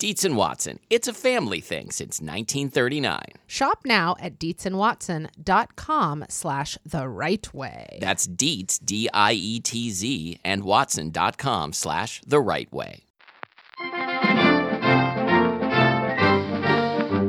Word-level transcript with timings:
Dietz 0.00 0.24
and 0.24 0.34
Watson. 0.34 0.80
It's 0.88 1.08
a 1.08 1.12
family 1.12 1.60
thing 1.60 1.90
since 1.90 2.22
1939. 2.22 3.20
Shop 3.46 3.80
now 3.84 4.16
at 4.18 4.38
dietzandwatson.com 4.38 6.24
slash 6.30 6.78
the 6.86 7.06
right 7.06 7.52
way. 7.52 7.98
That's 8.00 8.26
Dietz, 8.26 8.78
D 8.78 9.10
I 9.12 9.34
E 9.34 9.60
T 9.60 9.90
Z, 9.90 10.40
and 10.42 10.64
Watson.com 10.64 11.74
slash 11.74 12.22
the 12.26 12.40
right 12.40 12.72
way. 12.72 13.04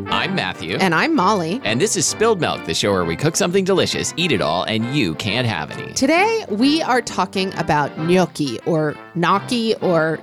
I'm 0.09 0.33
Matthew. 0.33 0.77
And 0.77 0.95
I'm 0.95 1.13
Molly. 1.13 1.59
And 1.65 1.81
this 1.81 1.97
is 1.97 2.07
Spilled 2.07 2.39
Milk, 2.39 2.63
the 2.63 2.73
show 2.73 2.93
where 2.93 3.03
we 3.03 3.17
cook 3.17 3.35
something 3.35 3.65
delicious, 3.65 4.13
eat 4.15 4.31
it 4.31 4.41
all, 4.41 4.63
and 4.63 4.95
you 4.95 5.15
can't 5.15 5.45
have 5.45 5.71
any. 5.71 5.91
Today 5.91 6.45
we 6.47 6.81
are 6.83 7.01
talking 7.01 7.53
about 7.55 7.97
gnocchi 7.99 8.61
or 8.61 8.95
gnocchi 9.13 9.75
or 9.81 10.21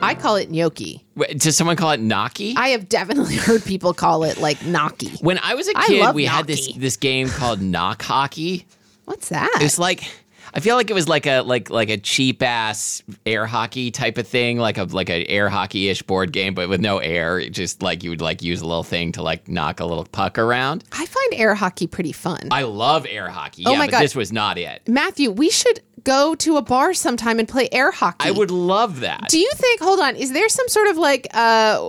I 0.00 0.14
call 0.14 0.36
it 0.36 0.48
gnocchi. 0.50 1.04
Wait, 1.18 1.38
Does 1.40 1.56
someone 1.56 1.76
call 1.76 1.90
it 1.90 2.00
gnocchi? 2.00 2.54
I 2.56 2.68
have 2.68 2.88
definitely 2.88 3.36
heard 3.46 3.64
people 3.64 3.92
call 3.92 4.24
it 4.24 4.38
like 4.38 4.64
gnocchi. 4.64 5.10
when 5.20 5.38
I 5.42 5.54
was 5.54 5.68
a 5.68 5.72
I 5.76 5.86
kid, 5.86 6.00
love 6.00 6.14
we 6.14 6.24
had 6.24 6.46
this 6.46 6.72
this 6.74 6.96
game 6.96 7.28
called 7.28 7.60
knock 7.60 8.02
hockey. 8.02 8.66
What's 9.04 9.28
that? 9.30 9.50
It's 9.60 9.78
like 9.78 10.04
I 10.58 10.60
feel 10.60 10.74
like 10.74 10.90
it 10.90 10.94
was 10.94 11.06
like 11.06 11.24
a 11.26 11.42
like 11.42 11.70
like 11.70 11.88
a 11.88 11.98
cheap 11.98 12.42
ass 12.42 13.00
air 13.24 13.46
hockey 13.46 13.92
type 13.92 14.18
of 14.18 14.26
thing, 14.26 14.58
like 14.58 14.76
a 14.76 14.82
like 14.82 15.08
an 15.08 15.22
air 15.28 15.48
hockey 15.48 15.88
ish 15.88 16.02
board 16.02 16.32
game, 16.32 16.52
but 16.52 16.68
with 16.68 16.80
no 16.80 16.98
air. 16.98 17.38
It 17.38 17.50
just 17.50 17.80
like 17.80 18.02
you 18.02 18.10
would 18.10 18.20
like 18.20 18.42
use 18.42 18.60
a 18.60 18.66
little 18.66 18.82
thing 18.82 19.12
to 19.12 19.22
like 19.22 19.46
knock 19.46 19.78
a 19.78 19.84
little 19.84 20.04
puck 20.04 20.36
around. 20.36 20.82
I 20.90 21.06
find 21.06 21.34
air 21.34 21.54
hockey 21.54 21.86
pretty 21.86 22.10
fun. 22.10 22.48
I 22.50 22.62
love 22.62 23.06
air 23.08 23.28
hockey. 23.30 23.66
Oh 23.66 23.70
yeah, 23.70 23.78
my 23.78 23.86
but 23.86 23.92
God. 23.92 24.02
this 24.02 24.16
was 24.16 24.32
not 24.32 24.58
it. 24.58 24.82
Matthew, 24.88 25.30
we 25.30 25.48
should 25.48 25.78
go 26.02 26.34
to 26.34 26.56
a 26.56 26.62
bar 26.62 26.92
sometime 26.92 27.38
and 27.38 27.46
play 27.46 27.68
air 27.70 27.92
hockey. 27.92 28.28
I 28.28 28.32
would 28.32 28.50
love 28.50 28.98
that. 28.98 29.28
Do 29.28 29.38
you 29.38 29.52
think? 29.54 29.80
Hold 29.80 30.00
on. 30.00 30.16
Is 30.16 30.32
there 30.32 30.48
some 30.48 30.66
sort 30.66 30.88
of 30.88 30.96
like? 30.96 31.28
uh 31.34 31.88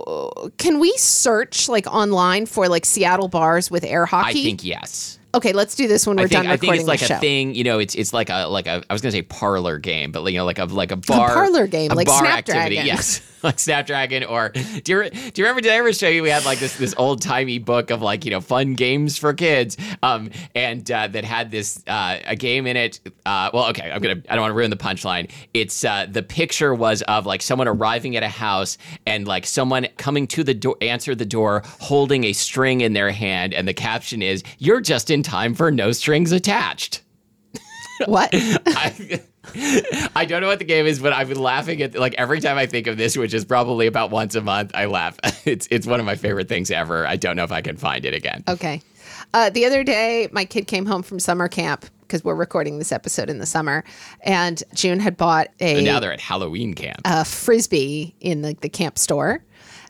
Can 0.58 0.78
we 0.78 0.96
search 0.96 1.68
like 1.68 1.88
online 1.88 2.46
for 2.46 2.68
like 2.68 2.86
Seattle 2.86 3.26
bars 3.26 3.68
with 3.68 3.82
air 3.82 4.06
hockey? 4.06 4.40
I 4.40 4.44
think 4.44 4.62
yes. 4.62 5.18
Okay, 5.32 5.52
let's 5.52 5.76
do 5.76 5.86
this 5.86 6.06
when 6.06 6.16
we're 6.16 6.26
think, 6.26 6.42
done 6.42 6.46
I 6.48 6.56
think 6.56 6.74
it's 6.74 6.88
like 6.88 7.02
a 7.02 7.06
show. 7.06 7.18
thing, 7.18 7.54
you 7.54 7.62
know. 7.62 7.78
It's 7.78 7.94
it's 7.94 8.12
like 8.12 8.30
a 8.30 8.46
like 8.46 8.66
a 8.66 8.82
I 8.90 8.92
was 8.92 9.00
gonna 9.00 9.12
say 9.12 9.22
parlor 9.22 9.78
game, 9.78 10.10
but 10.10 10.24
you 10.24 10.38
know, 10.38 10.44
like 10.44 10.58
a 10.58 10.64
like 10.64 10.90
a 10.90 10.96
bar 10.96 11.28
parlor 11.32 11.68
game, 11.68 11.92
a 11.92 11.94
like 11.94 12.08
bar 12.08 12.18
Snapdragon. 12.18 12.62
activity. 12.62 12.80
Yes, 12.90 13.20
like 13.44 13.60
Snapdragon. 13.60 14.24
Or 14.24 14.48
do 14.48 14.58
you 14.58 14.82
do 14.82 14.92
you 14.94 15.44
remember? 15.44 15.60
Did 15.60 15.70
I 15.72 15.76
ever 15.76 15.92
show 15.92 16.08
you? 16.08 16.22
We 16.24 16.30
had 16.30 16.44
like 16.44 16.58
this 16.58 16.76
this 16.76 16.94
old 16.98 17.22
timey 17.22 17.58
book 17.60 17.90
of 17.90 18.02
like 18.02 18.24
you 18.24 18.32
know 18.32 18.40
fun 18.40 18.74
games 18.74 19.18
for 19.18 19.32
kids, 19.32 19.76
um, 20.02 20.30
and 20.56 20.90
uh, 20.90 21.06
that 21.06 21.24
had 21.24 21.52
this 21.52 21.80
uh, 21.86 22.18
a 22.26 22.34
game 22.34 22.66
in 22.66 22.76
it. 22.76 22.98
Uh, 23.24 23.50
well, 23.54 23.68
okay, 23.70 23.88
I'm 23.88 24.02
gonna 24.02 24.22
I 24.28 24.34
don't 24.34 24.42
want 24.42 24.50
to 24.50 24.56
ruin 24.56 24.70
the 24.70 24.76
punchline. 24.76 25.30
It's 25.54 25.84
uh, 25.84 26.06
the 26.10 26.24
picture 26.24 26.74
was 26.74 27.02
of 27.02 27.24
like 27.26 27.42
someone 27.42 27.68
arriving 27.68 28.16
at 28.16 28.24
a 28.24 28.28
house 28.28 28.78
and 29.06 29.28
like 29.28 29.46
someone 29.46 29.86
coming 29.96 30.26
to 30.28 30.42
the 30.42 30.54
door, 30.54 30.76
answer 30.80 31.14
the 31.14 31.24
door, 31.24 31.62
holding 31.78 32.24
a 32.24 32.32
string 32.32 32.80
in 32.80 32.94
their 32.94 33.12
hand, 33.12 33.54
and 33.54 33.68
the 33.68 33.74
caption 33.74 34.22
is 34.22 34.42
"You're 34.58 34.80
just 34.80 35.08
in 35.10 35.19
time 35.22 35.54
for 35.54 35.70
no 35.70 35.92
strings 35.92 36.32
attached." 36.32 37.02
what? 38.06 38.30
I, 38.34 39.20
I 40.14 40.24
don't 40.24 40.40
know 40.40 40.48
what 40.48 40.58
the 40.58 40.64
game 40.64 40.86
is, 40.86 41.00
but 41.00 41.12
I've 41.12 41.28
been 41.28 41.40
laughing 41.40 41.82
at 41.82 41.94
like 41.94 42.14
every 42.14 42.40
time 42.40 42.56
I 42.56 42.66
think 42.66 42.86
of 42.86 42.96
this, 42.96 43.16
which 43.16 43.34
is 43.34 43.44
probably 43.44 43.86
about 43.86 44.10
once 44.10 44.34
a 44.34 44.40
month. 44.40 44.72
I 44.74 44.86
laugh. 44.86 45.18
It's 45.46 45.66
it's 45.70 45.86
one 45.86 46.00
of 46.00 46.06
my 46.06 46.16
favorite 46.16 46.48
things 46.48 46.70
ever. 46.70 47.06
I 47.06 47.16
don't 47.16 47.34
know 47.34 47.44
if 47.44 47.52
I 47.52 47.62
can 47.62 47.76
find 47.76 48.04
it 48.04 48.14
again. 48.14 48.44
Okay. 48.46 48.82
Uh, 49.32 49.48
the 49.50 49.64
other 49.64 49.82
day, 49.82 50.28
my 50.32 50.44
kid 50.44 50.66
came 50.66 50.84
home 50.86 51.02
from 51.02 51.18
summer 51.18 51.48
camp 51.48 51.86
because 52.02 52.22
we're 52.24 52.34
recording 52.34 52.78
this 52.78 52.92
episode 52.92 53.30
in 53.30 53.38
the 53.38 53.46
summer, 53.46 53.84
and 54.22 54.62
June 54.74 55.00
had 55.00 55.16
bought 55.16 55.48
a 55.60 55.76
And 55.76 55.86
now 55.86 56.00
they're 56.00 56.12
at 56.12 56.20
Halloween 56.20 56.74
camp. 56.74 57.00
a 57.04 57.24
frisbee 57.24 58.14
in 58.20 58.42
the, 58.42 58.56
the 58.60 58.68
camp 58.68 58.98
store. 58.98 59.42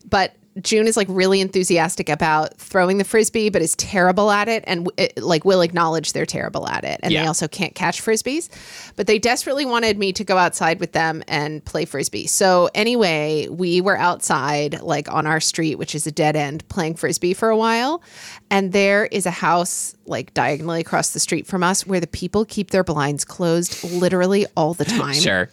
But 0.09 0.35
June 0.61 0.89
is 0.89 0.97
like 0.97 1.07
really 1.09 1.41
enthusiastic 1.41 2.09
about 2.09 2.57
throwing 2.57 2.99
the 2.99 3.05
frisbee, 3.05 3.51
but 3.51 3.63
is 3.63 3.77
terrible 3.77 4.31
at 4.33 4.49
it, 4.49 4.65
and 4.67 4.91
it, 4.97 5.17
like 5.17 5.45
will 5.45 5.61
acknowledge 5.61 6.13
they're 6.13 6.27
terrible 6.27 6.67
at 6.67 6.83
it, 6.85 6.99
and 7.05 7.13
they 7.23 7.27
also 7.27 7.47
can't 7.47 7.75
catch 7.77 8.03
frisbees. 8.03 8.49
But 8.97 9.07
they 9.07 9.19
desperately 9.21 9.65
wanted 9.65 9.97
me 9.97 10.13
to 10.13 10.25
go 10.25 10.37
outside 10.37 10.81
with 10.81 10.91
them 10.93 11.23
and 11.29 11.65
play 11.65 11.85
frisbee. 11.85 12.27
So 12.27 12.69
anyway, 12.75 13.47
we 13.49 13.81
were 13.81 13.97
outside, 13.97 14.81
like 14.83 15.09
on 15.11 15.25
our 15.27 15.39
street, 15.41 15.77
which 15.77 15.95
is 15.95 16.07
a 16.09 16.13
dead 16.13 16.35
end, 16.35 16.69
playing 16.69 16.97
frisbee 16.97 17.33
for 17.33 17.49
a 17.49 17.57
while, 17.57 18.03
and 18.51 18.73
there 18.73 19.07
is 19.07 19.27
a 19.27 19.31
house 19.31 19.95
like 20.07 20.35
diagonally 20.35 20.81
across 20.81 21.11
the 21.11 21.21
street 21.21 21.47
from 21.47 21.63
us 21.63 21.87
where 21.87 22.01
the 22.01 22.09
people 22.09 22.45
keep 22.45 22.71
their 22.71 22.83
blinds 22.83 23.25
closed 23.25 23.85
literally 23.85 24.47
all 24.57 24.75
the 24.75 24.85
time 24.85 25.15
Sure. 25.15 25.49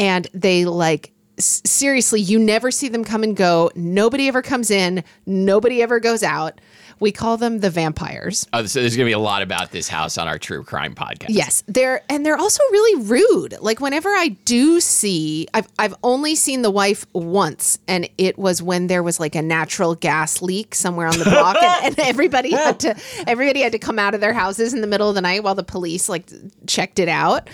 and 0.00 0.26
they 0.34 0.64
like 0.64 1.12
seriously 1.42 2.20
you 2.20 2.38
never 2.38 2.70
see 2.70 2.88
them 2.88 3.04
come 3.04 3.22
and 3.22 3.36
go. 3.36 3.70
Nobody 3.74 4.28
ever 4.28 4.42
comes 4.42 4.70
in. 4.70 5.04
Nobody 5.26 5.82
ever 5.82 6.00
goes 6.00 6.22
out 6.22 6.60
we 7.02 7.12
call 7.12 7.36
them 7.36 7.60
the 7.60 7.68
vampires 7.68 8.46
Oh, 8.54 8.64
so 8.64 8.80
there's 8.80 8.96
gonna 8.96 9.04
be 9.06 9.12
a 9.12 9.18
lot 9.18 9.42
about 9.42 9.70
this 9.72 9.88
house 9.88 10.16
on 10.16 10.26
our 10.28 10.38
true 10.38 10.64
crime 10.64 10.94
podcast. 10.94 11.26
yes 11.28 11.62
they're 11.68 12.02
and 12.08 12.24
they're 12.24 12.38
also 12.38 12.62
really 12.72 13.02
rude 13.04 13.54
like 13.60 13.80
whenever 13.80 14.08
i 14.08 14.28
do 14.46 14.80
see 14.80 15.46
i've, 15.52 15.68
I've 15.78 15.94
only 16.02 16.34
seen 16.34 16.62
the 16.62 16.70
wife 16.70 17.04
once 17.12 17.78
and 17.86 18.08
it 18.16 18.38
was 18.38 18.62
when 18.62 18.86
there 18.86 19.02
was 19.02 19.20
like 19.20 19.34
a 19.34 19.42
natural 19.42 19.94
gas 19.94 20.40
leak 20.40 20.74
somewhere 20.74 21.08
on 21.08 21.18
the 21.18 21.24
block 21.24 21.56
and, 21.62 21.84
and 21.86 21.98
everybody 22.08 22.52
had 22.52 22.80
to 22.80 22.96
everybody 23.26 23.60
had 23.60 23.72
to 23.72 23.78
come 23.78 23.98
out 23.98 24.14
of 24.14 24.20
their 24.20 24.32
houses 24.32 24.72
in 24.72 24.80
the 24.80 24.86
middle 24.86 25.08
of 25.08 25.14
the 25.14 25.20
night 25.20 25.42
while 25.44 25.54
the 25.54 25.62
police 25.64 26.08
like 26.08 26.30
checked 26.66 26.98
it 26.98 27.08
out 27.08 27.50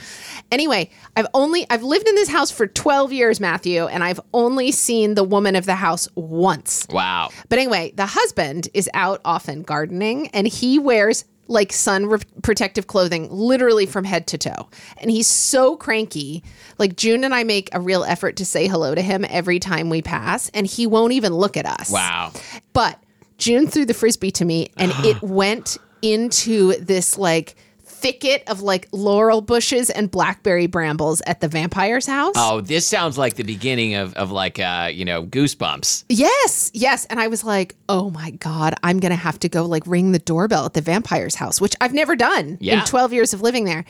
anyway 0.52 0.90
i've 1.16 1.26
only 1.34 1.66
i've 1.70 1.82
lived 1.82 2.06
in 2.08 2.14
this 2.14 2.28
house 2.28 2.50
for 2.50 2.66
12 2.66 3.12
years 3.12 3.40
matthew 3.40 3.86
and 3.86 4.04
i've 4.04 4.20
only 4.34 4.70
seen 4.70 5.14
the 5.14 5.24
woman 5.24 5.56
of 5.56 5.64
the 5.66 5.74
house 5.74 6.08
once 6.14 6.86
Wow. 6.90 7.30
but 7.48 7.58
anyway, 7.58 7.92
the 7.96 8.06
husband 8.06 8.68
is 8.74 8.88
out 8.94 9.20
often 9.38 9.62
gardening 9.62 10.26
and 10.34 10.48
he 10.48 10.80
wears 10.80 11.24
like 11.46 11.72
sun 11.72 12.06
re- 12.06 12.18
protective 12.42 12.88
clothing 12.88 13.28
literally 13.30 13.86
from 13.86 14.02
head 14.02 14.26
to 14.26 14.36
toe. 14.36 14.68
And 14.96 15.12
he's 15.12 15.28
so 15.28 15.76
cranky. 15.76 16.42
Like 16.76 16.96
June 16.96 17.22
and 17.22 17.32
I 17.32 17.44
make 17.44 17.68
a 17.72 17.80
real 17.80 18.02
effort 18.02 18.34
to 18.38 18.44
say 18.44 18.66
hello 18.66 18.96
to 18.96 19.00
him 19.00 19.24
every 19.30 19.60
time 19.60 19.90
we 19.90 20.02
pass 20.02 20.48
and 20.50 20.66
he 20.66 20.88
won't 20.88 21.12
even 21.12 21.32
look 21.32 21.56
at 21.56 21.66
us. 21.66 21.88
Wow. 21.88 22.32
But 22.72 23.00
June 23.36 23.68
threw 23.68 23.86
the 23.86 23.94
frisbee 23.94 24.32
to 24.32 24.44
me 24.44 24.70
and 24.76 24.90
it 25.04 25.22
went 25.22 25.78
into 26.02 26.74
this 26.80 27.16
like 27.16 27.54
thicket 28.00 28.42
of 28.48 28.62
like 28.62 28.88
laurel 28.92 29.40
bushes 29.40 29.90
and 29.90 30.10
blackberry 30.10 30.66
brambles 30.66 31.20
at 31.26 31.40
the 31.40 31.48
vampire's 31.48 32.06
house. 32.06 32.34
Oh, 32.36 32.60
this 32.60 32.86
sounds 32.86 33.18
like 33.18 33.34
the 33.34 33.42
beginning 33.42 33.94
of, 33.94 34.14
of 34.14 34.30
like 34.30 34.58
uh, 34.58 34.90
you 34.92 35.04
know, 35.04 35.24
goosebumps. 35.24 36.04
Yes, 36.08 36.70
yes. 36.74 37.04
And 37.06 37.18
I 37.20 37.28
was 37.28 37.44
like, 37.44 37.74
oh 37.88 38.10
my 38.10 38.30
God, 38.32 38.74
I'm 38.82 39.00
going 39.00 39.10
to 39.10 39.16
have 39.16 39.38
to 39.40 39.48
go 39.48 39.64
like 39.66 39.82
ring 39.86 40.12
the 40.12 40.18
doorbell 40.18 40.64
at 40.66 40.74
the 40.74 40.80
vampire's 40.80 41.34
house, 41.34 41.60
which 41.60 41.74
I've 41.80 41.94
never 41.94 42.14
done 42.16 42.58
Yeah. 42.60 42.80
in 42.80 42.84
12 42.86 43.12
years 43.12 43.34
of 43.34 43.42
living 43.42 43.64
there. 43.64 43.84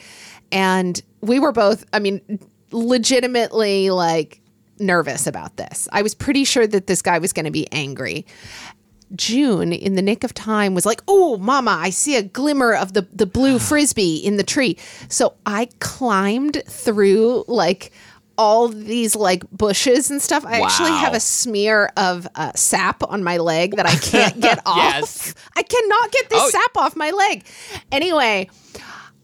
And 0.51 1.01
we 1.21 1.39
were 1.39 1.53
both, 1.53 1.85
I 1.93 1.99
mean, 1.99 2.21
legitimately 2.73 3.91
like 3.91 4.41
nervous 4.81 5.27
about 5.27 5.57
this. 5.57 5.89
I 5.93 6.03
was 6.03 6.15
pretty 6.15 6.45
sure 6.45 6.67
that 6.67 6.87
this 6.87 7.03
guy 7.03 7.19
was 7.19 7.33
going 7.33 7.45
to 7.47 7.51
be 7.51 7.71
angry. 7.73 8.27
June, 9.15 9.73
in 9.73 9.95
the 9.95 10.03
nick 10.03 10.25
of 10.25 10.35
time, 10.35 10.75
was 10.75 10.85
like, 10.87 11.03
"Oh, 11.09 11.37
Mama, 11.39 11.71
I 11.81 11.91
see 11.91 12.17
a 12.17 12.23
glimmer 12.23 12.75
of 12.75 12.93
the 12.93 13.07
the 13.13 13.27
blue 13.27 13.59
frisbee 13.69 14.17
in 14.17 14.37
the 14.37 14.43
tree." 14.45 14.77
So 15.09 15.35
I 15.47 15.69
climbed 15.81 16.63
through 16.67 17.45
like 17.49 17.93
all 18.37 18.69
these 18.69 19.17
like 19.17 19.43
bushes 19.51 20.13
and 20.13 20.23
stuff. 20.23 20.45
I 20.47 20.61
actually 20.61 20.91
have 20.93 21.13
a 21.13 21.19
smear 21.19 21.91
of 21.97 22.29
uh, 22.37 22.53
sap 22.55 23.03
on 23.11 23.25
my 23.25 23.39
leg 23.39 23.75
that 23.77 23.87
I 23.87 23.97
can't 23.97 24.41
get 24.41 24.61
off. 24.67 24.77
Yes. 24.77 25.35
I 25.57 25.63
cannot 25.65 26.13
get 26.13 26.31
this 26.31 26.41
Oh. 26.45 26.51
sap 26.51 26.77
off 26.77 26.95
my 26.95 27.11
leg. 27.11 27.45
Anyway, 27.91 28.49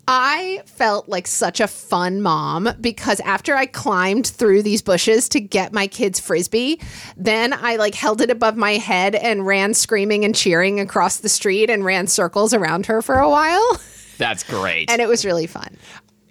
I 0.06 0.62
felt 0.66 1.08
like 1.08 1.26
such 1.26 1.60
a 1.60 1.66
fun 1.66 2.20
mom 2.20 2.68
because 2.80 3.20
after 3.20 3.54
I 3.54 3.66
climbed 3.66 4.26
through 4.26 4.62
these 4.62 4.82
bushes 4.82 5.28
to 5.30 5.40
get 5.40 5.72
my 5.72 5.86
kid's 5.86 6.20
frisbee, 6.20 6.80
then 7.16 7.52
I 7.52 7.76
like 7.76 7.94
held 7.94 8.20
it 8.20 8.30
above 8.30 8.56
my 8.56 8.72
head 8.72 9.14
and 9.14 9.46
ran 9.46 9.72
screaming 9.72 10.24
and 10.24 10.34
cheering 10.34 10.78
across 10.80 11.18
the 11.18 11.28
street 11.28 11.70
and 11.70 11.84
ran 11.84 12.06
circles 12.06 12.52
around 12.52 12.86
her 12.86 13.00
for 13.00 13.16
a 13.16 13.30
while. 13.30 13.80
That's 14.18 14.44
great. 14.44 14.90
And 14.90 15.00
it 15.00 15.08
was 15.08 15.24
really 15.24 15.46
fun. 15.46 15.76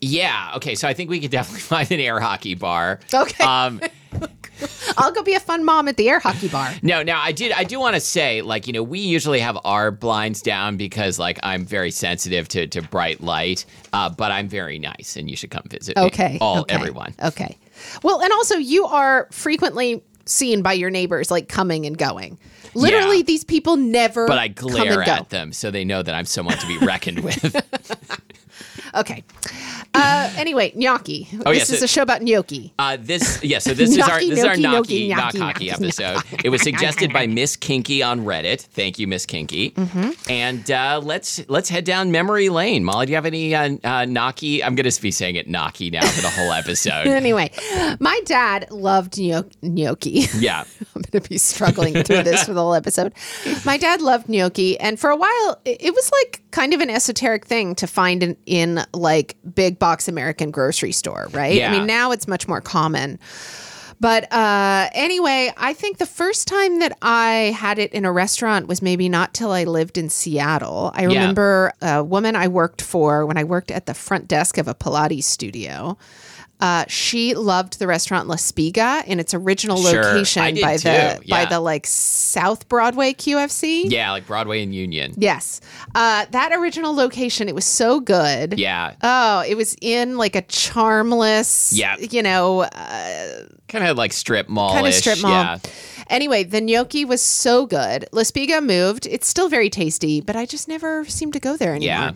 Yeah. 0.03 0.53
Okay. 0.57 0.75
So 0.75 0.87
I 0.87 0.93
think 0.93 1.09
we 1.09 1.19
could 1.19 1.31
definitely 1.31 1.61
find 1.75 1.91
an 1.91 1.99
air 1.99 2.19
hockey 2.19 2.55
bar. 2.55 2.99
Okay. 3.13 3.43
Um, 3.43 3.81
I'll 4.97 5.11
go 5.11 5.23
be 5.23 5.33
a 5.33 5.39
fun 5.39 5.65
mom 5.65 5.87
at 5.87 5.97
the 5.97 6.07
air 6.09 6.19
hockey 6.19 6.47
bar. 6.47 6.71
No, 6.83 7.01
now 7.03 7.19
I 7.21 7.31
did. 7.31 7.51
I 7.51 7.63
do 7.63 7.79
want 7.79 7.95
to 7.95 7.99
say, 7.99 8.41
like, 8.41 8.67
you 8.67 8.73
know, 8.73 8.83
we 8.83 8.99
usually 8.99 9.39
have 9.39 9.57
our 9.65 9.91
blinds 9.91 10.41
down 10.41 10.77
because, 10.77 11.17
like, 11.17 11.39
I'm 11.43 11.65
very 11.65 11.89
sensitive 11.91 12.47
to, 12.49 12.67
to 12.67 12.81
bright 12.81 13.21
light. 13.21 13.65
Uh, 13.91 14.09
but 14.09 14.31
I'm 14.31 14.47
very 14.47 14.77
nice, 14.79 15.15
and 15.17 15.29
you 15.29 15.35
should 15.35 15.49
come 15.49 15.63
visit. 15.67 15.97
me. 15.97 16.03
Okay. 16.03 16.37
all 16.39 16.61
okay, 16.61 16.75
everyone. 16.75 17.13
Okay. 17.23 17.57
Well, 18.03 18.21
and 18.21 18.31
also 18.31 18.55
you 18.55 18.85
are 18.85 19.27
frequently 19.31 20.03
seen 20.25 20.61
by 20.61 20.73
your 20.73 20.89
neighbors 20.89 21.31
like 21.31 21.49
coming 21.49 21.85
and 21.85 21.97
going. 21.97 22.37
Literally, 22.75 23.17
Yeah. 23.17 23.23
these 23.23 23.43
people 23.43 23.75
never 23.75 24.27
But 24.27 24.37
I 24.37 24.49
come 24.49 24.69
glare 24.69 25.01
at 25.01 25.29
them, 25.29 25.51
so 25.51 25.71
they 25.71 25.83
know 25.83 26.01
that 26.03 26.15
I'm 26.15 26.25
someone 26.25 26.57
to 26.57 26.67
be 26.67 26.77
reckoned 26.77 27.19
with. 27.21 27.55
Okay. 28.95 29.23
Uh, 29.93 30.31
anyway, 30.37 30.71
gnocchi. 30.75 31.27
Oh, 31.45 31.51
this 31.51 31.69
yes, 31.69 31.71
is 31.71 31.83
a 31.83 31.87
show 31.87 32.01
about 32.01 32.21
gnocchi. 32.21 32.73
Uh, 32.79 32.97
this, 32.99 33.43
yeah. 33.43 33.59
So 33.59 33.73
this 33.73 33.91
is 33.91 33.99
our 33.99 34.19
Gnocchi, 34.19 34.31
is 34.31 34.43
our 34.43 34.57
gnocchi, 34.57 35.07
gnocchi 35.09 35.37
gnocchi, 35.37 35.71
episode. 35.71 36.21
It 36.43 36.49
was 36.49 36.61
suggested 36.69 37.13
by 37.13 37.27
Miss 37.27 37.55
Kinky 37.55 38.01
on 38.01 38.21
Reddit. 38.21 38.61
Thank 38.61 38.97
you, 38.97 39.07
Miss 39.07 39.25
Kinky. 39.25 39.71
Mm-hmm. 39.71 40.31
And 40.31 40.69
uh, 40.71 40.99
let's 41.03 41.47
let's 41.47 41.69
head 41.69 41.85
down 41.85 42.11
memory 42.11 42.49
lane. 42.49 42.83
Molly, 42.83 43.05
do 43.05 43.11
you 43.11 43.15
have 43.15 43.25
any 43.25 43.53
uh, 43.53 43.77
uh, 43.83 44.05
gnocchi? 44.05 44.63
I'm 44.63 44.75
going 44.75 44.89
to 44.89 45.01
be 45.01 45.11
saying 45.11 45.35
it 45.35 45.47
gnocchi 45.47 45.91
now 45.91 46.05
for 46.05 46.21
the 46.21 46.29
whole 46.29 46.51
episode. 46.53 47.07
Anyway, 47.07 47.51
my 47.99 48.19
dad 48.25 48.71
loved 48.71 49.17
gno- 49.17 49.49
gnocchi. 49.61 50.25
yeah. 50.37 50.63
I'm 50.95 51.01
going 51.03 51.21
to 51.23 51.29
be 51.29 51.37
struggling 51.37 52.03
through 52.03 52.23
this 52.23 52.43
for 52.43 52.53
the 52.53 52.61
whole 52.61 52.73
episode. 52.73 53.13
My 53.65 53.77
dad 53.77 54.01
loved 54.01 54.27
gnocchi, 54.27 54.79
and 54.79 54.99
for 54.99 55.09
a 55.09 55.15
while, 55.15 55.61
it, 55.65 55.77
it 55.81 55.93
was 55.93 56.11
like 56.11 56.41
kind 56.51 56.73
of 56.73 56.81
an 56.81 56.89
esoteric 56.89 57.45
thing 57.45 57.75
to 57.75 57.87
find 57.87 58.23
in, 58.23 58.37
in 58.45 58.85
like 58.93 59.35
big 59.55 59.79
box 59.83 60.07
American 60.07 60.49
grocery 60.49 60.93
store, 60.93 61.27
right? 61.33 61.57
Yeah. 61.57 61.69
I 61.69 61.77
mean, 61.77 61.85
now 61.85 62.11
it's 62.11 62.25
much 62.25 62.47
more 62.47 62.61
common. 62.61 63.19
But 63.99 64.31
uh, 64.31 64.89
anyway, 64.93 65.51
I 65.57 65.73
think 65.73 65.97
the 65.97 66.05
first 66.05 66.47
time 66.47 66.79
that 66.79 66.97
I 67.01 67.53
had 67.53 67.79
it 67.79 67.91
in 67.91 68.05
a 68.05 68.11
restaurant 68.13 68.67
was 68.67 68.81
maybe 68.81 69.09
not 69.09 69.33
till 69.33 69.51
I 69.51 69.65
lived 69.65 69.97
in 69.97 70.07
Seattle. 70.07 70.93
I 70.95 71.03
remember 71.03 71.73
a 71.81 72.01
woman 72.01 72.37
I 72.37 72.47
worked 72.47 72.81
for 72.81 73.25
when 73.25 73.37
I 73.37 73.43
worked 73.43 73.71
at 73.71 73.85
the 73.85 73.93
front 73.93 74.29
desk 74.29 74.57
of 74.57 74.69
a 74.69 74.73
Pilates 74.73 75.25
studio. 75.25 75.97
Uh, 76.59 76.85
she 76.87 77.33
loved 77.35 77.77
the 77.79 77.87
restaurant 77.87 78.29
La 78.29 78.35
Spiga 78.35 79.05
in 79.05 79.19
its 79.19 79.33
original 79.33 79.75
Sure. 79.83 80.01
location 80.01 80.55
by 80.61 80.77
too, 80.77 80.83
the 80.83 81.21
by 81.27 81.43
the 81.43 81.59
like 81.59 81.85
South 81.85 82.69
Broadway 82.69 83.11
QFC. 83.13 83.85
Yeah, 83.91 84.11
like 84.11 84.25
Broadway 84.25 84.63
and 84.63 84.73
Union. 84.73 85.13
Yes, 85.17 85.59
uh, 85.93 86.25
that 86.31 86.53
original 86.53 86.95
location. 86.95 87.49
It 87.49 87.55
was 87.55 87.65
so 87.65 87.99
good. 87.99 88.57
Yeah. 88.57 88.93
Oh, 89.03 89.43
it 89.45 89.55
was 89.57 89.75
in 89.81 90.17
like 90.17 90.37
a 90.37 90.41
charmless. 90.43 91.73
Yeah. 91.73 91.97
You 91.97 92.23
know, 92.23 92.61
uh, 92.61 93.27
Kind 93.67 93.85
of 93.85 93.97
like 93.97 94.13
strip 94.13 94.47
mall. 94.47 94.73
kind 94.73 94.87
of 94.87 94.93
strip 94.93 95.21
mall. 95.21 95.31
Yeah. 95.31 95.57
Anyway, 96.09 96.43
the 96.43 96.61
gnocchi 96.61 97.05
was 97.05 97.21
so 97.21 97.65
good. 97.65 98.05
La 98.11 98.21
Spiga 98.23 98.63
moved. 98.63 99.05
It's 99.05 99.27
still 99.27 99.49
very 99.49 99.69
tasty, 99.69 100.21
but 100.21 100.35
I 100.35 100.45
just 100.45 100.67
never 100.67 101.05
seem 101.05 101.31
to 101.31 101.39
go 101.39 101.57
there 101.57 101.71
anymore. 101.75 101.85
Yeah. 101.87 102.11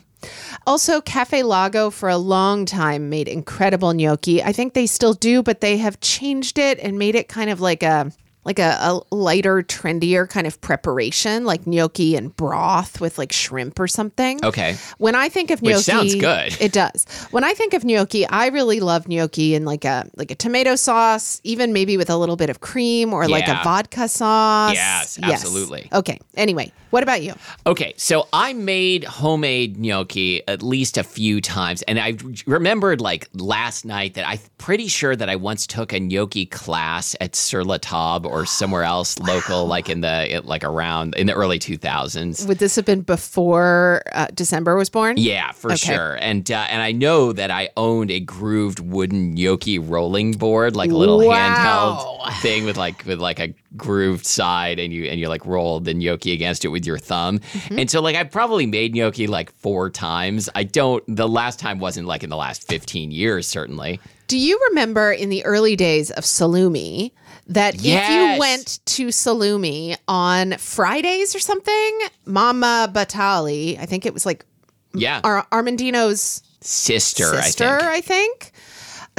Also, 0.67 0.99
Cafe 0.99 1.43
Lago 1.43 1.89
for 1.89 2.09
a 2.09 2.17
long 2.17 2.65
time 2.65 3.07
made 3.07 3.29
incredible 3.29 3.93
gnocchi. 3.93 4.43
I 4.43 4.51
think 4.51 4.73
they 4.73 4.85
still 4.85 5.13
do, 5.13 5.41
but 5.41 5.61
they 5.61 5.77
have 5.77 6.01
changed 6.01 6.59
it 6.59 6.77
and 6.79 6.99
made 6.99 7.15
it 7.15 7.29
kind 7.29 7.49
of 7.49 7.61
like 7.61 7.83
a 7.83 8.11
like 8.47 8.59
a, 8.59 8.77
a 8.79 9.01
lighter, 9.13 9.61
trendier 9.61 10.27
kind 10.27 10.47
of 10.47 10.59
preparation, 10.61 11.43
like 11.43 11.67
gnocchi 11.67 12.15
and 12.15 12.33
broth 12.37 13.01
with 13.01 13.17
like 13.17 13.33
shrimp 13.33 13.77
or 13.77 13.89
something. 13.89 14.43
Okay. 14.43 14.77
When 14.99 15.15
I 15.15 15.27
think 15.27 15.51
of 15.51 15.61
gnocchi, 15.61 15.75
Which 15.75 15.83
sounds 15.83 16.15
good. 16.15 16.55
It 16.61 16.71
does. 16.71 17.05
When 17.31 17.43
I 17.43 17.53
think 17.53 17.73
of 17.73 17.83
gnocchi, 17.83 18.25
I 18.25 18.47
really 18.47 18.79
love 18.79 19.09
gnocchi 19.09 19.53
in 19.53 19.65
like 19.65 19.83
a 19.83 20.09
like 20.15 20.31
a 20.31 20.35
tomato 20.35 20.77
sauce, 20.77 21.41
even 21.43 21.73
maybe 21.73 21.97
with 21.97 22.09
a 22.09 22.15
little 22.15 22.37
bit 22.37 22.49
of 22.49 22.61
cream 22.61 23.13
or 23.13 23.27
like 23.27 23.49
a 23.49 23.59
vodka 23.65 24.07
sauce. 24.07 24.73
Yes, 24.75 25.19
absolutely. 25.21 25.89
Okay. 25.91 26.17
Anyway, 26.37 26.71
what 26.91 27.03
about 27.03 27.21
you? 27.21 27.33
Okay, 27.65 27.93
so 27.97 28.29
I 28.31 28.53
made 28.53 29.03
homemade 29.03 29.77
gnocchi 29.77 30.47
at 30.47 30.63
least 30.63 30.97
a 30.97 31.03
few 31.03 31.41
times, 31.41 31.81
and 31.81 31.99
I 31.99 32.15
remembered 32.45 33.01
like 33.01 33.27
last 33.33 33.83
night 33.83 34.13
that 34.13 34.25
I'm 34.25 34.39
pretty 34.57 34.87
sure 34.87 35.15
that 35.17 35.27
I 35.27 35.35
once 35.35 35.67
took 35.67 35.91
a 35.91 35.99
gnocchi 35.99 36.45
class 36.45 37.13
at 37.19 37.35
Sur 37.35 37.63
La 37.63 37.77
Table 37.77 38.29
or 38.29 38.36
somewhere 38.45 38.83
else 38.83 39.17
local, 39.19 39.65
like 39.75 39.89
in 39.89 40.01
the 40.01 40.35
it- 40.37 40.45
like 40.45 40.63
around 40.63 41.15
in 41.15 41.27
the 41.27 41.33
early 41.33 41.59
2000s. 41.59 42.47
Would 42.47 42.59
this 42.59 42.75
have 42.75 42.85
been 42.85 43.01
before 43.01 44.01
uh, 44.13 44.27
December 44.33 44.75
was 44.75 44.89
born? 44.89 45.15
Yeah, 45.17 45.51
for 45.51 45.71
Okay. 45.71 45.93
sure. 45.93 46.15
And 46.21 46.49
uh, 46.51 46.65
and 46.69 46.81
I 46.81 46.91
know 46.91 47.33
that 47.33 47.51
I 47.51 47.69
owned 47.77 48.11
a 48.11 48.19
grooved 48.19 48.79
wooden 48.79 49.35
Yoki 49.37 49.79
rolling 49.81 50.33
board, 50.33 50.75
like 50.75 50.91
a 50.91 50.95
little 50.95 51.25
Wow. 51.25 52.17
handheld 52.27 52.41
thing 52.41 52.65
with 52.65 52.77
like 52.77 53.05
with 53.05 53.19
like 53.19 53.39
a 53.39 53.53
grooved 53.75 54.25
side, 54.25 54.79
and 54.79 54.91
you 54.93 55.05
and 55.05 55.19
you 55.19 55.27
like 55.29 55.45
roll 55.45 55.79
the 55.79 55.93
gnocchi 55.93 56.31
against 56.33 56.65
it 56.65 56.69
with 56.69 56.85
your 56.85 56.97
thumb. 56.97 57.39
Mm-hmm. 57.39 57.79
And 57.79 57.91
so 57.91 58.01
like 58.01 58.15
I 58.15 58.23
probably 58.23 58.65
made 58.65 58.95
gnocchi 58.95 59.27
like 59.27 59.51
four 59.53 59.89
times. 59.89 60.49
I 60.55 60.63
don't. 60.63 61.03
The 61.07 61.27
last 61.27 61.59
time 61.59 61.79
wasn't 61.79 62.07
like 62.07 62.23
in 62.23 62.29
the 62.29 62.37
last 62.37 62.67
fifteen 62.67 63.11
years, 63.11 63.47
certainly. 63.47 63.99
Do 64.27 64.37
you 64.37 64.59
remember 64.69 65.11
in 65.11 65.29
the 65.29 65.43
early 65.45 65.75
days 65.75 66.11
of 66.11 66.23
Salumi 66.23 67.11
that 67.47 67.75
if 67.75 67.83
you 68.09 68.39
went 68.39 68.79
to 68.85 69.07
Salumi 69.07 69.95
on 70.07 70.57
Fridays 70.57 71.33
or 71.33 71.39
something, 71.39 71.99
Mama 72.25 72.89
Batali, 72.93 73.79
I 73.79 73.85
think 73.85 74.05
it 74.05 74.13
was 74.13 74.25
like 74.25 74.45
Yeah, 74.93 75.21
Ar- 75.23 75.47
Armandino's 75.51 76.41
sister, 76.61 77.41
sister, 77.41 77.77
I 77.79 77.81
think. 77.81 77.83
I 77.83 78.01
think. 78.01 78.51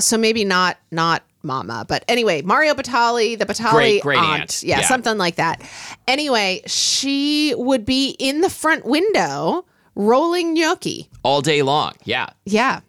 So 0.01 0.19
maybe 0.19 0.45
not 0.45 0.77
not 0.91 1.23
Mama, 1.43 1.87
but 1.89 2.05
anyway, 2.09 2.43
Mario 2.43 2.75
Batali, 2.75 3.39
the 3.39 3.47
Batali 3.47 3.71
Great- 3.71 4.03
great 4.03 4.19
aunt, 4.19 4.41
aunt. 4.43 4.63
Yeah, 4.63 4.81
Yeah. 4.81 4.89
something 4.89 5.17
like 5.17 5.37
that. 5.37 5.63
Anyway, 6.07 6.63
she 6.67 7.55
would 7.57 7.85
be 7.87 8.11
in 8.19 8.41
the 8.43 8.51
front 8.51 8.85
window 8.85 9.65
rolling 9.95 10.53
gnocchi. 10.55 11.09
All 11.23 11.41
day 11.41 11.63
long. 11.63 11.93
Yeah. 12.05 12.27
Yeah, 12.45 12.81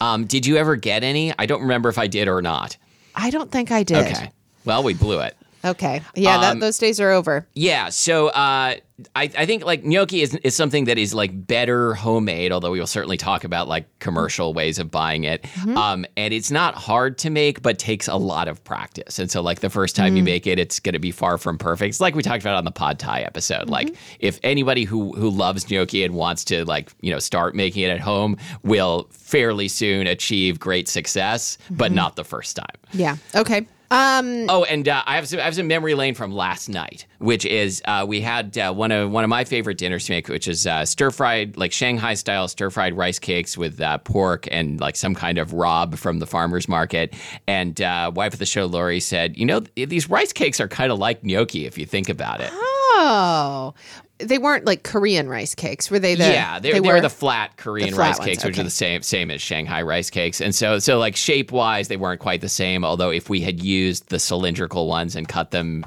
Um, 0.00 0.26
did 0.26 0.46
you 0.46 0.56
ever 0.56 0.76
get 0.76 1.02
any? 1.02 1.32
I 1.38 1.46
don't 1.46 1.62
remember 1.62 1.88
if 1.88 1.98
I 1.98 2.06
did 2.06 2.28
or 2.28 2.42
not. 2.42 2.76
I 3.14 3.30
don't 3.30 3.50
think 3.50 3.70
I 3.72 3.82
did. 3.82 4.06
Okay. 4.06 4.30
Well, 4.64 4.82
we 4.82 4.94
blew 4.94 5.20
it. 5.20 5.36
Okay. 5.64 6.02
Yeah, 6.14 6.36
Um, 6.36 6.40
that, 6.40 6.60
those 6.60 6.78
days 6.78 7.00
are 7.00 7.10
over. 7.10 7.46
Yeah, 7.54 7.88
so 7.88 8.28
uh, 8.28 8.74
I, 9.14 9.22
I 9.36 9.46
think 9.46 9.64
like 9.64 9.84
gnocchi 9.84 10.22
is, 10.22 10.34
is 10.36 10.54
something 10.56 10.84
that 10.86 10.98
is 10.98 11.14
like 11.14 11.46
better 11.46 11.94
homemade, 11.94 12.52
although 12.52 12.70
we 12.70 12.80
will 12.80 12.86
certainly 12.86 13.16
talk 13.16 13.44
about 13.44 13.68
like 13.68 13.86
commercial 14.00 14.54
ways 14.54 14.78
of 14.78 14.90
buying 14.90 15.24
it. 15.24 15.46
Um, 15.76 16.04
and 16.16 16.34
it's 16.34 16.50
not 16.50 16.74
hard 16.74 17.18
to 17.18 17.30
make, 17.30 17.62
but 17.62 17.78
takes 17.78 18.08
a 18.08 18.16
lot 18.16 18.48
of 18.48 18.62
practice. 18.64 19.18
And 19.18 19.30
so 19.30 19.40
like 19.40 19.60
the 19.60 19.70
first 19.70 19.94
time 19.96 20.16
you 20.16 20.22
make 20.22 20.46
it, 20.46 20.58
it's 20.58 20.80
going 20.80 20.94
to 20.94 20.98
be 20.98 21.10
far 21.12 21.38
from 21.38 21.58
perfect. 21.58 21.90
It's 21.90 22.00
like 22.00 22.14
we 22.14 22.22
talked 22.22 22.42
about 22.42 22.56
on 22.56 22.64
the 22.64 22.72
Pod 22.72 22.98
Thai 22.98 23.20
episode. 23.20 23.68
Like 23.68 23.94
if 24.20 24.40
anybody 24.42 24.84
who 24.84 25.12
who 25.12 25.30
loves 25.30 25.70
gnocchi 25.70 26.02
and 26.04 26.14
wants 26.14 26.44
to 26.46 26.64
like 26.64 26.90
you 27.00 27.12
know 27.12 27.18
start 27.20 27.54
making 27.54 27.82
it 27.84 27.90
at 27.90 28.00
home 28.00 28.36
will 28.62 29.08
fairly 29.12 29.68
soon 29.68 30.06
achieve 30.06 30.58
great 30.58 30.88
success, 30.88 31.56
but 31.70 31.92
not 31.92 32.16
the 32.16 32.24
first 32.24 32.56
time. 32.56 32.66
Yeah. 32.92 33.16
Okay. 33.34 33.66
Um, 33.90 34.46
Oh, 34.50 34.64
and 34.64 34.86
uh, 34.88 35.02
I 35.06 35.14
have 35.16 35.26
some 35.28 35.40
I 35.40 35.44
have 35.44 35.54
some 35.54 35.66
memory 35.66 35.94
lane 35.94 36.14
from 36.14 36.32
last 36.32 36.68
night, 36.68 37.06
which 37.18 37.46
is 37.46 37.82
uh, 37.86 38.04
we 38.06 38.20
had 38.20 38.56
uh, 38.58 38.72
one 38.72 38.92
of 38.92 39.10
one 39.10 39.24
of 39.24 39.30
my 39.30 39.44
favorite 39.44 39.78
dinners 39.78 40.06
to 40.06 40.12
make, 40.12 40.28
which 40.28 40.46
is 40.46 40.66
uh, 40.66 40.84
stir 40.84 41.10
fried 41.10 41.56
like 41.56 41.72
Shanghai 41.72 42.14
style 42.14 42.48
stir 42.48 42.70
fried 42.70 42.94
rice 42.94 43.18
cakes 43.18 43.56
with 43.56 43.80
uh, 43.80 43.98
pork 43.98 44.46
and 44.50 44.78
like 44.80 44.96
some 44.96 45.14
kind 45.14 45.38
of 45.38 45.52
rabe 45.52 45.96
from 45.96 46.18
the 46.18 46.26
farmers 46.26 46.68
market. 46.68 47.14
And 47.46 47.80
uh, 47.80 48.12
wife 48.14 48.34
of 48.34 48.38
the 48.38 48.46
show, 48.46 48.66
Laurie, 48.66 49.00
said, 49.00 49.36
you 49.38 49.46
know, 49.46 49.60
th- 49.60 49.88
these 49.88 50.10
rice 50.10 50.32
cakes 50.32 50.60
are 50.60 50.68
kind 50.68 50.92
of 50.92 50.98
like 50.98 51.24
gnocchi 51.24 51.64
if 51.66 51.78
you 51.78 51.86
think 51.86 52.08
about 52.08 52.40
it. 52.40 52.50
oh, 52.52 53.74
they 54.18 54.38
weren't 54.38 54.64
like 54.64 54.82
Korean 54.82 55.28
rice 55.28 55.54
cakes, 55.54 55.90
were 55.90 55.98
they? 55.98 56.14
The, 56.14 56.24
yeah, 56.24 56.58
they, 56.58 56.72
they, 56.72 56.80
were, 56.80 57.00
the 57.00 57.10
flat 57.10 57.56
Korean 57.56 57.90
the 57.90 57.96
flat 57.96 58.08
rice 58.08 58.18
ones, 58.18 58.28
cakes, 58.28 58.44
which 58.44 58.58
are 58.58 58.62
the 58.64 58.70
same 58.70 59.02
same 59.02 59.30
as 59.30 59.40
Shanghai 59.40 59.82
rice 59.82 60.10
cakes. 60.10 60.40
And 60.40 60.54
so 60.54 60.78
so 60.78 60.98
like 60.98 61.16
shape 61.16 61.52
wise, 61.52 61.88
they 61.88 61.96
weren't 61.96 62.20
quite 62.20 62.40
the 62.40 62.48
same. 62.48 62.84
Although 62.84 63.10
if 63.10 63.28
we 63.28 63.40
had 63.40 63.62
used 63.62 64.08
the 64.08 64.18
cylindrical 64.18 64.86
ones 64.86 65.16
and 65.16 65.28
cut 65.28 65.50
them 65.50 65.84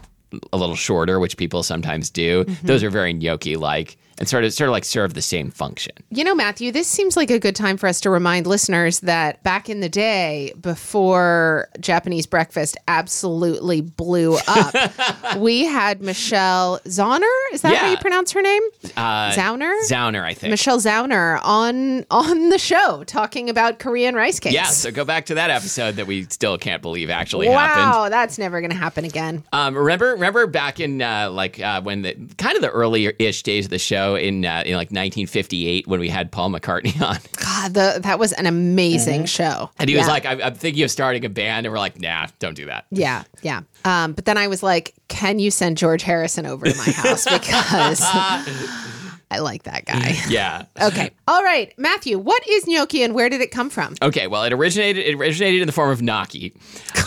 a 0.53 0.57
little 0.57 0.75
shorter, 0.75 1.19
which 1.19 1.37
people 1.37 1.63
sometimes 1.63 2.09
do. 2.09 2.45
Mm-hmm. 2.45 2.67
Those 2.67 2.83
are 2.83 2.89
very 2.89 3.13
gnocchi 3.13 3.57
like 3.57 3.97
and 4.21 4.29
sort 4.29 4.43
of 4.43 4.53
sort 4.53 4.67
of 4.69 4.71
like 4.71 4.85
serve 4.85 5.15
the 5.15 5.21
same 5.21 5.49
function. 5.49 5.93
You 6.11 6.23
know, 6.23 6.35
Matthew, 6.35 6.71
this 6.71 6.87
seems 6.87 7.17
like 7.17 7.31
a 7.31 7.39
good 7.39 7.55
time 7.55 7.75
for 7.75 7.87
us 7.87 7.99
to 8.01 8.11
remind 8.11 8.45
listeners 8.45 8.99
that 8.99 9.41
back 9.41 9.67
in 9.67 9.79
the 9.79 9.89
day, 9.89 10.53
before 10.61 11.69
Japanese 11.79 12.27
breakfast 12.27 12.77
absolutely 12.87 13.81
blew 13.81 14.37
up, 14.47 14.75
we 15.39 15.65
had 15.65 16.03
Michelle 16.03 16.79
Zauner. 16.85 17.23
Is 17.51 17.63
that 17.63 17.75
how 17.75 17.89
you 17.89 17.97
pronounce 17.97 18.31
her 18.33 18.43
name? 18.43 18.61
Uh, 18.95 19.31
Zauner? 19.31 19.73
Zauner, 19.89 20.23
I 20.23 20.35
think. 20.35 20.51
Michelle 20.51 20.77
Zauner 20.77 21.39
on 21.43 22.05
on 22.11 22.49
the 22.49 22.59
show 22.59 23.03
talking 23.05 23.49
about 23.49 23.79
Korean 23.79 24.13
rice 24.13 24.39
cakes. 24.39 24.53
yeah, 24.53 24.65
so 24.65 24.91
go 24.91 25.03
back 25.03 25.25
to 25.25 25.33
that 25.33 25.49
episode 25.49 25.95
that 25.95 26.05
we 26.05 26.25
still 26.25 26.59
can't 26.59 26.83
believe 26.83 27.09
actually 27.09 27.47
happened. 27.47 27.89
Wow, 27.89 28.09
that's 28.09 28.37
never 28.37 28.61
going 28.61 28.69
to 28.69 28.77
happen 28.77 29.03
again. 29.03 29.43
Um, 29.51 29.75
remember, 29.75 30.11
remember 30.11 30.45
back 30.45 30.79
in 30.79 31.01
uh, 31.01 31.31
like 31.31 31.59
uh, 31.59 31.81
when 31.81 32.03
the 32.03 32.13
kind 32.37 32.55
of 32.55 32.61
the 32.61 32.69
earlier-ish 32.69 33.41
days 33.41 33.65
of 33.65 33.71
the 33.71 33.79
show 33.79 34.10
in 34.15 34.45
uh, 34.45 34.63
in 34.65 34.73
like 34.73 34.91
1958 34.91 35.87
when 35.87 35.99
we 35.99 36.09
had 36.09 36.31
Paul 36.31 36.49
McCartney 36.51 37.01
on, 37.07 37.17
God, 37.37 37.73
the, 37.73 37.99
that 38.03 38.19
was 38.19 38.31
an 38.33 38.45
amazing 38.45 39.25
show. 39.25 39.43
Mm-hmm. 39.43 39.75
and 39.79 39.89
he 39.89 39.95
was 39.95 40.07
like, 40.07 40.25
I'm, 40.25 40.41
"I'm 40.41 40.55
thinking 40.55 40.83
of 40.83 40.91
starting 40.91 41.25
a 41.25 41.29
band," 41.29 41.65
and 41.65 41.73
we're 41.73 41.79
like, 41.79 41.99
"Nah, 41.99 42.27
don't 42.39 42.55
do 42.55 42.65
that." 42.65 42.85
Yeah, 42.91 43.23
yeah. 43.41 43.61
Um, 43.85 44.13
but 44.13 44.25
then 44.25 44.37
I 44.37 44.47
was 44.47 44.61
like, 44.61 44.93
can 45.07 45.39
you 45.39 45.51
send 45.51 45.77
George 45.77 46.03
Harrison 46.03 46.45
over 46.45 46.65
to 46.65 46.77
my 46.77 46.91
house? 46.91 47.25
Because 47.31 48.01
I 49.31 49.39
like 49.39 49.63
that 49.63 49.85
guy. 49.85 50.17
Yeah. 50.27 50.65
Okay. 50.81 51.11
All 51.27 51.41
right. 51.41 51.73
Matthew, 51.77 52.19
what 52.19 52.45
is 52.47 52.67
gnocchi 52.67 53.01
and 53.01 53.15
where 53.15 53.29
did 53.29 53.39
it 53.39 53.49
come 53.49 53.69
from? 53.69 53.95
Okay, 54.01 54.27
well, 54.27 54.43
it 54.43 54.51
originated 54.51 55.05
it 55.05 55.15
originated 55.15 55.61
in 55.61 55.67
the 55.67 55.71
form 55.71 55.89
of 55.89 56.01
gnocchi. 56.01 56.53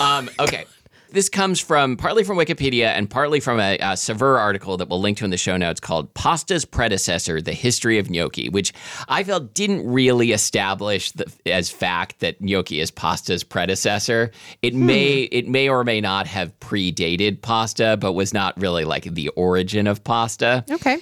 Um, 0.01 0.31
okay. 0.41 0.65
This 1.15 1.29
comes 1.29 1.61
from 1.61 1.97
partly 1.97 2.25
from 2.25 2.37
Wikipedia 2.37 2.87
and 2.87 3.09
partly 3.09 3.39
from 3.39 3.61
a, 3.61 3.79
a 3.79 3.97
Saveur 3.97 4.37
article 4.37 4.77
that 4.79 4.89
we'll 4.89 5.01
link 5.01 5.19
to 5.19 5.25
in 5.25 5.31
the 5.31 5.37
show 5.37 5.57
notes 5.57 5.79
called 5.79 6.13
Pasta's 6.15 6.65
Predecessor, 6.65 7.41
The 7.41 7.53
History 7.53 8.01
of 8.01 8.11
Gnocchi, 8.11 8.49
which 8.49 8.73
I 9.09 9.23
felt 9.23 9.55
didn't 9.55 9.89
really 9.89 10.33
establish 10.33 11.13
the, 11.13 11.33
as 11.47 11.71
fact 11.71 12.19
that 12.19 12.41
gnocchi 12.41 12.81
is 12.81 12.91
pasta's 12.91 13.45
predecessor. 13.45 14.33
It 14.61 14.73
hmm. 14.73 14.87
may 14.87 15.13
it 15.31 15.47
may 15.47 15.69
or 15.69 15.85
may 15.85 16.01
not 16.01 16.27
have 16.27 16.59
predated 16.59 17.43
pasta, 17.43 17.97
but 17.97 18.15
was 18.15 18.35
not 18.35 18.61
really 18.61 18.85
like 18.85 19.05
the 19.05 19.29
origin 19.29 19.87
of 19.87 20.03
pasta. 20.03 20.65
Okay. 20.69 20.99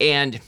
And 0.00 0.40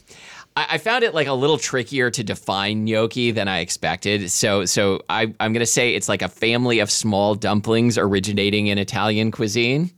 I, 0.59 0.67
I 0.75 0.79
found 0.79 1.05
it 1.05 1.15
like 1.15 1.29
a 1.29 1.33
little 1.33 1.59
trickier 1.59 2.11
to 2.11 2.25
define 2.25 2.85
gnocchi 2.85 3.31
than 3.31 3.47
I 3.49 3.61
expected. 3.61 4.31
So, 4.31 4.65
so 4.65 5.03
I, 5.09 5.23
I'm 5.41 5.53
going 5.53 5.61
to 5.61 5.67
say 5.67 5.95
it's 5.95 6.09
like 6.09 6.23
a 6.23 6.29
family 6.29 6.81
of 6.81 6.91
small 6.91 7.35
dumplings 7.35 7.97
originating 7.97 8.67
in 8.67 8.79
Italian 8.79 9.31
cuisine. 9.31 9.91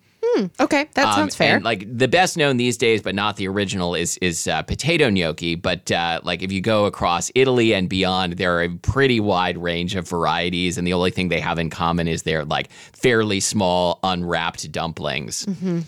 Okay. 0.58 0.86
That 0.94 1.06
Um, 1.08 1.14
sounds 1.14 1.34
fair. 1.34 1.56
And 1.56 1.64
like 1.64 1.84
the 1.98 2.08
best 2.08 2.36
known 2.36 2.56
these 2.56 2.78
days, 2.78 3.02
but 3.02 3.14
not 3.14 3.36
the 3.36 3.46
original, 3.48 3.94
is 3.94 4.16
is 4.18 4.46
uh, 4.46 4.62
potato 4.62 5.10
gnocchi. 5.10 5.54
But 5.54 5.90
uh, 5.90 6.20
like 6.22 6.42
if 6.42 6.50
you 6.52 6.60
go 6.62 6.86
across 6.86 7.30
Italy 7.34 7.74
and 7.74 7.88
beyond, 7.90 8.34
there 8.34 8.56
are 8.56 8.62
a 8.62 8.70
pretty 8.70 9.20
wide 9.20 9.58
range 9.58 9.96
of 9.96 10.08
varieties, 10.08 10.78
and 10.78 10.86
the 10.86 10.92
only 10.94 11.10
thing 11.10 11.28
they 11.28 11.40
have 11.40 11.58
in 11.58 11.68
common 11.68 12.08
is 12.08 12.22
they're 12.22 12.44
like 12.46 12.70
fairly 12.72 13.40
small, 13.40 13.98
unwrapped 14.02 14.70
dumplings. 14.72 15.44
Mm-hmm. 15.46 15.80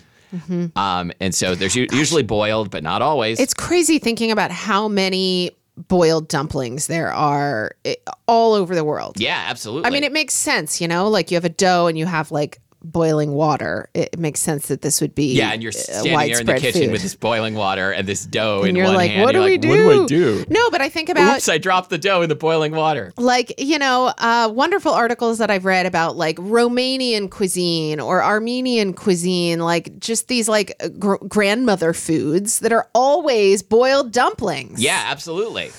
Um, 0.76 1.12
and 1.20 1.34
so 1.34 1.54
there's 1.54 1.76
u- 1.76 1.86
usually 1.92 2.22
boiled, 2.22 2.70
but 2.70 2.82
not 2.82 3.02
always. 3.02 3.38
it's 3.38 3.54
crazy 3.54 3.98
thinking 3.98 4.30
about 4.30 4.50
how 4.50 4.88
many 4.88 5.50
boiled 5.88 6.28
dumplings 6.28 6.86
there 6.86 7.12
are 7.12 7.72
eh, 7.84 7.94
all 8.26 8.54
over 8.54 8.74
the 8.74 8.84
world. 8.84 9.18
yeah, 9.18 9.44
absolutely. 9.48 9.86
I 9.86 9.90
mean, 9.90 10.04
it 10.04 10.12
makes 10.12 10.34
sense, 10.34 10.80
you 10.80 10.88
know, 10.88 11.08
like 11.08 11.30
you 11.30 11.36
have 11.36 11.44
a 11.44 11.48
dough 11.50 11.86
and 11.86 11.98
you 11.98 12.06
have 12.06 12.30
like 12.30 12.60
boiling 12.84 13.32
water. 13.32 13.88
It, 13.94 14.18
makes 14.18 14.40
sense 14.40 14.68
that 14.68 14.82
this 14.82 15.00
would 15.00 15.14
be 15.14 15.34
Yeah, 15.34 15.52
and 15.52 15.62
you're 15.62 15.72
standing 15.72 16.12
there 16.16 16.40
in 16.40 16.46
the 16.46 16.54
kitchen 16.54 16.82
food. 16.82 16.92
with 16.92 17.02
this 17.02 17.14
boiling 17.14 17.54
water 17.54 17.90
and 17.90 18.06
this 18.06 18.24
dough 18.24 18.60
and 18.60 18.68
in 18.70 18.76
you're 18.76 18.84
one 18.86 18.94
like, 18.94 19.10
hand. 19.10 19.22
what 19.24 19.32
do 19.32 19.38
You're 19.38 19.44
we 19.46 19.52
like, 19.52 19.60
do? 19.60 19.68
What 19.68 19.76
do 19.76 20.02
I 20.04 20.06
do? 20.06 20.44
No, 20.48 20.70
but 20.70 20.80
I 20.80 20.88
think 20.88 21.08
about 21.08 21.36
Oops, 21.36 21.48
I 21.48 21.58
dropped 21.58 21.90
the 21.90 21.98
dough 21.98 22.22
in 22.22 22.28
the 22.28 22.34
boiling 22.36 22.72
water. 22.74 23.12
like 23.16 23.54
you 23.58 23.78
know 23.78 24.12
uh, 24.18 24.48
wonderful 24.52 24.92
articles 24.92 25.38
that 25.38 25.50
i've 25.50 25.64
read 25.64 25.86
about 25.86 26.16
like 26.16 26.36
romanian 26.36 27.30
cuisine 27.30 28.00
or 28.00 28.22
armenian 28.22 28.92
cuisine 28.94 29.58
like 29.60 29.98
just 29.98 30.28
these 30.28 30.48
like 30.48 30.72
gr- 30.98 31.16
grandmother 31.28 31.92
foods 31.92 32.60
that 32.60 32.72
are 32.72 32.88
always 32.94 33.62
boiled 33.62 34.12
dumplings 34.12 34.82
Yeah, 34.82 35.02
absolutely. 35.06 35.70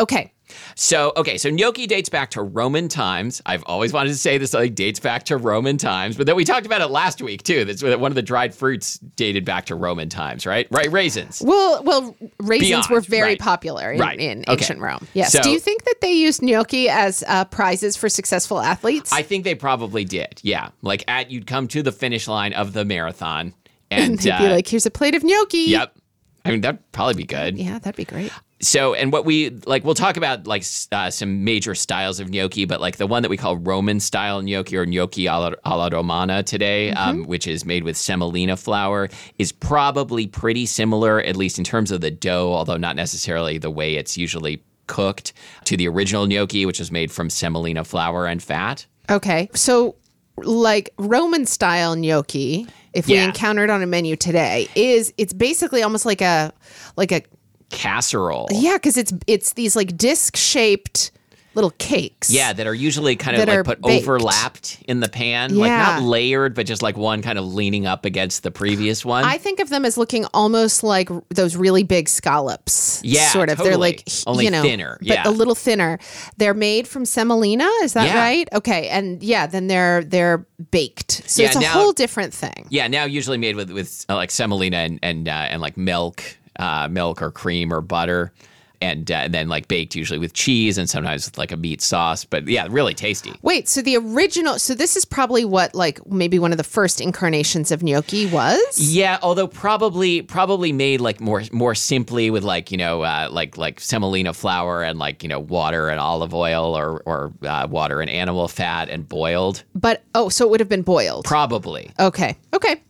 okay 0.00 0.32
So, 0.80 1.12
okay, 1.16 1.38
so 1.38 1.50
gnocchi 1.50 1.88
dates 1.88 2.08
back 2.08 2.30
to 2.30 2.42
Roman 2.42 2.86
times. 2.86 3.42
I've 3.44 3.64
always 3.66 3.92
wanted 3.92 4.10
to 4.10 4.14
say 4.16 4.38
this 4.38 4.54
like 4.54 4.76
dates 4.76 5.00
back 5.00 5.24
to 5.24 5.36
Roman 5.36 5.76
times, 5.76 6.16
but 6.16 6.26
then 6.26 6.36
we 6.36 6.44
talked 6.44 6.66
about 6.66 6.80
it 6.80 6.86
last 6.86 7.20
week 7.20 7.42
too. 7.42 7.64
That's 7.64 7.82
one 7.82 8.12
of 8.12 8.14
the 8.14 8.22
dried 8.22 8.54
fruits 8.54 8.96
dated 9.16 9.44
back 9.44 9.66
to 9.66 9.74
Roman 9.74 10.08
times, 10.08 10.46
right? 10.46 10.68
Right, 10.70 10.90
raisins. 10.92 11.42
well 11.44 11.82
well 11.82 12.14
raisins 12.38 12.68
Beyond, 12.68 12.86
were 12.90 13.00
very 13.00 13.30
right. 13.30 13.38
popular 13.40 13.90
in, 13.90 14.00
Right. 14.00 14.20
in 14.20 14.42
Okay. 14.42 14.52
ancient 14.52 14.78
rome 14.80 15.04
yes 15.14 15.32
So- 15.32 15.42
do 15.42 15.50
you 15.50 15.58
think 15.58 15.82
that 15.84 15.96
they 16.00 16.12
used 16.12 16.42
gnocchi 16.42 16.88
as 16.88 17.24
uh, 17.26 17.44
prizes 17.46 17.96
for 17.96 18.08
successful 18.08 18.60
athletes 18.60 19.12
I 19.12 19.22
think 19.22 19.42
they 19.42 19.56
probably 19.56 20.04
did. 20.04 20.38
Yeah, 20.44 20.68
like 20.82 21.02
at 21.08 21.28
you'd 21.32 21.48
come 21.48 21.66
to 21.68 21.82
the 21.82 21.90
finish 21.92 22.28
line 22.28 22.52
of 22.52 22.72
the 22.72 22.84
marathon, 22.84 23.52
and 23.90 24.16
they'd 24.20 24.30
uh, 24.30 24.38
be 24.38 24.48
like 24.48 24.68
here's 24.68 24.86
a 24.86 24.92
plate 24.92 25.16
of 25.16 25.24
gnocchi 25.24 25.70
"Yep." 25.70 25.96
I 26.44 26.50
mean, 26.52 26.60
that'd 26.60 26.92
probably 26.92 27.14
be 27.14 27.24
good. 27.24 27.58
yeah 27.58 27.80
that'd 27.80 27.96
be 27.96 28.04
great 28.04 28.30
so 28.60 28.94
and 28.94 29.12
what 29.12 29.24
we 29.24 29.50
like 29.66 29.84
we'll 29.84 29.94
talk 29.94 30.16
about 30.16 30.46
like 30.46 30.64
uh, 30.92 31.10
some 31.10 31.44
major 31.44 31.74
styles 31.74 32.18
of 32.20 32.28
gnocchi 32.30 32.64
but 32.64 32.80
like 32.80 32.96
the 32.96 33.06
one 33.06 33.22
that 33.22 33.28
we 33.28 33.36
call 33.36 33.56
roman 33.58 34.00
style 34.00 34.42
gnocchi 34.42 34.76
or 34.76 34.84
gnocchi 34.84 35.28
alla, 35.28 35.54
alla 35.64 35.88
romana 35.90 36.42
today 36.42 36.90
um, 36.92 37.24
which 37.24 37.46
is 37.46 37.64
made 37.64 37.84
with 37.84 37.96
semolina 37.96 38.56
flour 38.56 39.08
is 39.38 39.52
probably 39.52 40.26
pretty 40.26 40.66
similar 40.66 41.20
at 41.22 41.36
least 41.36 41.58
in 41.58 41.64
terms 41.64 41.90
of 41.90 42.00
the 42.00 42.10
dough 42.10 42.52
although 42.52 42.76
not 42.76 42.96
necessarily 42.96 43.58
the 43.58 43.70
way 43.70 43.94
it's 43.94 44.16
usually 44.16 44.62
cooked 44.88 45.32
to 45.64 45.76
the 45.76 45.86
original 45.86 46.26
gnocchi 46.26 46.66
which 46.66 46.80
is 46.80 46.90
made 46.90 47.12
from 47.12 47.30
semolina 47.30 47.84
flour 47.84 48.26
and 48.26 48.42
fat 48.42 48.86
Okay. 49.10 49.48
So, 49.54 49.94
like 50.36 50.90
Roman 50.98 51.46
style 51.46 51.96
gnocchi, 51.96 52.66
if 52.92 53.06
we 53.06 53.14
Yeah. 53.14 53.24
encounter 53.24 53.64
it 53.64 53.70
on 53.70 53.82
a 53.82 53.86
menu 53.86 54.16
today, 54.16 54.68
is 54.74 55.14
it's 55.16 55.32
basically 55.32 55.82
almost 55.82 56.04
like 56.04 56.20
a 56.20 56.52
like 56.98 57.10
a 57.10 57.22
casserole 57.70 58.48
yeah, 58.50 58.74
because 58.74 58.96
it's 58.96 59.12
it's 59.26 59.52
these 59.54 59.76
like 59.76 59.96
disc 59.96 60.36
shaped 60.36 61.10
little 61.54 61.70
cakes. 61.78 62.30
Yeah, 62.30 62.52
that 62.52 62.68
are 62.68 62.74
usually 62.74 63.16
kind 63.16 63.36
of 63.36 63.48
like 63.48 63.64
put 63.64 63.80
baked. 63.82 64.04
overlapped 64.04 64.80
in 64.86 65.00
the 65.00 65.08
pan, 65.08 65.56
like 65.56 65.70
not 65.72 66.02
layered, 66.04 66.54
but 66.54 66.66
just 66.66 66.82
like 66.82 66.96
one 66.96 67.20
kind 67.20 67.36
of 67.36 67.44
leaning 67.52 67.84
up 67.84 68.04
against 68.04 68.44
the 68.44 68.52
previous 68.52 69.04
one. 69.04 69.24
I 69.24 69.38
think 69.38 69.58
of 69.58 69.68
them 69.68 69.84
as 69.84 69.98
looking 69.98 70.24
almost 70.32 70.84
like 70.84 71.08
those 71.30 71.56
really 71.56 71.82
big 71.82 72.08
scallops. 72.08 73.00
Yeah, 73.02 73.28
sort 73.30 73.50
of. 73.50 73.58
They're 73.58 73.76
like 73.76 74.08
Only 74.26 74.44
you 74.44 74.52
know, 74.52 74.62
thinner, 74.62 74.98
but 75.00 75.08
yeah. 75.08 75.28
a 75.28 75.30
little 75.30 75.56
thinner. 75.56 75.98
They're 76.36 76.54
made 76.54 76.86
from 76.86 77.04
semolina. 77.04 77.66
Is 77.82 77.94
that 77.94 78.06
Yeah. 78.06 78.20
right? 78.20 78.48
Okay, 78.52 78.88
and 78.88 79.20
yeah, 79.20 79.46
then 79.48 79.66
they're 79.66 80.04
they're 80.04 80.46
baked. 80.70 81.28
So 81.28 81.42
Yeah, 81.42 81.48
it's 81.48 81.56
a 81.56 81.60
now- 81.60 81.72
whole 81.72 81.92
different 81.92 82.32
thing. 82.32 82.66
Yeah, 82.68 82.86
now 82.86 83.04
usually 83.04 83.38
made 83.38 83.56
with 83.56 83.70
with 83.72 84.06
uh, 84.08 84.14
like 84.14 84.30
semolina 84.30 84.76
and 84.76 85.00
and 85.02 85.28
uh, 85.28 85.32
and 85.50 85.60
like 85.60 85.76
milk, 85.76 86.22
uh, 86.58 86.88
milk 86.90 87.22
or 87.22 87.30
cream 87.30 87.72
or 87.72 87.80
butter, 87.80 88.32
and, 88.80 89.10
uh, 89.10 89.14
and 89.16 89.34
then 89.34 89.48
like 89.48 89.66
baked 89.66 89.96
usually 89.96 90.20
with 90.20 90.34
cheese 90.34 90.78
and 90.78 90.88
sometimes 90.88 91.24
with 91.26 91.36
like 91.36 91.50
a 91.50 91.56
meat 91.56 91.80
sauce. 91.82 92.24
But 92.24 92.46
yeah, 92.46 92.68
really 92.70 92.94
tasty. 92.94 93.32
Wait, 93.42 93.68
so 93.68 93.82
the 93.82 93.96
original, 93.96 94.56
so 94.60 94.72
this 94.72 94.94
is 94.94 95.04
probably 95.04 95.44
what, 95.44 95.74
like, 95.74 96.04
maybe 96.06 96.38
one 96.38 96.52
of 96.52 96.58
the 96.58 96.64
first 96.64 97.00
incarnations 97.00 97.72
of 97.72 97.82
gnocchi 97.82 98.26
was? 98.26 98.78
Yeah, 98.78 99.18
although 99.20 99.48
probably 99.48 100.22
probably 100.22 100.70
made 100.70 101.00
like 101.00 101.20
more 101.20 101.42
more 101.50 101.74
simply 101.74 102.30
with 102.30 102.44
like 102.44 102.70
you 102.70 102.78
know 102.78 103.02
uh, 103.02 103.26
like 103.32 103.58
like 103.58 103.80
semolina 103.80 104.32
flour 104.32 104.84
and 104.84 104.96
like 105.00 105.24
you 105.24 105.28
know 105.28 105.40
water 105.40 105.88
and 105.88 105.98
olive 105.98 106.32
oil 106.32 106.78
or 106.78 107.02
or 107.04 107.32
uh, 107.42 107.66
water 107.68 108.00
and 108.00 108.08
animal 108.08 108.46
fat 108.46 108.88
and 108.88 109.08
boiled 109.08 109.64
But, 109.74 110.04
oh, 110.14 110.28
so 110.28 110.44
it 110.46 110.50
would 110.50 110.60
have 110.60 110.68
been 110.68 110.82
boiled. 110.82 111.24
probably. 111.24 111.90
Okay. 111.98 112.36
Okay. 112.54 112.80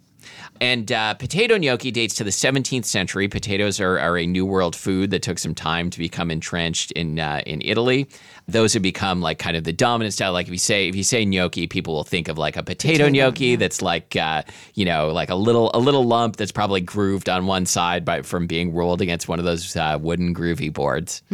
And 0.60 0.90
uh, 0.90 1.14
potato 1.14 1.56
gnocchi 1.56 1.90
dates 1.90 2.14
to 2.16 2.24
the 2.24 2.30
17th 2.30 2.84
century. 2.84 3.28
Potatoes 3.28 3.80
are, 3.80 3.98
are 3.98 4.18
a 4.18 4.26
New 4.26 4.44
World 4.44 4.74
food 4.74 5.10
that 5.10 5.22
took 5.22 5.38
some 5.38 5.54
time 5.54 5.90
to 5.90 5.98
become 5.98 6.30
entrenched 6.30 6.90
in 6.92 7.18
uh, 7.18 7.42
in 7.46 7.62
Italy. 7.62 8.08
Those 8.48 8.72
have 8.72 8.82
become 8.82 9.20
like 9.20 9.38
kind 9.38 9.56
of 9.56 9.64
the 9.64 9.72
dominant 9.72 10.14
style. 10.14 10.32
Like 10.32 10.46
if 10.46 10.52
you 10.52 10.58
say 10.58 10.88
if 10.88 10.96
you 10.96 11.04
say 11.04 11.24
gnocchi, 11.24 11.66
people 11.66 11.94
will 11.94 12.04
think 12.04 12.28
of 12.28 12.38
like 12.38 12.56
a 12.56 12.62
potato, 12.62 13.08
gnocchi 13.08 13.56
that's 13.56 13.82
like 13.82 14.16
uh, 14.16 14.42
you 14.74 14.84
know 14.84 15.08
like 15.08 15.28
a 15.30 15.34
little 15.34 15.70
a 15.74 15.78
little 15.78 16.04
lump 16.04 16.36
that's 16.36 16.52
probably 16.52 16.80
grooved 16.80 17.28
on 17.28 17.46
one 17.46 17.66
side 17.66 18.04
by 18.04 18.22
from 18.22 18.46
being 18.46 18.72
rolled 18.74 19.00
against 19.02 19.28
one 19.28 19.38
of 19.38 19.44
those 19.44 19.76
uh, 19.76 19.98
wooden 20.00 20.34
groovy 20.34 20.72
boards. 20.72 21.22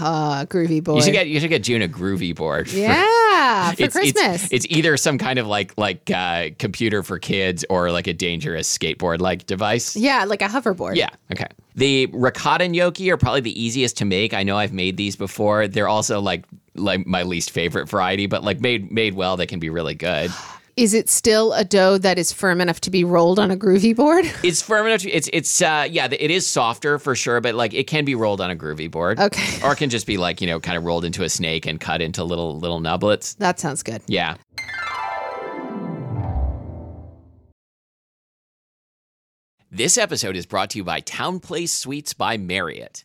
Uh, 0.00 0.44
groovy 0.46 0.82
boy. 0.82 0.96
You 0.96 1.02
should 1.02 1.12
get 1.12 1.28
you 1.28 1.40
should 1.40 1.50
get 1.50 1.62
June 1.62 1.82
a 1.82 1.88
groovy 1.88 2.34
board. 2.34 2.68
for- 2.68 2.76
yeah, 2.76 3.70
for 3.76 3.82
it's, 3.84 3.94
Christmas. 3.94 4.44
It's, 4.44 4.52
it's 4.52 4.66
either 4.68 4.96
some 4.96 5.18
kind 5.18 5.38
of 5.38 5.46
like 5.46 5.76
like 5.78 6.10
uh, 6.10 6.50
computer 6.58 7.02
for 7.02 7.18
kids 7.18 7.64
or 7.70 7.90
like 7.90 8.06
a 8.06 8.12
dangerous 8.12 8.76
skateboard 8.76 9.20
like 9.20 9.46
device. 9.46 9.96
yeah, 9.96 10.24
like 10.24 10.42
a 10.42 10.46
hoverboard. 10.48 10.96
Yeah. 10.96 11.10
Okay. 11.32 11.46
The 11.76 12.06
ricotta 12.12 12.68
gnocchi 12.68 13.10
are 13.10 13.16
probably 13.16 13.40
the 13.40 13.60
easiest 13.60 13.96
to 13.98 14.04
make. 14.04 14.32
I 14.32 14.44
know 14.44 14.56
I've 14.56 14.72
made 14.72 14.96
these 14.96 15.16
before. 15.16 15.66
They're 15.66 15.88
also 15.88 16.20
like 16.24 16.44
like 16.74 17.06
my 17.06 17.22
least 17.22 17.50
favorite 17.50 17.88
variety, 17.88 18.26
but 18.26 18.42
like 18.42 18.60
made 18.60 18.90
made 18.90 19.14
well, 19.14 19.36
they 19.36 19.46
can 19.46 19.60
be 19.60 19.70
really 19.70 19.94
good. 19.94 20.30
Is 20.76 20.92
it 20.92 21.08
still 21.08 21.52
a 21.52 21.62
dough 21.64 21.98
that 21.98 22.18
is 22.18 22.32
firm 22.32 22.60
enough 22.60 22.80
to 22.80 22.90
be 22.90 23.04
rolled 23.04 23.38
on 23.38 23.52
a 23.52 23.56
groovy 23.56 23.94
board? 23.94 24.24
It's 24.42 24.60
firm 24.60 24.86
enough. 24.86 25.02
To, 25.02 25.10
it's 25.10 25.30
it's 25.32 25.62
uh, 25.62 25.86
yeah, 25.88 26.08
it 26.10 26.30
is 26.30 26.46
softer 26.46 26.98
for 26.98 27.14
sure, 27.14 27.40
but 27.40 27.54
like 27.54 27.72
it 27.74 27.86
can 27.86 28.04
be 28.04 28.16
rolled 28.16 28.40
on 28.40 28.50
a 28.50 28.56
groovy 28.56 28.90
board. 28.90 29.20
Okay. 29.20 29.64
Or 29.64 29.72
it 29.72 29.76
can 29.76 29.88
just 29.88 30.06
be 30.06 30.16
like 30.16 30.40
you 30.40 30.48
know, 30.48 30.58
kind 30.58 30.76
of 30.76 30.84
rolled 30.84 31.04
into 31.04 31.22
a 31.22 31.28
snake 31.28 31.66
and 31.66 31.80
cut 31.80 32.02
into 32.02 32.24
little 32.24 32.58
little 32.58 32.80
nublets. 32.80 33.34
That 33.34 33.60
sounds 33.60 33.84
good. 33.84 34.02
Yeah. 34.06 34.36
This 39.70 39.98
episode 39.98 40.36
is 40.36 40.46
brought 40.46 40.70
to 40.70 40.78
you 40.78 40.84
by 40.84 41.00
TownePlace 41.00 41.70
Suites 41.70 42.14
by 42.14 42.36
Marriott. 42.36 43.04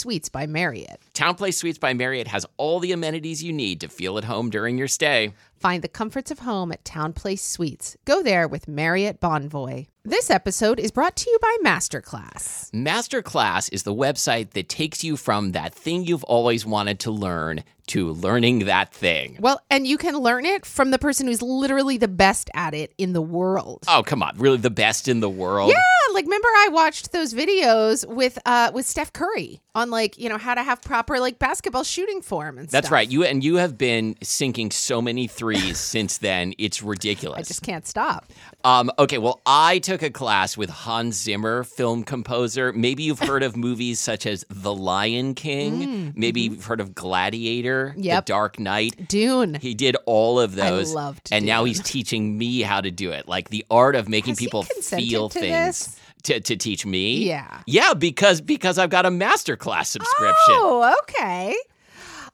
Suites 0.00 0.30
by 0.30 0.46
Marriott. 0.46 1.00
TownePlace 1.12 1.54
Suites 1.54 1.78
by 1.78 1.92
Marriott 1.92 2.26
has 2.28 2.46
all 2.56 2.80
the 2.80 2.92
amenities 2.92 3.44
you 3.44 3.52
need 3.52 3.80
to 3.82 3.88
feel 3.88 4.16
at 4.16 4.24
home 4.24 4.48
during 4.48 4.78
your 4.78 4.88
stay. 4.88 5.34
Find 5.58 5.84
the 5.84 5.88
comforts 5.88 6.30
of 6.30 6.38
home 6.38 6.72
at 6.72 6.84
TownePlace 6.84 7.40
Suites. 7.40 7.98
Go 8.06 8.22
there 8.22 8.48
with 8.48 8.66
Marriott 8.66 9.20
Bonvoy. 9.20 9.88
This 10.02 10.30
episode 10.30 10.80
is 10.80 10.90
brought 10.90 11.16
to 11.16 11.30
you 11.30 11.38
by 11.42 11.56
Masterclass. 11.62 12.70
Masterclass 12.70 13.68
is 13.70 13.82
the 13.82 13.94
website 13.94 14.52
that 14.52 14.70
takes 14.70 15.04
you 15.04 15.18
from 15.18 15.52
that 15.52 15.74
thing 15.74 16.04
you've 16.04 16.24
always 16.24 16.64
wanted 16.64 16.98
to 17.00 17.10
learn 17.10 17.62
to 17.90 18.10
learning 18.12 18.60
that 18.66 18.92
thing. 18.92 19.36
Well, 19.40 19.60
and 19.70 19.86
you 19.86 19.98
can 19.98 20.16
learn 20.16 20.46
it 20.46 20.64
from 20.64 20.90
the 20.90 20.98
person 20.98 21.26
who's 21.26 21.42
literally 21.42 21.96
the 21.98 22.08
best 22.08 22.50
at 22.54 22.74
it 22.74 22.92
in 22.98 23.12
the 23.12 23.22
world. 23.22 23.84
Oh, 23.88 24.02
come 24.04 24.22
on. 24.22 24.36
Really 24.38 24.58
the 24.58 24.70
best 24.70 25.08
in 25.08 25.20
the 25.20 25.28
world? 25.30 25.70
Yeah, 25.70 26.14
like 26.14 26.24
remember 26.24 26.48
I 26.48 26.68
watched 26.70 27.12
those 27.12 27.34
videos 27.34 28.06
with 28.06 28.38
uh 28.46 28.70
with 28.72 28.86
Steph 28.86 29.12
Curry 29.12 29.60
on 29.74 29.90
like, 29.90 30.18
you 30.18 30.28
know, 30.28 30.38
how 30.38 30.54
to 30.54 30.62
have 30.62 30.82
proper 30.82 31.20
like 31.20 31.38
basketball 31.38 31.84
shooting 31.84 32.22
form 32.22 32.58
and 32.58 32.68
stuff. 32.68 32.72
That's 32.72 32.86
stuff. 32.86 32.94
right. 32.94 33.10
You 33.10 33.24
and 33.24 33.42
you 33.42 33.56
have 33.56 33.76
been 33.78 34.16
sinking 34.22 34.70
so 34.70 35.00
many 35.00 35.26
threes 35.26 35.78
since 35.94 36.18
then. 36.18 36.54
It's 36.58 36.82
ridiculous. 36.82 37.38
I 37.38 37.42
just 37.42 37.62
can't 37.62 37.86
stop. 37.86 38.26
Um, 38.62 38.90
okay, 38.98 39.18
well, 39.18 39.40
I 39.46 39.78
took 39.78 40.02
a 40.02 40.10
class 40.10 40.56
with 40.56 40.68
Hans 40.68 41.16
Zimmer, 41.16 41.64
film 41.64 42.04
composer. 42.04 42.72
Maybe 42.72 43.04
you've 43.04 43.18
heard 43.18 43.42
of 43.42 43.56
movies 43.56 43.98
such 44.00 44.26
as 44.26 44.44
The 44.50 44.74
Lion 44.74 45.34
King. 45.34 46.12
Maybe 46.14 46.42
you've 46.42 46.64
heard 46.64 46.80
of 46.80 46.94
Gladiator, 46.94 47.79
Yep. 47.96 48.26
The 48.26 48.30
Dark 48.32 48.58
Knight. 48.58 49.08
Dune. 49.08 49.54
He 49.54 49.74
did 49.74 49.96
all 50.06 50.38
of 50.40 50.54
those. 50.54 50.92
loved 50.94 51.28
and 51.32 51.44
now 51.46 51.64
he's 51.64 51.80
teaching 51.82 52.36
me 52.38 52.60
how 52.62 52.80
to 52.80 52.90
do 52.90 53.10
it. 53.12 53.28
Like 53.28 53.50
the 53.50 53.64
art 53.70 53.94
of 53.96 54.08
making 54.08 54.32
Has 54.32 54.38
people 54.38 54.62
feel 54.64 55.28
to 55.28 55.40
things 55.40 55.86
this? 55.86 56.00
to, 56.24 56.40
to 56.40 56.56
teach 56.56 56.84
me. 56.86 57.26
Yeah. 57.26 57.62
Yeah, 57.66 57.94
because 57.94 58.40
because 58.40 58.78
I've 58.78 58.90
got 58.90 59.06
a 59.06 59.10
masterclass 59.10 59.86
subscription. 59.86 60.54
Oh, 60.56 60.94
okay. 61.02 61.54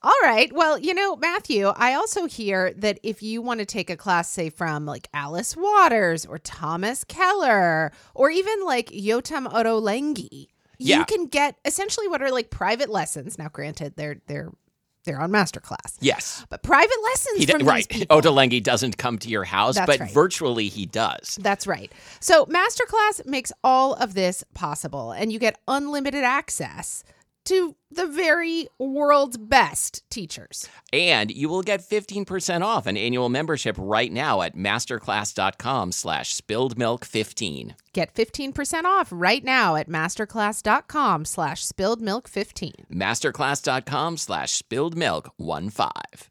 All 0.03 0.13
right. 0.23 0.53
Well, 0.53 0.79
you 0.79 0.95
know, 0.95 1.17
Matthew, 1.17 1.67
I 1.69 1.95
also 1.95 2.27
hear 2.27 2.73
that 2.75 3.01
if 3.03 3.23
you 3.23 3.43
want 3.43 3.61
to 3.61 3.67
take 3.67 3.91
a 3.91 3.97
class, 3.97 4.31
say 4.31 4.51
from 4.51 4.87
like 4.87 5.09
Alice 5.15 5.57
Waters 5.57 6.25
or 6.27 6.39
Thomas 6.39 7.03
Keller 7.03 7.91
or 8.15 8.31
even 8.31 8.65
like 8.65 8.91
Yotam 8.91 9.47
Ottolenghi, 9.51 10.49
Yeah. 10.79 10.99
you 10.99 11.05
can 11.07 11.27
get 11.27 11.57
essentially 11.65 12.07
what 12.09 12.23
are 12.23 12.31
like 12.31 12.51
private 12.51 12.91
lessons. 12.91 13.39
Now, 13.39 13.49
granted, 13.49 13.95
they're 13.97 14.21
they're 14.29 14.53
they're 15.07 15.19
on 15.21 15.31
masterclass, 15.31 15.97
Yes. 16.01 16.45
but 16.51 16.63
private 16.63 16.97
lessons 17.05 17.39
He 17.39 17.47
from 17.47 17.63
right. 17.67 17.89
these 17.89 18.01
people. 18.01 18.21
Ottolenghi 18.21 18.63
doesn't 18.63 18.99
come 18.99 19.19
to 19.21 19.31
your 19.31 19.45
house, 19.45 19.77
That's 19.77 19.87
but 19.87 20.01
right. 20.01 20.11
virtually 20.11 20.69
he 20.69 20.85
does. 20.85 21.39
That's 21.41 21.67
right. 21.67 21.91
So, 22.21 22.45
Masterclass 22.47 23.25
makes 23.25 23.53
all 23.65 23.95
of 23.95 24.13
this 24.13 24.45
possible, 24.53 25.13
and 25.13 25.33
you 25.33 25.39
get 25.39 25.59
unlimited 25.67 26.23
access 26.25 27.03
to 27.47 27.75
the 27.91 28.07
very 28.07 28.69
world's 28.79 29.37
best 29.37 30.03
teachers. 30.11 30.69
And 30.93 31.31
you 31.31 31.49
will 31.49 31.63
get 31.63 31.81
15% 31.81 32.63
off 32.63 32.87
an 32.87 32.97
annual 32.97 33.29
membership 33.29 33.77
right 33.79 34.13
now 34.13 34.43
at 34.43 34.57
masterclass.com 34.57 35.93
slash 35.93 36.35
spilledmilk15. 36.35 37.73
Get 37.93 38.15
15% 38.15 38.85
off 38.85 39.09
right 39.11 39.43
now 39.43 39.77
at 39.77 39.89
masterclass.com 39.89 41.25
slash 41.25 41.65
spilled 41.65 42.01
milk 42.01 42.29
15. 42.29 42.73
Masterclass.com 42.93 44.17
slash 44.17 44.63
spilledmilk15. 44.63 46.29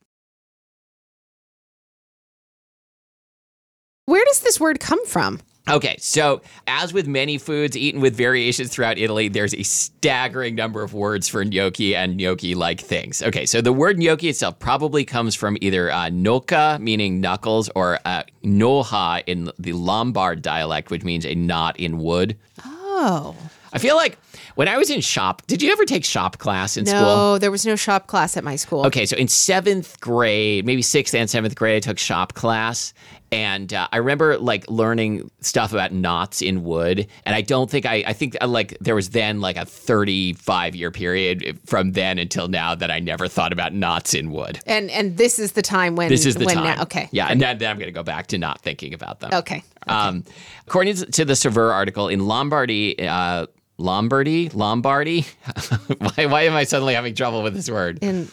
Where 4.06 4.26
does 4.26 4.42
this 4.42 4.60
word 4.60 4.80
come 4.80 5.04
from? 5.08 5.40
Okay, 5.68 5.96
so 6.00 6.42
as 6.68 6.94
with 6.94 7.08
many 7.08 7.40
foods 7.40 7.76
eaten 7.76 8.00
with 8.00 8.16
variations 8.16 8.70
throughout 8.70 9.00
Italy, 9.00 9.30
there's 9.30 9.54
a 9.56 9.64
staggering 9.64 10.54
number 10.54 10.84
of 10.84 10.94
words 10.94 11.28
for 11.28 11.44
gnocchi 11.44 11.96
and 11.96 12.18
gnocchi 12.18 12.54
like 12.54 12.80
things. 12.80 13.24
Okay, 13.24 13.48
so 13.48 13.62
the 13.62 13.74
word 13.74 13.98
gnocchi 13.98 14.30
itself 14.30 14.60
probably 14.60 15.04
comes 15.04 15.34
from 15.34 15.58
either 15.62 15.92
uh, 15.92 16.10
nocca, 16.10 16.78
meaning 16.80 17.20
knuckles, 17.20 17.70
or 17.76 18.00
uh, 18.06 18.24
noha 18.44 19.24
in 19.26 19.52
the 19.58 19.74
Lombard 19.74 20.44
dialect, 20.44 20.92
which 20.92 21.04
means 21.04 21.26
a 21.26 21.34
knot 21.34 21.80
in 21.80 21.98
wood. 21.98 22.38
Oh. 22.64 23.36
I 23.74 23.78
feel 23.78 23.96
like 23.98 24.18
when 24.56 24.70
I 24.70 24.78
was 24.78 24.90
in 24.90 25.02
shop, 25.02 25.42
did 25.48 25.62
you 25.62 25.72
ever 25.72 25.84
take 25.84 26.06
shop 26.06 26.38
class 26.38 26.78
in 26.78 26.86
No, 26.86 26.92
school? 26.92 27.02
No, 27.02 27.38
there 27.40 27.52
was 27.52 27.66
no 27.66 27.76
shop 27.76 28.08
class 28.08 28.38
at 28.38 28.44
my 28.44 28.56
school. 28.56 28.86
Okay, 28.86 29.06
so 29.06 29.18
in 29.18 29.28
seventh 29.28 30.00
grade, 30.00 30.66
maybe 30.66 30.82
sixth 30.82 31.14
and 31.14 31.30
seventh 31.30 31.56
grade, 31.56 31.76
I 31.76 31.80
took 31.82 31.98
shop 31.98 32.36
class. 32.36 32.94
And 33.32 33.74
uh, 33.74 33.88
I 33.92 33.98
remember 33.98 34.38
like 34.38 34.70
learning 34.70 35.30
stuff 35.42 35.72
about 35.72 35.92
knots 35.92 36.42
in 36.42 36.64
wood. 36.64 37.08
And 37.26 37.36
I 37.36 37.42
don't 37.42 37.70
think 37.70 37.86
I, 37.86 38.04
I 38.08 38.14
think 38.14 38.38
uh, 38.42 38.48
like 38.48 38.78
there 38.80 38.96
was 38.96 39.10
then 39.10 39.42
like 39.42 39.58
a 39.58 39.66
35 39.66 40.76
year 40.76 40.92
period 40.92 41.60
from 41.66 41.94
then 41.94 42.18
until 42.20 42.48
now 42.48 42.76
that 42.76 42.92
I 42.92 43.00
never 43.00 43.28
thought 43.28 43.54
about 43.54 43.74
knots 43.74 44.14
in 44.14 44.32
wood. 44.32 44.60
And 44.66 44.90
and 44.92 45.18
this 45.18 45.40
is 45.40 45.54
the 45.54 45.62
time 45.62 45.96
when 45.96 46.10
This 46.10 46.26
is 46.26 46.36
the 46.36 46.46
when 46.46 46.56
time. 46.56 46.64
Now, 46.64 46.84
okay. 46.84 47.10
Yeah. 47.12 47.28
And 47.28 47.42
then, 47.42 47.58
then 47.58 47.72
I'm 47.72 47.78
going 47.78 47.88
to 47.88 47.94
go 47.94 48.04
back 48.04 48.28
to 48.28 48.38
not 48.38 48.62
thinking 48.62 48.94
about 48.94 49.20
them. 49.20 49.34
Okay. 49.34 49.64
Um, 49.88 50.24
according 50.68 50.96
to 50.96 51.26
the 51.26 51.36
Saveur 51.36 51.72
article, 51.72 52.08
in 52.08 52.26
Lombardy, 52.26 53.08
uh, 53.08 53.46
Lombardy, 53.78 54.50
Lombardy. 54.50 55.22
why, 55.98 56.26
why 56.26 56.42
am 56.44 56.54
I 56.54 56.64
suddenly 56.64 56.94
having 56.94 57.14
trouble 57.14 57.44
with 57.44 57.54
this 57.54 57.70
word? 57.70 58.00
In 58.02 58.30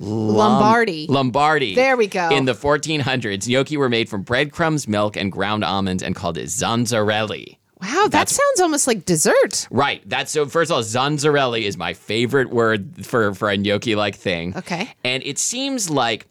Lombardy. 0.00 1.06
Lombardy. 1.08 1.74
There 1.74 1.96
we 1.96 2.06
go. 2.06 2.28
In 2.30 2.44
the 2.44 2.52
1400s, 2.52 3.48
gnocchi 3.48 3.76
were 3.76 3.88
made 3.88 4.08
from 4.08 4.22
breadcrumbs, 4.22 4.86
milk, 4.88 5.16
and 5.16 5.30
ground 5.32 5.64
almonds, 5.64 6.02
and 6.02 6.14
called 6.14 6.38
it 6.38 6.46
zanzarelli. 6.46 7.56
wow, 7.82 8.08
that 8.10 8.28
sounds 8.28 8.60
almost 8.60 8.86
like 8.86 9.04
dessert. 9.04 9.66
Right. 9.70 10.02
That's 10.08 10.32
so. 10.32 10.46
First 10.46 10.70
of 10.70 10.76
all, 10.76 10.82
zanzarelli 10.82 11.62
is 11.62 11.76
my 11.76 11.94
favorite 11.94 12.50
word 12.50 13.04
for 13.06 13.34
for 13.34 13.50
a 13.50 13.56
gnocchi-like 13.56 14.16
thing. 14.16 14.56
Okay. 14.56 14.92
And 15.04 15.22
it 15.24 15.38
seems 15.38 15.90
like 15.90 16.26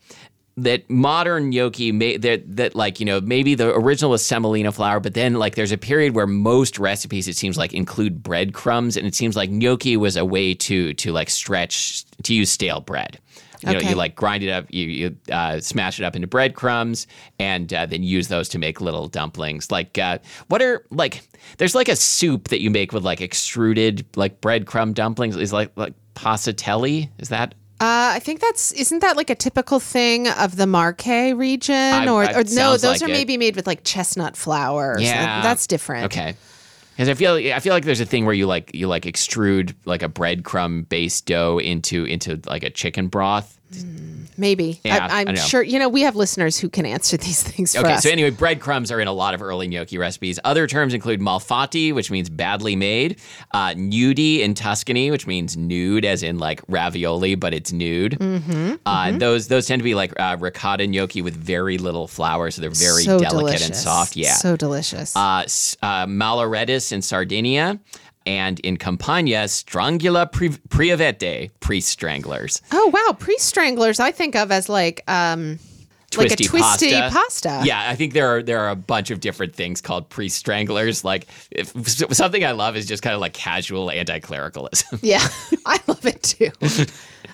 that 0.57 0.89
modern 0.89 1.51
gnocchi 1.51 1.91
may 1.91 2.17
that 2.17 2.41
that 2.57 2.75
like 2.75 2.99
you 2.99 3.05
know 3.05 3.21
maybe 3.21 3.53
the 3.53 3.71
original 3.75 4.09
was 4.09 4.25
semolina 4.25 4.71
flour 4.71 4.99
but 4.99 5.13
then 5.13 5.35
like 5.35 5.53
there's 5.53 5.71
a 5.71 5.77
period 5.77 6.15
where 6.15 6.25
most 6.25 6.79
recipes 6.79 7.27
it 7.27 7.35
seems 7.35 7.57
like 7.59 7.73
include 7.75 8.23
breadcrumbs 8.23 8.97
and 8.97 9.05
it 9.05 9.13
seems 9.13 9.35
like 9.35 9.51
gnocchi 9.51 9.95
was 9.95 10.17
a 10.17 10.25
way 10.25 10.55
to 10.55 10.95
to 10.95 11.11
like 11.11 11.29
stretch 11.29 12.03
to 12.23 12.33
use 12.33 12.49
stale 12.49 12.81
bread 12.81 13.19
you 13.65 13.73
know 13.73 13.79
you 13.79 13.95
like 13.95 14.15
grind 14.15 14.43
it 14.43 14.49
up 14.49 14.65
you, 14.69 14.85
you 14.85 15.17
uh, 15.31 15.59
smash 15.59 15.99
it 15.99 16.03
up 16.03 16.15
into 16.15 16.27
breadcrumbs 16.27 17.07
and 17.39 17.73
uh, 17.73 17.85
then 17.85 18.03
use 18.03 18.27
those 18.27 18.47
to 18.49 18.59
make 18.59 18.79
little 18.81 19.07
dumplings 19.07 19.71
like 19.71 19.97
uh, 19.97 20.17
what 20.47 20.61
are 20.61 20.85
like 20.91 21.21
there's 21.57 21.73
like 21.75 21.87
a 21.89 21.95
soup 21.95 22.49
that 22.49 22.61
you 22.61 22.69
make 22.69 22.91
with 22.93 23.03
like 23.03 23.21
extruded 23.21 24.05
like 24.15 24.41
breadcrumb 24.41 24.93
dumplings 24.93 25.35
is 25.35 25.51
like 25.53 25.71
like 25.75 25.93
passatelli 26.15 27.09
is 27.19 27.29
that 27.29 27.53
Uh, 27.79 28.17
I 28.17 28.19
think 28.19 28.41
that's 28.41 28.71
isn't 28.73 28.99
that 28.99 29.15
like 29.17 29.29
a 29.29 29.35
typical 29.35 29.79
thing 29.79 30.27
of 30.27 30.55
the 30.55 30.65
Marche 30.65 31.05
region, 31.35 32.09
or, 32.09 32.23
I- 32.23 32.33
or 32.33 32.39
it 32.41 32.51
no? 32.53 32.71
Those 32.71 32.83
like 32.83 33.01
are 33.03 33.05
it. 33.05 33.11
maybe 33.11 33.37
made 33.37 33.55
with 33.55 33.67
like 33.67 33.83
chestnut 33.83 34.35
flour. 34.35 34.93
or 34.93 34.95
something. 34.95 35.05
Yeah. 35.13 35.41
that's 35.43 35.67
different. 35.67 36.05
Okay. 36.05 36.35
Because 36.97 37.09
I 37.09 37.13
feel 37.13 37.35
I 37.35 37.59
feel 37.59 37.73
like 37.73 37.85
there's 37.85 37.99
a 37.99 38.07
thing 38.07 38.25
where 38.25 38.33
you 38.33 38.47
like 38.47 38.73
you 38.73 38.87
like 38.87 39.03
extrude 39.03 39.75
like 39.85 40.01
a 40.01 40.09
breadcrumb 40.09 40.89
based 40.89 41.27
dough 41.27 41.59
into 41.59 42.05
into 42.05 42.41
like 42.47 42.63
a 42.63 42.71
chicken 42.71 43.07
broth. 43.07 43.56
Maybe. 44.39 44.79
Yeah, 44.85 45.07
I, 45.09 45.23
know. 45.23 45.33
sure, 45.35 45.63
you 45.63 45.79
know, 45.79 45.89
we 45.89 46.01
have 46.01 46.15
listeners 46.15 46.59
who 46.59 46.69
can 46.69 46.85
answer 46.85 47.17
these 47.27 47.41
things 47.41 47.73
for 47.73 47.81
Okay, 47.81 47.93
us. 47.93 48.03
so 48.03 48.09
anyway, 48.09 48.29
breadcrumbs 48.29 48.91
are 48.91 48.99
in 48.99 49.07
a 49.07 49.11
lot 49.13 49.33
of 49.33 49.41
early 49.41 49.67
gnocchi 49.67 49.97
recipes. 49.97 50.39
Other 50.43 50.67
terms 50.67 50.93
include 50.93 51.19
malfatti, 51.19 51.93
which 51.93 52.11
means 52.11 52.29
badly 52.29 52.75
made, 52.75 53.19
uh, 53.53 53.69
nudi 53.75 54.41
in 54.41 54.53
Tuscany, 54.53 55.09
which 55.09 55.25
means 55.25 55.57
nude, 55.57 56.05
as 56.05 56.21
in 56.21 56.37
like 56.37 56.61
ravioli, 56.67 57.33
but 57.35 57.53
it's 57.53 57.71
nude. 57.71 58.13
Mm-hmm, 58.19 58.75
uh, 58.85 59.17
Those 59.17 59.47
those 59.47 59.65
tend 59.65 59.79
to 59.79 59.83
be 59.83 59.95
like 59.95 60.17
uh, 60.19 60.37
ricotta 60.39 60.85
gnocchi 60.85 61.21
with 61.23 61.35
very 61.35 61.77
little 61.79 62.07
flour, 62.07 62.51
so 62.51 62.61
they're 62.61 62.69
very 62.69 63.03
so 63.03 63.17
delicate 63.19 63.39
delicious. 63.39 63.65
and 63.67 63.75
soft. 63.75 64.15
Yeah. 64.15 64.33
So 64.35 64.55
delicious. 64.55 65.15
uh, 65.15 65.19
uh, 65.81 66.05
Malloreddus 66.05 66.91
in 66.91 67.01
Sardinia. 67.01 67.79
And 68.27 68.59
in 68.59 68.75
Campania, 68.75 69.45
Strangula 69.45 70.29
pri- 70.29 70.49
Priavete, 70.67 71.49
priest 71.61 71.87
stranglers. 71.87 72.61
oh, 72.73 72.91
wow. 72.93 73.13
Priest 73.17 73.45
stranglers, 73.45 74.01
I 74.01 74.11
think 74.11 74.35
of 74.35 74.51
as 74.51 74.67
like, 74.67 75.01
um, 75.07 75.59
like 76.17 76.31
a 76.31 76.35
Twisty 76.35 76.43
twisty 76.45 76.91
pasta. 76.91 77.09
pasta. 77.17 77.61
Yeah, 77.65 77.89
I 77.89 77.95
think 77.95 78.13
there 78.13 78.27
are 78.37 78.41
there 78.41 78.59
are 78.59 78.69
a 78.69 78.75
bunch 78.77 79.11
of 79.11 79.19
different 79.19 79.53
things 79.55 79.81
called 79.81 80.09
priest 80.09 80.37
stranglers. 80.37 81.03
Like 81.03 81.27
if, 81.51 81.67
something 82.15 82.45
I 82.45 82.51
love 82.51 82.77
is 82.77 82.85
just 82.85 83.03
kind 83.03 83.13
of 83.13 83.19
like 83.19 83.33
casual 83.33 83.91
anti-clericalism. 83.91 84.99
Yeah. 85.01 85.25
I 85.65 85.79
love 85.87 85.96
it 86.07 86.23
too. 86.23 86.51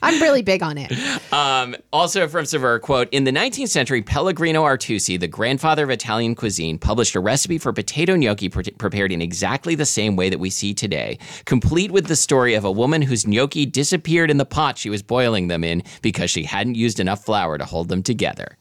I'm 0.01 0.21
really 0.21 0.41
big 0.41 0.61
on 0.61 0.77
it. 0.77 0.91
Um, 1.31 1.75
also 1.93 2.27
from 2.27 2.45
Saveur, 2.45 2.79
quote, 2.79 3.07
in 3.11 3.23
the 3.23 3.31
19th 3.31 3.69
century, 3.69 4.01
Pellegrino 4.01 4.63
Artusi, 4.63 5.17
the 5.17 5.27
grandfather 5.27 5.83
of 5.83 5.89
Italian 5.89 6.35
cuisine, 6.35 6.77
published 6.77 7.15
a 7.15 7.19
recipe 7.21 7.57
for 7.57 7.71
potato 7.71 8.15
gnocchi 8.15 8.49
pre- 8.49 8.63
prepared 8.63 9.11
in 9.11 9.21
exactly 9.21 9.75
the 9.75 9.85
same 9.85 10.15
way 10.15 10.29
that 10.29 10.39
we 10.39 10.49
see 10.49 10.73
today, 10.73 11.17
complete 11.45 11.91
with 11.91 12.07
the 12.07 12.15
story 12.15 12.53
of 12.53 12.65
a 12.65 12.71
woman 12.71 13.01
whose 13.01 13.25
gnocchi 13.25 13.65
disappeared 13.65 14.29
in 14.29 14.37
the 14.37 14.45
pot 14.45 14.77
she 14.77 14.89
was 14.89 15.01
boiling 15.01 15.47
them 15.47 15.63
in 15.63 15.81
because 16.01 16.29
she 16.29 16.43
hadn't 16.43 16.75
used 16.75 16.99
enough 16.99 17.23
flour 17.23 17.57
to 17.57 17.65
hold 17.65 17.87
them 17.87 18.03
together. 18.03 18.57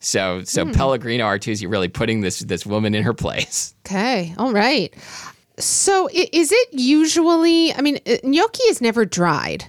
So, 0.00 0.42
so 0.44 0.64
Pellegrino 0.72 1.24
Artusi 1.26 1.70
really 1.70 1.88
putting 1.88 2.20
this 2.20 2.38
this 2.38 2.64
woman 2.64 2.94
in 2.94 3.02
her 3.02 3.14
place. 3.14 3.74
Okay. 3.84 4.32
All 4.38 4.52
right. 4.52 4.94
So 5.58 6.08
is 6.12 6.52
it 6.52 6.68
usually, 6.72 7.72
I 7.74 7.80
mean, 7.80 7.98
uh, 8.06 8.16
gnocchi 8.22 8.62
is 8.64 8.80
never 8.80 9.04
dried. 9.04 9.64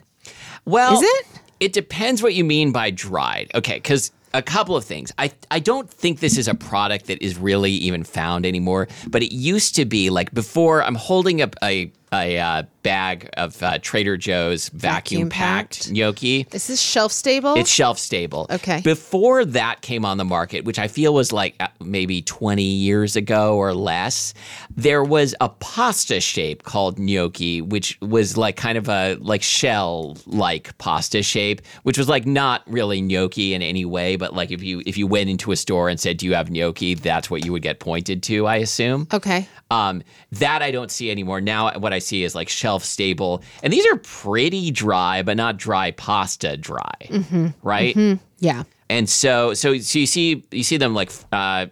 Well, 0.66 0.94
Is 0.96 1.02
it? 1.04 1.26
It 1.60 1.74
depends 1.74 2.24
what 2.24 2.34
you 2.36 2.44
mean 2.44 2.72
by 2.72 2.92
dried. 2.92 3.52
Okay, 3.54 3.76
because 3.76 4.12
a 4.34 4.42
couple 4.42 4.76
of 4.76 4.86
things. 4.86 5.12
I 5.18 5.32
I 5.52 5.60
don't 5.60 5.90
think 5.90 6.20
this 6.20 6.38
is 6.38 6.48
a 6.48 6.54
product 6.56 7.08
that 7.08 7.22
is 7.24 7.38
really 7.38 7.72
even 7.72 8.04
found 8.04 8.46
anymore. 8.46 8.88
But 9.08 9.24
it 9.24 9.34
used 9.34 9.76
to 9.76 9.86
be 9.86 10.10
like 10.10 10.34
before. 10.34 10.84
I'm 10.84 10.96
holding 10.96 11.42
up 11.42 11.56
a 11.64 11.92
a 12.14 12.38
uh, 12.40 12.64
bag 12.84 13.30
of 13.38 13.62
uh, 13.62 13.78
Trader 13.80 14.18
Joe's 14.18 14.70
vacuum 14.70 15.30
packed 15.30 15.86
Vacuum-packed? 15.86 15.92
gnocchi. 15.92 16.48
Is 16.52 16.68
this 16.68 16.82
shelf 16.82 17.12
stable? 17.12 17.56
It's 17.56 17.70
shelf 17.70 18.00
stable. 18.00 18.48
Okay. 18.50 18.82
Before 18.82 19.46
that 19.46 19.82
came 19.82 20.06
on 20.06 20.18
the 20.18 20.26
market, 20.26 20.66
which 20.66 20.80
I 20.80 20.88
feel 20.88 21.14
was 21.14 21.32
like 21.32 21.56
uh, 21.60 21.68
maybe 21.80 22.22
20 22.22 22.64
years 22.64 23.16
ago 23.16 23.58
or 23.58 23.74
less, 23.74 24.34
there 24.76 25.04
was 25.04 25.36
a 25.42 25.50
pasta 25.50 26.20
shape 26.20 26.64
called 26.64 26.98
gnocchi, 27.00 27.62
which 27.62 27.98
was 28.02 28.38
like 28.38 28.56
kind 28.56 28.78
of 28.78 28.88
a 28.90 29.16
like 29.20 29.42
shell 29.44 30.18
like 30.26 30.78
pasta 30.78 31.22
shape, 31.22 31.62
which 31.84 31.98
was 31.98 32.08
like 32.10 32.26
not 32.26 32.64
really 32.68 33.02
gnocchi 33.02 33.54
in 33.54 33.62
any 33.62 33.86
way, 33.86 34.16
but 34.16 34.34
like 34.34 34.52
if 34.52 34.64
you 34.64 34.82
if 34.86 34.98
you 34.98 35.06
went 35.08 35.30
into 35.30 35.52
a 35.52 35.56
store 35.56 35.90
and 35.90 36.00
said, 36.00 36.18
"Do 36.18 36.26
you 36.26 36.34
have 36.34 36.50
gnocchi?" 36.50 36.96
that's 36.96 37.30
what 37.30 37.46
you 37.46 37.52
would 37.52 37.62
get 37.62 37.80
pointed 37.80 38.24
to, 38.24 38.48
I 38.48 38.58
assume. 38.58 39.08
okay. 39.14 39.48
Um, 39.72 40.02
that 40.32 40.64
I 40.64 40.72
don't 40.72 40.90
see 40.90 41.12
anymore. 41.12 41.42
Now, 41.42 41.78
what 41.78 41.94
I 41.94 41.99
see 42.00 42.24
is 42.24 42.36
like 42.36 42.50
shelf 42.50 42.84
stable, 42.84 43.44
and 43.64 43.72
these 43.72 43.86
are 43.86 43.98
pretty 43.98 44.72
dry, 44.72 45.22
but 45.22 45.38
not 45.38 45.58
dry 45.58 45.92
pasta 45.92 46.58
dry, 46.58 47.54
right? 47.62 47.96
Yeah. 48.40 48.64
And 48.90 49.08
so, 49.10 49.54
so, 49.54 49.78
so 49.78 50.00
you 50.00 50.06
see, 50.08 50.44
you 50.52 50.64
see 50.64 50.78
them 50.78 50.96
like, 50.96 51.12
uh, 51.32 51.68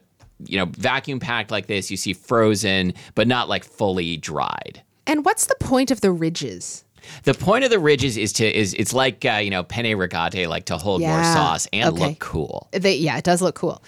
you 0.45 0.57
know, 0.59 0.65
vacuum 0.65 1.19
packed 1.19 1.49
like 1.49 1.65
this. 1.65 1.89
You 1.89 1.97
see 1.97 2.13
frozen, 2.13 2.93
but 3.15 3.27
not 3.27 3.49
like 3.49 3.63
fully 3.63 4.17
dried. 4.17 4.83
And 5.07 5.25
what's 5.25 5.47
the 5.47 5.55
point 5.59 5.89
of 5.89 6.01
the 6.01 6.11
ridges? 6.11 6.83
The 7.23 7.33
point 7.33 7.63
of 7.63 7.69
the 7.71 7.79
ridges 7.79 8.17
is 8.17 8.33
to 8.33 8.45
is 8.45 8.73
it's 8.73 8.91
like 8.91 9.23
uh, 9.23 9.39
you 9.41 9.49
know 9.49 9.63
penne 9.63 9.85
rigate, 9.97 10.49
like 10.49 10.65
to 10.65 10.77
hold 10.77 11.01
more 11.01 11.23
sauce 11.23 11.65
and 11.71 11.93
Okay. 11.93 12.07
look 12.09 12.19
cool. 12.19 12.67
They, 12.73 12.95
yeah, 12.95 13.17
it 13.17 13.23
does 13.23 13.41
look 13.41 13.55
cool. 13.55 13.81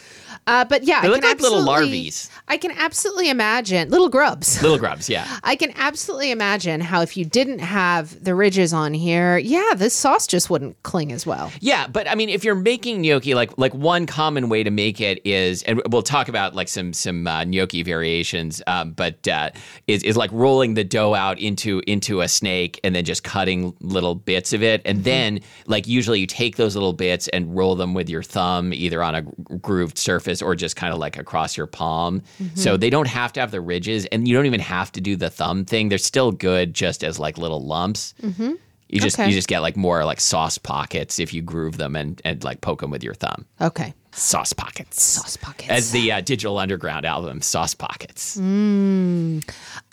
Uh, 0.50 0.66
but 0.66 0.84
yeah, 0.84 1.02
They 1.02 1.08
I 1.08 1.12
look 1.12 1.22
can 1.22 1.30
like 1.30 1.42
little 1.42 1.62
larvies. 1.62 2.28
I 2.48 2.58
can 2.58 2.72
absolutely 2.72 3.30
imagine 3.30 3.92
little 3.92 4.10
grubs. 4.10 4.60
Little 4.64 4.80
grubs, 4.80 5.08
yeah. 5.08 5.38
I 5.44 5.56
can 5.56 5.72
absolutely 5.76 6.32
imagine 6.32 6.82
how 6.82 7.02
if 7.02 7.16
you 7.16 7.24
didn't 7.24 7.60
have 7.60 8.24
the 8.24 8.34
ridges 8.34 8.74
on 8.74 8.96
here, 8.96 9.38
yeah, 9.38 9.74
this 9.76 9.94
sauce 9.94 10.26
just 10.26 10.50
wouldn't 10.50 10.82
cling 10.82 11.12
as 11.12 11.24
well. 11.24 11.52
Yeah, 11.60 11.86
but 11.86 12.10
I 12.10 12.16
mean, 12.16 12.30
if 12.30 12.44
you're 12.44 12.56
making 12.56 13.04
gnocchi, 13.04 13.36
like 13.36 13.56
like 13.60 13.76
one 13.76 14.08
common 14.08 14.50
way 14.50 14.64
to 14.64 14.72
make 14.72 15.00
it 15.00 15.22
is, 15.24 15.62
and 15.64 15.84
we'll 15.92 16.02
talk 16.02 16.28
about 16.30 16.56
like 16.56 16.68
some 16.68 16.94
some 16.94 17.28
uh, 17.28 17.44
gnocchi 17.44 17.84
variations, 17.84 18.60
um, 18.66 18.94
but 18.94 19.28
uh, 19.28 19.52
is 19.86 20.02
is 20.02 20.18
like 20.18 20.32
rolling 20.34 20.74
the 20.74 20.84
dough 20.84 21.14
out 21.14 21.38
into 21.38 21.84
into 21.86 22.22
a 22.22 22.28
snake 22.28 22.80
and 22.84 22.96
then 22.96 23.06
just 23.06 23.24
cutting 23.24 23.72
little 23.82 24.16
bits 24.16 24.52
of 24.52 24.64
it, 24.64 24.82
and 24.84 25.04
then 25.04 25.42
like 25.68 25.88
usually 25.88 26.20
you 26.20 26.26
take 26.26 26.56
those 26.56 26.76
little 26.76 26.94
bits 26.94 27.28
and 27.28 27.56
roll 27.56 27.76
them 27.76 27.94
with 27.94 28.10
your 28.10 28.24
thumb 28.24 28.74
either 28.74 29.04
on 29.04 29.14
a 29.14 29.22
grooved 29.62 30.00
surface 30.00 30.39
or 30.42 30.56
just 30.56 30.76
kind 30.76 30.94
of 30.94 31.00
like 31.00 31.18
across 31.18 31.56
your 31.58 31.68
palm. 31.68 32.22
Mm-hmm. 32.42 32.56
So 32.56 32.78
they 32.78 32.90
don't 32.90 33.08
have 33.08 33.34
to 33.34 33.40
have 33.40 33.52
the 33.52 33.62
ridges, 33.62 34.06
and 34.08 34.28
you 34.28 34.36
don't 34.36 34.46
even 34.46 34.60
have 34.60 34.92
to 34.94 35.02
do 35.02 35.16
the 35.16 35.30
thumb 35.30 35.66
thing. 35.66 35.90
They're 35.90 35.98
still 35.98 36.32
good 36.32 36.74
just 36.74 37.04
as 37.04 37.20
like 37.20 37.38
little 37.38 37.64
lumps. 37.66 38.14
Mm-hmm. 38.22 38.54
You 38.92 39.00
just 39.00 39.20
Okay. 39.20 39.30
you 39.30 39.36
just 39.36 39.48
get 39.48 39.60
like 39.60 39.78
more 39.78 40.04
like 40.04 40.20
sauce 40.20 40.58
pockets 40.58 41.20
if 41.20 41.32
you 41.34 41.42
groove 41.44 41.78
them 41.78 41.96
and, 41.96 42.20
and 42.26 42.44
like 42.44 42.62
poke 42.62 42.82
them 42.82 42.90
with 42.90 43.04
your 43.04 43.14
thumb. 43.14 43.46
Okay. 43.62 43.94
Sauce 44.12 44.54
pockets. 44.54 45.02
Sauce 45.02 45.38
pockets. 45.38 45.70
As 45.70 45.92
the 45.92 46.12
uh, 46.12 46.22
Digital 46.22 46.58
Underground 46.58 47.06
album, 47.06 47.42
Sauce 47.42 47.74
Pockets. 47.76 48.36
You 48.38 49.40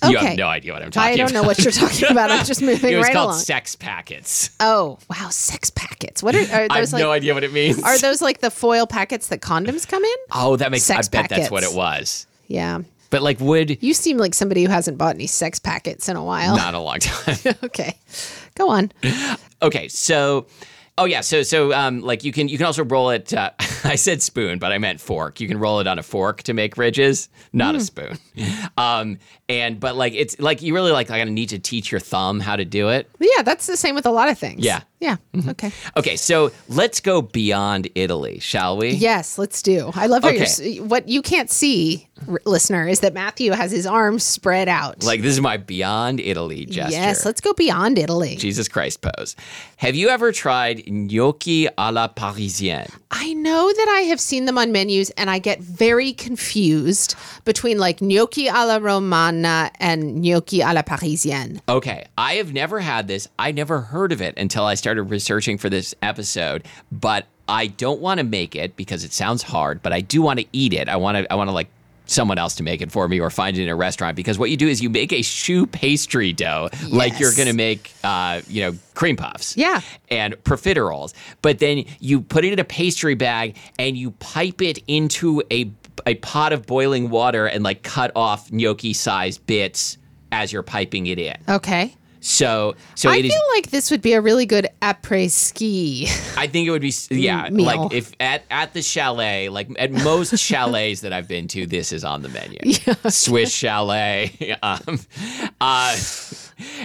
Okay. 0.04 0.14
have 0.26 0.36
no 0.36 0.48
idea 0.48 0.72
what 0.72 0.82
I'm 0.82 0.90
talking 0.90 1.12
about. 1.12 1.12
I 1.12 1.16
don't 1.16 1.30
about. 1.30 1.42
know 1.42 1.46
what 1.46 1.58
you're 1.58 1.72
talking 1.72 2.10
about. 2.10 2.30
I'm 2.30 2.44
just 2.44 2.60
moving 2.62 2.92
it 2.94 2.96
was 2.96 3.04
right 3.06 3.12
called 3.14 3.30
along. 3.30 3.40
Sex 3.40 3.76
Packets. 3.76 4.50
oh, 4.60 4.98
wow, 5.08 5.28
sex 5.30 5.70
packets. 5.70 6.22
What 6.22 6.34
are, 6.34 6.40
are 6.40 6.66
I 6.70 6.80
those 6.80 6.90
have 6.90 6.92
like? 6.94 7.00
no 7.02 7.12
idea 7.12 7.34
what 7.34 7.44
it 7.44 7.52
means. 7.52 7.82
Are 7.82 7.98
those 7.98 8.20
like 8.22 8.40
the 8.40 8.50
foil 8.50 8.86
packets 8.86 9.28
that 9.28 9.40
condoms 9.40 9.86
come 9.86 10.02
in? 10.04 10.16
oh, 10.32 10.56
that 10.56 10.70
makes 10.70 10.84
Sex 10.84 11.08
I 11.08 11.10
bet 11.10 11.30
that's 11.30 11.50
what 11.50 11.62
it 11.62 11.74
was. 11.74 12.26
Yeah. 12.48 12.80
But 13.10 13.22
like 13.22 13.38
would 13.40 13.82
You 13.82 13.94
seem 13.94 14.16
like 14.18 14.34
somebody 14.34 14.64
who 14.64 14.70
hasn't 14.70 14.98
bought 14.98 15.14
any 15.14 15.26
sex 15.28 15.58
packets 15.58 16.08
in 16.08 16.16
a 16.16 16.24
while. 16.24 16.56
not 16.56 16.74
a 16.74 16.80
long 16.80 16.98
time. 16.98 17.54
okay. 17.62 17.96
Go 18.56 18.68
on. 18.70 18.90
Okay, 19.62 19.88
so 19.88 20.46
oh 20.98 21.04
yeah, 21.04 21.20
so 21.20 21.42
so 21.42 21.72
um 21.72 22.00
like 22.00 22.24
you 22.24 22.32
can 22.32 22.48
you 22.48 22.56
can 22.56 22.66
also 22.66 22.84
roll 22.84 23.10
it. 23.10 23.32
Uh, 23.34 23.50
I 23.84 23.94
said 23.96 24.22
spoon, 24.22 24.58
but 24.58 24.72
I 24.72 24.78
meant 24.78 25.00
fork. 25.00 25.40
You 25.40 25.46
can 25.48 25.58
roll 25.58 25.80
it 25.80 25.86
on 25.86 25.98
a 25.98 26.02
fork 26.02 26.42
to 26.44 26.54
make 26.54 26.76
ridges, 26.76 27.28
not 27.52 27.74
Hmm. 27.74 27.80
a 27.80 27.84
spoon. 27.84 28.18
Um 28.78 29.18
and 29.48 29.78
but 29.80 29.96
like 29.96 30.12
it's 30.14 30.38
like 30.38 30.60
you 30.62 30.74
really 30.74 30.92
like 30.92 31.10
I 31.10 31.18
gotta 31.18 31.30
need 31.30 31.48
to 31.50 31.58
teach 31.58 31.90
your 31.90 32.00
thumb 32.00 32.40
how 32.40 32.56
to 32.56 32.64
do 32.64 32.88
it. 32.90 33.08
Yeah, 33.20 33.42
that's 33.42 33.66
the 33.66 33.76
same 33.76 33.94
with 33.94 34.06
a 34.06 34.10
lot 34.10 34.28
of 34.28 34.38
things. 34.38 34.64
Yeah. 34.64 34.82
Yeah. 34.98 35.16
Mm-hmm. 35.34 35.50
Okay. 35.50 35.72
Okay, 35.98 36.16
so 36.16 36.50
let's 36.70 37.00
go 37.00 37.20
beyond 37.20 37.88
Italy, 37.94 38.38
shall 38.38 38.78
we? 38.78 38.90
Yes, 38.92 39.36
let's 39.38 39.60
do. 39.60 39.90
I 39.94 40.06
love 40.06 40.22
how 40.22 40.30
you're. 40.30 40.44
Okay. 40.44 40.80
What 40.80 41.06
you 41.06 41.20
can't 41.20 41.50
see, 41.50 42.08
r- 42.26 42.40
listener, 42.46 42.88
is 42.88 43.00
that 43.00 43.12
Matthew 43.12 43.52
has 43.52 43.70
his 43.70 43.86
arms 43.86 44.24
spread 44.24 44.68
out. 44.70 45.02
Like 45.04 45.20
this 45.20 45.32
is 45.34 45.40
my 45.42 45.58
beyond 45.58 46.18
Italy 46.20 46.64
gesture. 46.64 46.92
yes, 46.92 47.26
let's 47.26 47.42
go 47.42 47.52
beyond 47.52 47.98
Italy. 47.98 48.36
Jesus 48.36 48.68
Christ 48.68 49.02
pose. 49.02 49.36
Have 49.76 49.94
you 49.94 50.08
ever 50.08 50.32
tried 50.32 50.82
gnocchi 50.86 51.68
à 51.76 51.92
la 51.92 52.08
parisienne? 52.08 52.88
I 53.10 53.34
know 53.34 53.70
that 53.70 53.88
I 53.98 54.00
have 54.08 54.20
seen 54.20 54.46
them 54.46 54.56
on 54.56 54.72
menus, 54.72 55.10
and 55.10 55.28
I 55.28 55.38
get 55.38 55.60
very 55.60 56.14
confused 56.14 57.14
between 57.44 57.78
like 57.78 58.00
gnocchi 58.00 58.48
alla 58.48 58.80
romana 58.80 59.70
and 59.78 60.22
gnocchi 60.22 60.62
alla 60.62 60.82
parisienne. 60.82 61.60
Okay, 61.68 62.06
I 62.16 62.34
have 62.36 62.54
never 62.54 62.80
had 62.80 63.08
this. 63.08 63.28
I 63.38 63.52
never 63.52 63.82
heard 63.82 64.12
of 64.12 64.22
it 64.22 64.38
until 64.38 64.64
I 64.64 64.74
started 64.74 64.85
researching 64.94 65.58
for 65.58 65.68
this 65.68 65.94
episode, 66.02 66.64
but 66.90 67.26
I 67.48 67.68
don't 67.68 68.00
want 68.00 68.18
to 68.18 68.24
make 68.24 68.56
it 68.56 68.76
because 68.76 69.04
it 69.04 69.12
sounds 69.12 69.42
hard, 69.42 69.82
but 69.82 69.92
I 69.92 70.00
do 70.00 70.22
want 70.22 70.40
to 70.40 70.46
eat 70.52 70.72
it. 70.72 70.88
I 70.88 70.96
want 70.96 71.18
to 71.18 71.32
I 71.32 71.36
want 71.36 71.48
to 71.48 71.52
like 71.52 71.68
someone 72.06 72.38
else 72.38 72.54
to 72.54 72.62
make 72.62 72.80
it 72.80 72.92
for 72.92 73.08
me 73.08 73.20
or 73.20 73.30
find 73.30 73.58
it 73.58 73.62
in 73.62 73.68
a 73.68 73.74
restaurant 73.74 74.16
because 74.16 74.38
what 74.38 74.48
you 74.48 74.56
do 74.56 74.68
is 74.68 74.80
you 74.80 74.88
make 74.88 75.12
a 75.12 75.22
choux 75.22 75.66
pastry 75.66 76.32
dough 76.32 76.70
like 76.88 77.18
you're 77.18 77.34
going 77.34 77.48
to 77.48 77.54
make 77.54 77.92
uh, 78.04 78.40
you 78.46 78.62
know, 78.62 78.78
cream 78.94 79.16
puffs. 79.16 79.56
Yeah. 79.56 79.80
And 80.08 80.34
profiteroles. 80.44 81.14
But 81.42 81.58
then 81.58 81.84
you 81.98 82.20
put 82.20 82.44
it 82.44 82.52
in 82.52 82.58
a 82.58 82.64
pastry 82.64 83.14
bag 83.14 83.56
and 83.78 83.96
you 83.96 84.12
pipe 84.12 84.62
it 84.62 84.78
into 84.86 85.42
a 85.50 85.70
a 86.06 86.14
pot 86.16 86.52
of 86.52 86.66
boiling 86.66 87.08
water 87.08 87.46
and 87.46 87.64
like 87.64 87.82
cut 87.82 88.12
off 88.14 88.52
gnocchi 88.52 88.92
sized 88.92 89.44
bits 89.46 89.96
as 90.30 90.52
you're 90.52 90.62
piping 90.62 91.06
it 91.06 91.18
in. 91.18 91.36
Okay. 91.48 91.94
So 92.26 92.74
so 92.96 93.08
I 93.08 93.18
it 93.18 93.24
is. 93.26 93.32
feel 93.32 93.42
like 93.54 93.70
this 93.70 93.88
would 93.92 94.02
be 94.02 94.12
a 94.14 94.20
really 94.20 94.46
good 94.46 94.68
après 94.82 95.30
ski. 95.30 96.08
I 96.36 96.48
think 96.48 96.66
it 96.66 96.72
would 96.72 96.82
be 96.82 96.92
yeah, 97.10 97.48
meal. 97.52 97.64
like 97.66 97.92
if 97.92 98.12
at 98.18 98.42
at 98.50 98.74
the 98.74 98.82
chalet, 98.82 99.48
like 99.48 99.68
at 99.78 99.92
most 99.92 100.36
chalets 100.48 101.02
that 101.02 101.12
I've 101.12 101.28
been 101.28 101.46
to, 101.48 101.66
this 101.66 101.92
is 101.92 102.02
on 102.02 102.22
the 102.22 102.28
menu. 102.28 102.58
Swiss 103.08 103.52
chalet. 103.54 104.32
Um, 104.62 104.98
uh, 105.60 105.96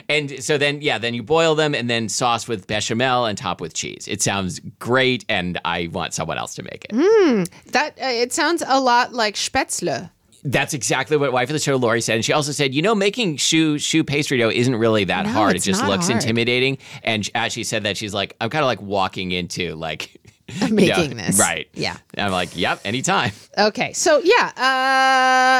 and 0.09 0.43
so 0.43 0.57
then 0.57 0.81
yeah, 0.81 0.97
then 0.99 1.13
you 1.13 1.23
boil 1.23 1.55
them 1.55 1.73
and 1.73 1.89
then 1.89 2.09
sauce 2.09 2.47
with 2.47 2.67
bechamel 2.67 3.25
and 3.25 3.37
top 3.37 3.61
with 3.61 3.73
cheese. 3.73 4.07
It 4.07 4.21
sounds 4.21 4.59
great, 4.77 5.25
and 5.29 5.59
I 5.65 5.89
want 5.91 6.13
someone 6.13 6.37
else 6.37 6.53
to 6.55 6.63
make 6.63 6.85
it. 6.89 7.49
That 7.71 7.97
uh, 7.99 8.05
it 8.05 8.33
sounds 8.33 8.61
a 8.67 8.79
lot 8.79 9.13
like 9.13 9.35
spätzle. 9.35 10.11
That's 10.43 10.73
exactly 10.73 11.17
what 11.17 11.31
wife 11.31 11.49
of 11.49 11.53
the 11.53 11.59
show 11.59 11.75
Laurie 11.75 12.01
said, 12.01 12.15
and 12.15 12.25
she 12.25 12.33
also 12.33 12.51
said, 12.51 12.73
you 12.73 12.81
know, 12.81 12.95
making 12.95 13.37
choux 13.37 13.77
choux 13.77 14.03
pastry 14.03 14.37
dough 14.39 14.49
isn't 14.49 14.75
really 14.75 15.03
that 15.05 15.25
No, 15.25 15.31
hard. 15.31 15.55
It 15.55 15.61
just 15.61 15.83
looks 15.85 16.07
hard. 16.07 16.21
intimidating. 16.21 16.77
And 17.03 17.29
as 17.35 17.53
she 17.53 17.63
said 17.63 17.83
that, 17.83 17.95
she's 17.97 18.13
like, 18.13 18.35
I'm 18.41 18.49
kind 18.49 18.63
of 18.63 18.67
like 18.67 18.81
walking 18.81 19.31
into 19.31 19.75
like 19.75 20.17
Making 20.69 21.15
this. 21.15 21.39
right? 21.39 21.69
Yeah. 21.73 21.95
And 22.15 22.25
I'm 22.25 22.31
like, 22.33 22.57
yep, 22.57 22.81
anytime. 22.83 23.31
Okay, 23.57 23.93
so 23.93 24.19
yeah, 24.21 24.51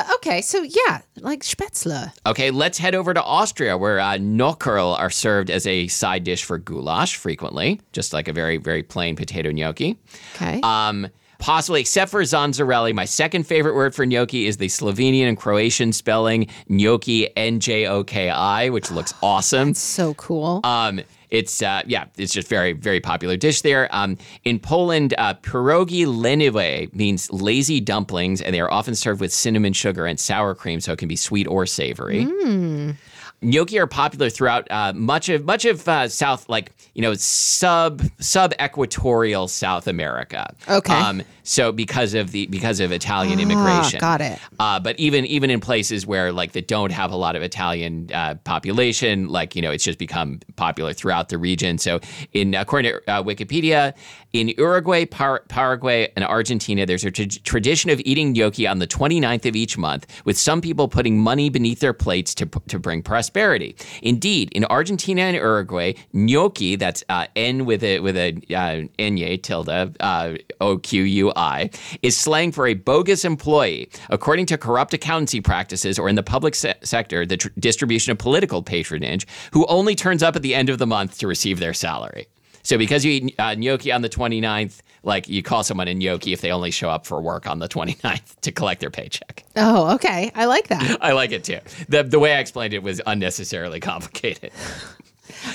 uh, 0.06 0.13
okay, 0.15 0.41
so 0.41 0.63
yeah, 0.63 1.00
like 1.20 1.41
spätzle. 1.44 2.12
Okay, 2.26 2.52
let's 2.52 2.78
head 2.78 2.94
over 2.96 3.13
to 3.13 3.24
Austria, 3.24 3.78
where 3.78 4.00
uh, 4.02 4.17
Nockerl 4.17 4.98
are 5.00 5.10
served 5.10 5.50
as 5.50 5.65
a 5.65 5.88
side 5.88 6.24
dish 6.26 6.44
for 6.44 6.58
goulash 6.58 7.15
frequently, 7.15 7.80
just 7.94 8.12
like 8.12 8.28
a 8.28 8.34
very, 8.34 8.58
very 8.58 8.84
plain 8.84 9.15
potato 9.15 9.50
gnocchi. 9.52 9.98
Okay, 10.36 10.60
Um, 10.62 11.08
possibly, 11.41 11.82
except 11.82 12.10
for 12.12 12.21
zanzarelli, 12.21 12.93
my 12.93 13.06
second 13.06 13.45
favorite 13.45 13.75
word 13.75 13.93
for 13.93 14.06
gnocchi 14.06 14.45
is 14.47 14.58
the 14.58 14.67
Slovenian 14.67 15.27
and 15.27 15.38
Croatian 15.38 15.91
spelling 15.91 16.47
gnocchi, 16.69 17.36
N 17.36 17.60
J 17.60 17.88
O 17.88 18.04
K 18.06 18.30
I, 18.30 18.69
which 18.69 18.89
looks 18.91 19.13
awesome. 19.21 19.73
so 19.73 20.13
cool. 20.13 20.62
Um, 20.63 21.01
it's 21.30 21.62
uh, 21.62 21.82
yeah, 21.88 22.06
it's 22.17 22.34
just 22.34 22.47
very 22.47 22.73
very 22.73 22.99
popular 22.99 23.38
dish 23.38 23.62
there. 23.62 23.88
Um, 23.93 24.17
in 24.43 24.60
Poland, 24.60 25.13
uh, 25.17 25.34
pierogi 25.36 26.06
leniwe 26.06 26.93
means 26.93 27.32
lazy 27.32 27.80
dumplings, 27.80 28.41
and 28.41 28.54
they 28.54 28.60
are 28.60 28.71
often 28.71 28.95
served 28.95 29.21
with 29.21 29.34
cinnamon 29.34 29.73
sugar 29.73 30.06
and 30.06 30.19
sour 30.19 30.54
cream, 30.54 30.80
so 30.82 30.91
it 30.93 30.99
can 30.99 31.08
be 31.08 31.15
sweet 31.15 31.47
or 31.47 31.65
savory. 31.65 32.27
Gnocchi 33.43 33.80
are 33.80 33.88
popular 33.88 34.30
throughout 34.30 34.69
uh, 34.69 34.93
much 34.93 35.27
of 35.30 35.45
much 35.45 35.65
of 35.65 35.88
uh, 35.88 36.08
South, 36.08 36.47
like 36.47 36.71
you 36.93 37.01
know, 37.01 37.13
sub 37.15 38.04
sub 38.19 38.54
equatorial 38.62 39.47
South 39.47 39.88
America. 39.88 40.54
Okay. 40.69 40.93
Um, 40.93 41.23
so 41.43 41.71
because 41.71 42.13
of 42.13 42.32
the 42.32 42.45
because 42.47 42.80
of 42.80 42.91
Italian 42.91 43.39
Ah, 43.39 43.41
immigration, 43.41 43.99
got 43.99 44.21
it. 44.21 44.38
uh, 44.60 44.80
but 44.80 44.99
even 44.99 45.25
even 45.25 45.49
in 45.49 45.60
places 45.60 46.06
where 46.06 46.32
like 46.32 46.51
that 46.51 46.67
don't 46.67 46.91
have 46.91 47.12
a 47.12 47.15
lot 47.15 47.36
of 47.36 47.41
Italian 47.41 48.10
uh, 48.13 48.36
population, 48.43 49.27
like 49.27 49.56
you 49.56 49.62
know, 49.63 49.71
it's 49.71 49.84
just 49.84 49.97
become 49.97 50.39
popular 50.56 50.93
throughout 50.93 51.30
the 51.30 51.38
region. 51.39 51.80
So, 51.80 51.99
in 52.34 52.54
according 52.54 52.91
to 52.91 53.12
uh, 53.12 53.23
Wikipedia, 53.23 53.93
in 54.34 54.50
Uruguay, 54.58 55.06
Par- 55.06 55.44
Paraguay, 55.50 56.12
and 56.15 56.24
Argentina, 56.24 56.86
there's 56.86 57.04
a 57.04 57.12
tra- 57.12 57.28
tradition 57.28 57.89
of 57.89 58.00
eating 58.06 58.32
gnocchi 58.34 58.65
on 58.65 58.80
the 58.80 58.88
29th 58.88 59.46
of 59.46 59.56
each 59.56 59.78
month, 59.78 60.08
with 60.26 60.38
some 60.38 60.62
people 60.62 60.88
putting 60.88 61.20
money 61.20 61.50
beneath 61.50 61.80
their 61.80 61.94
plates 61.94 62.34
to 62.36 62.46
to 62.67 62.80
bring 62.80 63.02
prosperity. 63.02 63.76
Indeed, 64.02 64.50
in 64.54 64.65
Argentina 64.65 65.22
and 65.22 65.36
Uruguay, 65.36 65.94
gnocchi 66.13 66.76
that's 66.76 67.04
uh, 67.10 67.28
N 67.36 67.65
with 67.65 67.84
a 67.84 68.00
with 68.00 68.15
a 68.15 68.39
uh, 68.56 69.38
tilde 69.38 69.98
uh, 70.00 70.36
O 70.62 70.78
Q 70.78 71.04
U 71.04 71.34
I 71.36 71.70
is 72.02 72.17
slang 72.17 72.52
for 72.52 72.67
a 72.67 72.74
bogus 72.74 73.26
employee. 73.26 73.89
According 74.10 74.46
to 74.48 74.58
corrupt 74.58 74.94
accountancy 74.94 75.41
practices, 75.41 76.00
or 76.00 76.08
in 76.08 76.15
the 76.15 76.24
public 76.24 76.56
se- 76.56 76.76
sector, 76.84 77.26
the 77.26 77.38
tr- 77.38 77.50
distribution 77.60 78.12
of 78.12 78.17
political 78.17 78.63
patronage, 78.63 79.28
who 79.52 79.65
only 79.67 79.96
turns 79.96 80.24
up 80.24 80.36
at 80.36 80.41
the 80.41 80.56
end 80.56 80.70
of 80.70 80.78
the 80.78 80.88
month 80.88 81.17
to 81.20 81.28
receive 81.28 81.60
their 81.60 81.74
salary. 81.74 82.28
So 82.63 82.78
because 82.78 83.04
you 83.06 83.12
eat 83.12 83.36
uh, 83.39 83.56
gnocchi 83.56 83.91
on 83.91 84.02
the 84.02 84.10
29th, 84.10 84.80
like 85.04 85.28
you 85.28 85.41
call 85.41 85.63
someone 85.63 85.88
a 85.88 85.93
gnocchi 85.93 86.32
if 86.34 86.41
they 86.41 86.52
only 86.52 86.71
show 86.71 86.89
up 86.89 87.06
for 87.06 87.21
work 87.21 87.47
on 87.47 87.60
the 87.60 87.67
29th 87.67 88.36
to 88.41 88.52
collect 88.52 88.82
their 88.82 88.91
paycheck. 88.91 89.43
oh, 89.56 89.93
okay, 89.95 90.32
I 90.36 90.45
like 90.45 90.67
that. 90.67 90.97
I 91.02 91.13
like 91.13 91.32
it 91.32 91.43
too. 91.43 91.60
The, 91.89 92.04
the 92.04 92.19
way 92.19 92.34
I 92.36 92.39
explained 92.39 92.74
it 92.74 92.84
was 92.84 93.02
unnecessarily 93.06 93.80
complicated. 93.91 94.52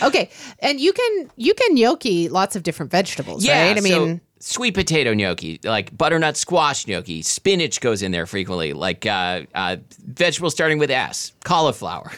Okay, 0.03 0.31
and 0.61 0.81
you 0.81 0.92
can 0.92 1.31
you 1.37 1.55
can 1.55 1.75
gnocchi 1.75 2.29
lots 2.29 2.57
of 2.57 2.62
different 2.62 2.90
vegetables, 2.90 3.47
right? 3.47 3.77
I 3.77 3.81
so 3.81 4.07
mean, 4.07 4.21
sweet 4.40 4.75
potato 4.75 5.12
gnocchi, 5.14 5.61
like 5.64 5.97
butternut 5.97 6.37
squash 6.37 6.87
gnocchi, 6.87 7.23
spinach 7.23 7.81
goes 7.81 8.03
in 8.03 8.11
there 8.11 8.27
frequently, 8.27 8.73
like 8.73 9.05
uh, 9.07 9.42
uh, 9.55 9.77
vegetables 10.07 10.55
starting 10.55 10.79
with 10.79 10.90
S, 10.90 11.33
cauliflower. 11.45 12.11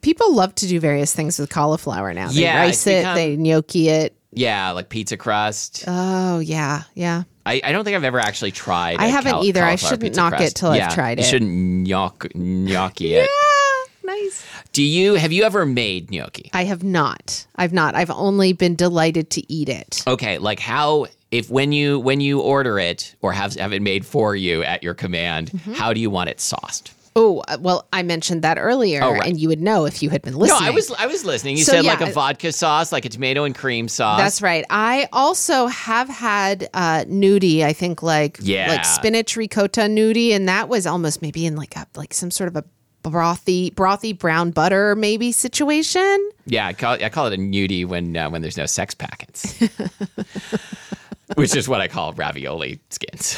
people 0.00 0.34
love 0.34 0.54
to 0.56 0.66
do 0.66 0.80
various 0.80 1.14
things 1.14 1.38
with 1.38 1.50
cauliflower 1.50 2.12
now. 2.14 2.28
They 2.28 2.42
Yeah, 2.42 2.58
rice 2.60 2.86
it, 2.86 3.00
become- 3.00 3.14
they 3.16 3.36
gnocchi 3.36 3.88
it. 3.88 4.16
Yeah, 4.32 4.70
like 4.72 4.88
pizza 4.88 5.16
crust. 5.16 5.84
Oh 5.86 6.38
yeah, 6.38 6.82
yeah. 6.94 7.24
I, 7.44 7.60
I 7.64 7.72
don't 7.72 7.84
think 7.84 7.96
I've 7.96 8.04
ever 8.04 8.20
actually 8.20 8.52
tried. 8.52 8.98
I 8.98 9.06
haven't 9.06 9.32
caul- 9.32 9.44
either. 9.44 9.62
I 9.64 9.74
shouldn't 9.76 10.14
knock 10.16 10.34
it 10.34 10.36
crust. 10.36 10.56
till 10.56 10.70
I've 10.70 10.76
Yeah, 10.78 10.88
tried 10.90 11.18
You 11.18 11.24
it. 11.24 11.28
shouldn't 11.28 11.86
gnoc- 11.88 12.34
gnocchi 12.34 13.14
it. 13.16 13.28
Ah, 13.30 13.84
nice. 14.04 14.44
Do 14.72 14.82
you 14.82 15.14
have 15.14 15.32
you 15.32 15.42
ever 15.44 15.66
made 15.66 16.10
gnocchi? 16.10 16.50
I 16.52 16.64
have 16.64 16.82
not. 16.82 17.46
I've 17.56 17.72
not. 17.72 17.94
I've 17.94 18.10
only 18.10 18.52
been 18.52 18.74
delighted 18.76 19.28
to 19.30 19.52
eat 19.52 19.68
it. 19.68 20.02
Okay, 20.06 20.38
like 20.38 20.60
how 20.60 21.06
if 21.30 21.50
when 21.50 21.72
you 21.72 21.98
when 21.98 22.20
you 22.20 22.40
order 22.40 22.78
it 22.78 23.14
or 23.22 23.32
have 23.32 23.54
have 23.56 23.72
it 23.72 23.82
made 23.82 24.06
for 24.06 24.34
you 24.36 24.62
at 24.62 24.82
your 24.82 24.94
command, 24.94 25.50
Mm-hmm. 25.50 25.74
how 25.74 25.92
do 25.92 26.00
you 26.00 26.08
want 26.10 26.30
it 26.30 26.40
sauced? 26.40 26.92
Oh, 27.14 27.40
uh, 27.46 27.58
well, 27.60 27.86
I 27.92 28.02
mentioned 28.02 28.40
that 28.42 28.56
earlier, 28.58 29.02
Oh, 29.02 29.12
right. 29.12 29.26
and 29.28 29.38
you 29.38 29.48
would 29.48 29.60
know 29.60 29.84
if 29.84 30.02
you 30.02 30.08
had 30.08 30.22
been 30.22 30.34
listening. 30.34 30.60
No, 30.62 30.66
I 30.66 30.70
was 30.70 30.90
I 30.92 31.06
was 31.06 31.24
listening. 31.24 31.58
You 31.58 31.64
So, 31.64 31.72
said 31.72 31.84
yeah, 31.84 31.92
like 31.92 32.00
a 32.08 32.12
vodka 32.12 32.52
sauce, 32.52 32.90
like 32.90 33.04
a 33.04 33.10
tomato 33.10 33.44
and 33.44 33.54
cream 33.54 33.86
sauce. 33.88 34.18
That's 34.18 34.40
right. 34.40 34.64
I 34.70 35.08
also 35.12 35.66
have 35.66 36.08
had 36.08 36.70
uh, 36.72 37.04
nudie. 37.06 37.64
I 37.64 37.74
think 37.74 38.02
like 38.02 38.38
Yeah. 38.40 38.68
like 38.68 38.84
spinach 38.86 39.36
ricotta 39.36 39.82
nudie, 39.82 40.30
and 40.30 40.48
that 40.48 40.70
was 40.70 40.86
almost 40.86 41.20
maybe 41.20 41.44
in 41.44 41.54
like 41.54 41.76
a 41.76 41.86
like 41.96 42.14
some 42.14 42.30
sort 42.30 42.48
of 42.48 42.56
a 42.56 42.64
brothy 43.04 43.74
brothy 43.74 44.16
brown 44.16 44.50
butter 44.52 44.94
maybe 44.96 45.32
situation. 45.32 46.30
Yeah, 46.46 46.66
I 46.68 46.72
call, 46.72 46.92
I 46.94 47.08
call 47.10 47.26
it 47.26 47.34
a 47.34 47.36
nudie 47.36 47.84
when 47.86 48.16
uh, 48.16 48.30
when 48.30 48.40
there's 48.42 48.56
no 48.56 48.64
sex 48.66 48.94
packets, 48.94 49.58
which 51.34 51.54
is 51.56 51.68
what 51.68 51.80
I 51.82 51.88
call 51.88 52.12
ravioli 52.14 52.80
skins. 52.90 53.36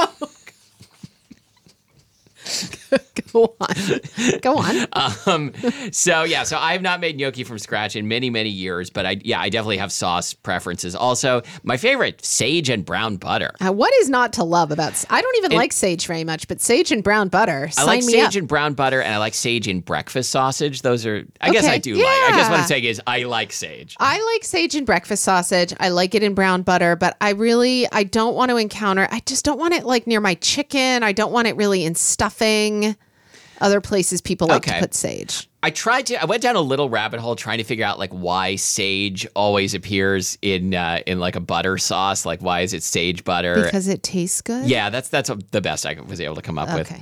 Go 3.33 3.55
on, 3.59 4.39
go 4.41 4.57
on. 4.57 4.87
Um, 5.25 5.51
so 5.91 6.23
yeah, 6.23 6.43
so 6.43 6.57
I 6.57 6.71
have 6.71 6.81
not 6.81 7.01
made 7.01 7.17
gnocchi 7.17 7.43
from 7.43 7.59
scratch 7.59 7.95
in 7.95 8.07
many 8.07 8.29
many 8.29 8.49
years, 8.49 8.89
but 8.89 9.05
I 9.05 9.19
yeah 9.23 9.41
I 9.41 9.49
definitely 9.49 9.77
have 9.77 9.91
sauce 9.91 10.33
preferences. 10.33 10.95
Also, 10.95 11.41
my 11.63 11.75
favorite 11.77 12.23
sage 12.23 12.69
and 12.69 12.85
brown 12.85 13.17
butter. 13.17 13.51
Uh, 13.59 13.73
what 13.73 13.93
is 13.95 14.09
not 14.09 14.33
to 14.33 14.43
love 14.43 14.71
about? 14.71 15.03
I 15.09 15.21
don't 15.21 15.35
even 15.37 15.51
like 15.51 15.73
sage 15.73 16.07
very 16.07 16.23
much, 16.23 16.47
but 16.47 16.61
sage 16.61 16.91
and 16.91 17.03
brown 17.03 17.27
butter. 17.27 17.69
I 17.77 17.83
like 17.83 18.03
sage 18.03 18.23
up. 18.23 18.33
and 18.35 18.47
brown 18.47 18.73
butter, 18.75 19.01
and 19.01 19.13
I 19.13 19.17
like 19.17 19.33
sage 19.33 19.67
in 19.67 19.81
breakfast 19.81 20.29
sausage. 20.29 20.81
Those 20.81 21.05
are 21.05 21.25
I 21.41 21.51
guess 21.51 21.65
I 21.65 21.79
do 21.79 21.95
like. 21.95 22.05
I 22.05 22.31
guess 22.31 22.49
what. 22.49 22.59
I'm 22.61 22.65
saying 22.67 22.85
is 22.85 23.01
I 23.05 23.23
like 23.23 23.51
sage. 23.51 23.95
I 23.99 24.23
like 24.33 24.45
sage 24.45 24.73
in 24.75 24.85
breakfast 24.85 25.23
sausage. 25.23 25.73
I 25.79 25.89
like 25.89 26.15
it 26.15 26.23
in 26.23 26.33
brown 26.33 26.61
butter, 26.61 26.95
but 26.95 27.17
I 27.19 27.31
really 27.31 27.87
I 27.91 28.03
don't 28.03 28.35
want 28.35 28.51
to 28.51 28.57
encounter. 28.57 29.07
I 29.11 29.19
just 29.25 29.43
don't 29.43 29.59
want 29.59 29.73
it 29.73 29.85
like 29.85 30.07
near 30.07 30.21
my 30.21 30.35
chicken. 30.35 31.03
I 31.03 31.11
don't 31.11 31.33
want 31.33 31.47
it 31.47 31.55
really 31.57 31.83
in 31.83 31.95
stuffing. 32.37 32.95
Other 33.59 33.81
places 33.81 34.21
people 34.21 34.47
like 34.47 34.67
Okay. 34.67 34.75
to 34.75 34.79
put 34.81 34.93
sage. 34.93 35.49
I 35.63 35.71
tried 35.71 36.05
to. 36.07 36.21
I 36.21 36.25
went 36.25 36.43
down 36.43 36.55
a 36.55 36.61
little 36.61 36.89
rabbit 36.91 37.19
hole 37.19 37.35
trying 37.35 37.57
to 37.57 37.63
figure 37.63 37.83
out 37.85 37.97
like 37.97 38.11
why 38.11 38.55
sage 38.55 39.25
always 39.35 39.73
appears 39.73 40.37
in 40.43 40.75
uh, 40.75 40.99
in 41.07 41.19
like 41.19 41.35
a 41.35 41.39
butter 41.39 41.79
sauce. 41.79 42.23
Like 42.23 42.39
why 42.39 42.61
is 42.61 42.73
it 42.75 42.83
sage 42.83 43.23
butter? 43.23 43.63
Because 43.63 43.87
it 43.87 44.03
tastes 44.03 44.41
good. 44.41 44.67
yeah, 44.69 44.91
that's 44.91 45.09
that's 45.09 45.31
the 45.51 45.61
best 45.61 45.87
I 45.87 45.95
was 46.05 46.21
able 46.21 46.35
to 46.35 46.43
come 46.43 46.59
up 46.59 46.71
with. 46.77 46.93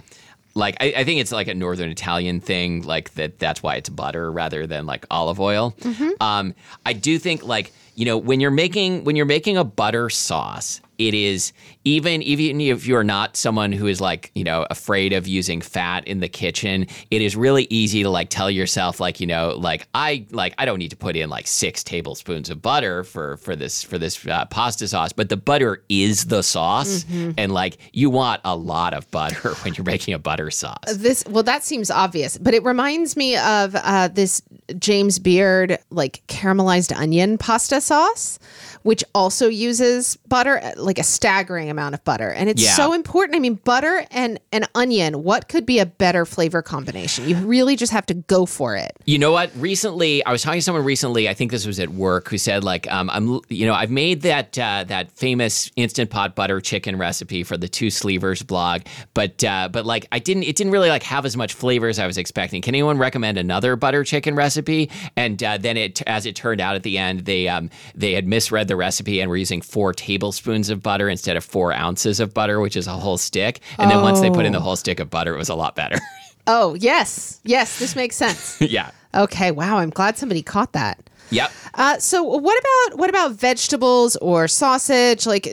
Like 0.53 0.77
I, 0.79 0.93
I 0.97 1.03
think 1.03 1.19
it's 1.19 1.33
like 1.33 1.49
a 1.49 1.53
northern 1.53 1.89
Italian 1.89 2.39
thing. 2.39 2.83
Like 2.83 3.13
that. 3.15 3.37
That's 3.37 3.61
why 3.61 3.75
it's 3.75 3.89
butter 3.89 4.31
rather 4.31 4.65
than 4.65 4.85
like 4.85 5.05
olive 5.11 5.41
oil. 5.41 5.75
Mm-hmm. 5.81 6.11
Um, 6.21 6.55
I 6.85 6.93
do 6.93 7.19
think 7.19 7.43
like 7.43 7.73
you 7.95 8.05
know 8.05 8.17
when 8.17 8.39
you're 8.39 8.49
making 8.51 9.03
when 9.03 9.17
you're 9.17 9.25
making 9.25 9.57
a 9.57 9.65
butter 9.65 10.09
sauce. 10.09 10.79
It 10.97 11.13
is 11.13 11.53
even 11.83 12.21
even 12.21 12.61
if 12.61 12.85
you're 12.87 13.03
not 13.03 13.37
someone 13.37 13.71
who 13.71 13.87
is 13.87 13.99
like 14.01 14.31
you 14.35 14.43
know 14.43 14.65
afraid 14.69 15.13
of 15.13 15.27
using 15.27 15.61
fat 15.61 16.07
in 16.07 16.19
the 16.19 16.29
kitchen. 16.29 16.87
It 17.11 17.21
is 17.21 17.35
really 17.35 17.67
easy 17.69 18.03
to 18.03 18.09
like 18.09 18.29
tell 18.29 18.49
yourself 18.49 18.99
like 18.99 19.19
you 19.19 19.27
know 19.27 19.55
like 19.57 19.87
I 19.93 20.25
like 20.31 20.53
I 20.57 20.65
don't 20.65 20.79
need 20.79 20.91
to 20.91 20.97
put 20.97 21.15
in 21.15 21.29
like 21.29 21.47
six 21.47 21.83
tablespoons 21.83 22.49
of 22.49 22.61
butter 22.61 23.03
for 23.03 23.37
for 23.37 23.55
this 23.55 23.83
for 23.83 23.97
this 23.97 24.25
uh, 24.27 24.45
pasta 24.45 24.87
sauce, 24.87 25.11
but 25.13 25.29
the 25.29 25.37
butter 25.37 25.83
is 25.89 26.25
the 26.25 26.41
sauce, 26.41 27.03
Mm-hmm. 27.05 27.31
and 27.37 27.51
like 27.53 27.77
you 27.93 28.09
want 28.09 28.41
a 28.45 28.55
lot 28.55 28.93
of 28.93 29.09
butter 29.11 29.53
when 29.63 29.73
you're 29.75 29.83
making 29.85 30.13
a 30.13 30.19
butter 30.19 30.49
sauce. 30.51 30.77
This 30.95 31.23
well, 31.29 31.43
that 31.43 31.63
seems 31.63 31.91
obvious, 31.91 32.37
but 32.37 32.53
it 32.53 32.63
reminds 32.63 33.15
me 33.17 33.35
of 33.37 33.75
uh, 33.75 34.07
this 34.07 34.41
James 34.79 35.19
Beard 35.19 35.77
like 35.89 36.23
caramelized 36.27 36.95
onion 36.95 37.37
pasta 37.37 37.81
sauce, 37.81 38.39
which 38.85 39.03
also 39.15 39.47
uses 39.47 40.15
butter, 40.27 40.61
like 40.77 40.99
a 40.99 41.03
staggering 41.03 41.71
amount 41.71 41.95
of 41.95 42.03
butter. 42.03 42.29
And 42.29 42.47
it's 42.47 42.61
Yeah. 42.61 42.75
so 42.75 42.93
important. 42.93 43.35
I 43.35 43.39
mean, 43.39 43.55
butter 43.55 44.05
and 44.11 44.39
an 44.51 44.65
onion, 44.75 45.23
what 45.23 45.49
could 45.49 45.65
be 45.65 45.79
a 45.79 45.87
better 45.87 46.23
flavor 46.23 46.61
combination? 46.61 47.27
You 47.27 47.35
really 47.37 47.75
just 47.75 47.91
have 47.91 48.05
to 48.05 48.13
go 48.13 48.45
for 48.45 48.75
it. 48.75 48.91
You 49.05 49.17
know 49.17 49.31
what? 49.31 49.49
Recently, 49.57 50.23
I 50.23 50.31
was 50.31 50.43
talking 50.43 50.59
to 50.59 50.61
someone 50.63 50.85
recently. 50.85 51.27
I 51.27 51.33
think 51.33 51.49
this 51.49 51.65
was 51.65 51.79
at 51.79 51.89
work, 51.89 52.29
who 52.29 52.37
said 52.37 52.63
like, 52.63 52.85
um, 52.91 53.09
"I'm, 53.09 53.39
you 53.49 53.65
know, 53.65 53.73
I've 53.73 53.89
made 53.89 54.21
that 54.21 54.55
uh, 54.59 54.83
that 54.87 55.09
famous 55.17 55.71
instant 55.75 56.11
pot 56.11 56.35
butter 56.35 56.61
chicken 56.61 56.95
recipe 56.99 57.41
for 57.43 57.57
the 57.57 57.67
Two 57.67 57.87
Sleevers 57.87 58.43
blog, 58.45 58.81
but 59.15 59.43
uh, 59.43 59.67
but 59.71 59.87
like 59.87 60.05
I 60.11 60.19
didn't, 60.19 60.43
it 60.43 60.55
didn't 60.55 60.71
really 60.71 60.89
like 60.89 61.01
have 61.01 61.25
as 61.25 61.35
much 61.35 61.55
flavor 61.55 61.87
as 61.87 61.97
I 61.97 62.05
was 62.05 62.19
expecting. 62.19 62.61
Can 62.61 62.75
anyone 62.75 62.99
recommend 62.99 63.39
another 63.39 63.75
butter 63.75 64.03
chicken 64.03 64.35
recipe?" 64.35 64.91
And 65.17 65.41
uh, 65.41 65.57
then 65.57 65.75
it, 65.75 66.03
as 66.03 66.27
it 66.27 66.35
turned 66.35 66.61
out 66.61 66.75
at 66.75 66.83
the 66.83 66.99
end, 66.99 67.21
they 67.21 67.47
um, 67.47 67.71
they 67.95 68.13
had 68.13 68.27
misread 68.27 68.67
the 68.67 68.74
recipe 68.75 69.19
and 69.21 69.29
were 69.29 69.37
using 69.37 69.61
four 69.61 69.93
tablespoons 69.93 70.69
of 70.69 70.81
butter 70.83 71.09
instead 71.09 71.37
of 71.37 71.43
four 71.43 71.71
ounces 71.73 72.19
of 72.19 72.33
butter, 72.33 72.59
which 72.59 72.75
is 72.75 72.87
a 72.87 72.91
whole 72.93 73.17
stick. 73.17 73.61
And 73.79 73.89
then 73.89 74.01
once 74.01 74.21
they 74.21 74.29
put 74.29 74.45
in 74.45 74.51
the 74.53 74.59
whole 74.59 74.75
stick 74.75 74.99
of 74.99 75.09
butter, 75.09 75.33
it 75.33 75.37
was 75.37 75.49
a 75.49 75.55
lot 75.55 75.75
better. 75.75 75.97
Oh, 76.47 76.75
yes. 76.75 77.41
Yes, 77.43 77.79
this 77.79 77.95
makes 77.95 78.15
sense. 78.15 78.57
yeah. 78.61 78.91
okay, 79.15 79.49
wow. 79.49 79.77
I'm 79.77 79.89
glad 79.89 80.15
somebody 80.17 80.43
caught 80.43 80.73
that. 80.73 81.09
Yep. 81.31 81.51
Uh, 81.73 81.97
so 81.97 82.21
what 82.23 82.59
about 82.59 82.99
what 82.99 83.09
about 83.09 83.31
vegetables 83.31 84.15
or 84.17 84.47
sausage? 84.47 85.25
Like, 85.25 85.47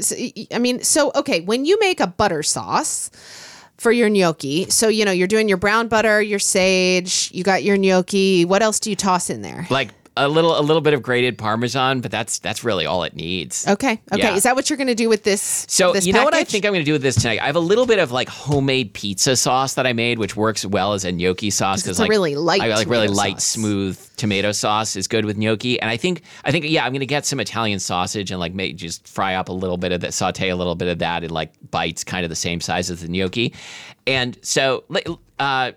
I 0.53 0.59
mean, 0.59 0.83
so 0.83 1.11
okay, 1.15 1.41
when 1.41 1.65
you 1.65 1.79
make 1.81 2.01
a 2.01 2.07
butter 2.07 2.43
sauce 2.43 3.11
for 3.79 3.91
your 3.91 4.11
gnocchi, 4.11 4.69
so 4.69 4.89
you 4.89 5.07
know 5.07 5.13
you're 5.13 5.27
doing 5.29 5.49
your 5.49 5.57
brown 5.57 5.89
butter, 5.89 6.21
your 6.21 6.39
sage, 6.39 7.31
you 7.33 7.43
got 7.43 7.63
your 7.63 7.79
gnocchi. 7.79 8.45
What 8.45 8.61
else 8.63 8.79
do 8.79 8.91
you 8.91 8.97
toss 8.97 9.31
in 9.31 9.41
there? 9.41 9.67
like 9.71 9.95
a 10.17 10.29
little 10.29 10.59
a 10.59 10.61
little 10.61 10.83
bit 10.83 10.93
of 10.95 11.03
grated 11.03 11.39
parmesan, 11.39 12.01
but 12.01 12.11
that's 12.11 12.39
that's 12.39 12.65
really 12.65 12.85
all 12.87 13.03
it 13.05 13.15
needs. 13.15 13.67
Okay, 13.67 14.01
okay, 14.13 14.23
Yeah. 14.23 14.35
is 14.37 14.43
that 14.43 14.55
what 14.55 14.69
you're 14.69 14.77
going 14.77 14.89
to 14.89 14.95
do 14.95 15.09
with 15.09 15.25
this? 15.25 15.65
So 15.69 15.93
this 15.93 16.07
you 16.07 16.13
know 16.13 16.25
what 16.25 16.35
I 16.35 16.45
think 16.45 16.65
I'm 16.67 16.73
going 16.73 16.83
to 16.83 16.87
do 16.87 16.93
with 16.93 17.03
this 17.03 17.15
tonight? 17.15 17.41
I 17.41 17.47
have 17.47 17.57
a 17.57 17.61
little 17.61 17.87
bit 17.87 17.99
of 17.99 18.13
like 18.13 18.29
homemade 18.29 18.93
pizza 18.93 19.37
sauce 19.37 19.75
that 19.75 19.87
I 19.87 19.93
made, 19.95 20.19
which 20.19 20.37
works 20.37 20.67
well 20.67 20.93
as 20.93 21.05
a 21.05 21.13
gnocchi 21.13 21.51
sauce 21.51 21.83
because 21.83 21.99
like 21.99 22.11
really 22.11 22.35
light 22.35 22.61
I 22.61 22.69
like 22.69 22.89
really 22.89 23.09
light, 23.09 23.35
sauce. 23.41 23.45
smooth 23.47 24.17
tomato 24.17 24.53
sauce 24.53 24.97
is 24.97 25.09
good 25.09 25.25
with 25.25 25.39
gnocchi. 25.39 25.81
And 25.81 25.91
I 25.91 25.97
think 25.97 26.23
I 26.45 26.51
think 26.51 26.67
yeah, 26.69 26.85
I'm 26.85 26.93
going 26.93 27.01
to 27.01 27.07
get 27.07 27.25
some 27.25 27.41
Italian 27.41 27.79
sausage 27.79 28.31
and 28.31 28.39
like 28.39 28.53
make 28.55 28.77
just 28.77 29.09
fry 29.09 29.35
up 29.35 29.49
a 29.49 29.53
little 29.53 29.79
bit 29.79 29.93
of 29.93 30.03
that, 30.03 30.13
saute 30.13 30.49
a 30.51 30.57
little 30.57 30.75
bit 30.75 30.89
of 30.89 30.99
that 30.99 31.25
in 31.25 31.31
like 31.31 31.53
bites, 31.71 32.05
kind 32.05 32.25
of 32.25 32.29
the 32.29 32.37
same 32.37 32.61
size 32.61 32.91
as 32.91 33.01
the 33.01 33.09
gnocchi. 33.09 33.55
And 34.07 34.39
so 34.43 34.85
uh, 35.39 35.73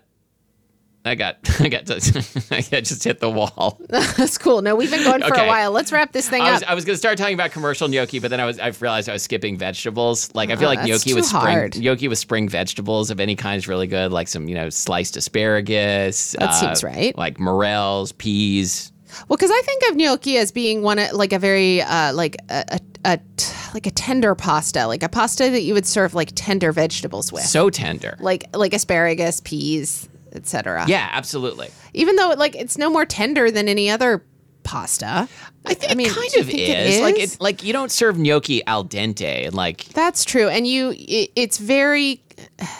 I 1.06 1.14
got 1.14 1.38
I 1.60 1.68
got 1.68 1.86
to, 1.86 1.94
I 2.50 2.80
just 2.80 3.04
hit 3.04 3.20
the 3.20 3.30
wall. 3.30 3.80
That's 3.88 4.38
cool. 4.38 4.62
No, 4.62 4.74
we've 4.76 4.90
been 4.90 5.04
going 5.04 5.22
for 5.22 5.34
a 5.34 5.46
while. 5.46 5.70
Let's 5.72 5.92
wrap 5.92 6.12
this 6.12 6.28
thing 6.28 6.42
I 6.42 6.52
up. 6.52 6.62
I 6.70 6.74
was 6.74 6.84
going 6.84 6.94
to 6.94 6.98
start 6.98 7.18
talking 7.18 7.34
about 7.34 7.50
commercial 7.52 7.88
gnocchi, 7.88 8.18
but 8.18 8.30
then 8.30 8.40
I 8.40 8.44
was 8.46 8.58
I 8.58 8.68
realized 8.80 9.08
I 9.08 9.12
was 9.12 9.22
skipping 9.22 9.56
vegetables. 9.58 10.34
Like 10.34 10.50
I 10.50 10.56
feel 10.56 10.68
Oh, 10.68 10.74
like 10.74 10.86
gnocchi 10.88 11.14
with 11.14 11.24
spring 11.26 11.42
hard. 11.42 11.78
gnocchi 11.80 12.08
with 12.08 12.18
spring 12.18 12.48
vegetables 12.48 13.10
of 13.10 13.20
any 13.20 13.36
kind 13.36 13.56
is 13.58 13.68
really 13.68 13.86
good. 13.86 14.10
Like 14.12 14.28
some 14.28 14.48
you 14.48 14.54
know 14.54 14.68
sliced 14.70 15.16
asparagus. 15.16 16.34
uh, 16.34 16.46
That 16.46 16.50
seems 16.52 16.82
right. 16.84 17.16
Like 17.16 17.38
morels, 17.38 18.12
peas. 18.12 18.92
Well, 19.28 19.36
because 19.36 19.50
I 19.52 19.62
think 19.64 19.82
of 19.90 19.96
gnocchi 19.96 20.36
as 20.36 20.50
being 20.52 20.82
one 20.82 20.98
of- 20.98 21.12
like 21.12 21.32
a 21.32 21.38
very 21.38 21.80
uh, 21.80 22.12
like 22.12 22.36
a, 22.50 22.64
a, 22.72 22.80
a 23.12 23.18
t- 23.36 23.54
like 23.72 23.86
a 23.86 23.90
tender 23.90 24.34
pasta, 24.34 24.86
like 24.86 25.02
a 25.02 25.08
pasta 25.08 25.48
that 25.48 25.62
you 25.62 25.74
would 25.74 25.86
serve 25.86 26.12
like 26.14 26.32
tender 26.34 26.72
vegetables 26.72 27.32
with, 27.32 27.42
So 27.44 27.70
tender. 27.70 28.16
like 28.20 28.44
like 28.54 28.74
asparagus, 28.74 29.40
peas, 29.44 30.08
etc. 30.36 30.84
Yeah, 30.86 31.08
absolutely. 31.12 31.68
Even 31.94 32.16
though 32.16 32.34
like 32.36 32.54
it's 32.54 32.78
no 32.78 32.90
more 32.90 33.04
tender 33.04 33.50
than 33.50 33.68
any 33.68 33.90
other 33.90 34.22
pasta. 34.62 35.28
I 35.64 35.74
think 35.74 35.96
mean, 35.96 36.08
it 36.08 36.12
kind 36.12 36.34
of 36.38 36.48
is. 36.50 36.96
it 36.96 37.02
Like 37.02 37.18
it 37.18 37.36
like 37.40 37.64
you 37.64 37.72
don't 37.72 37.90
serve 37.90 38.18
gnocchi 38.18 38.64
al 38.66 38.84
dente 38.84 39.46
and 39.46 39.54
like 39.54 39.84
That's 39.86 40.24
true, 40.24 40.48
and 40.48 40.66
you 40.66 40.94
it, 40.96 41.30
it's 41.34 41.58
very 41.58 42.20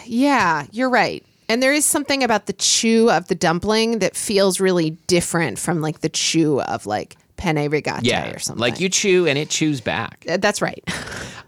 yeah, 0.05 0.65
you're 0.71 0.89
right. 0.89 1.23
And 1.49 1.63
there 1.63 1.73
is 1.73 1.85
something 1.85 2.23
about 2.23 2.45
the 2.45 2.53
chew 2.53 3.09
of 3.09 3.29
the 3.29 3.35
dumpling 3.35 3.99
that 3.99 4.15
feels 4.15 4.59
really 4.59 4.91
different 5.07 5.57
from 5.57 5.81
like 5.81 6.01
the 6.01 6.09
chew 6.09 6.61
of 6.61 6.85
like 6.85 7.15
penne 7.37 7.69
rigate 7.69 8.03
yeah, 8.03 8.31
or 8.31 8.39
something. 8.39 8.59
like 8.59 8.79
you 8.81 8.89
chew 8.89 9.27
and 9.27 9.37
it 9.37 9.49
chews 9.49 9.79
back. 9.79 10.25
That's 10.25 10.61
right. 10.61 10.83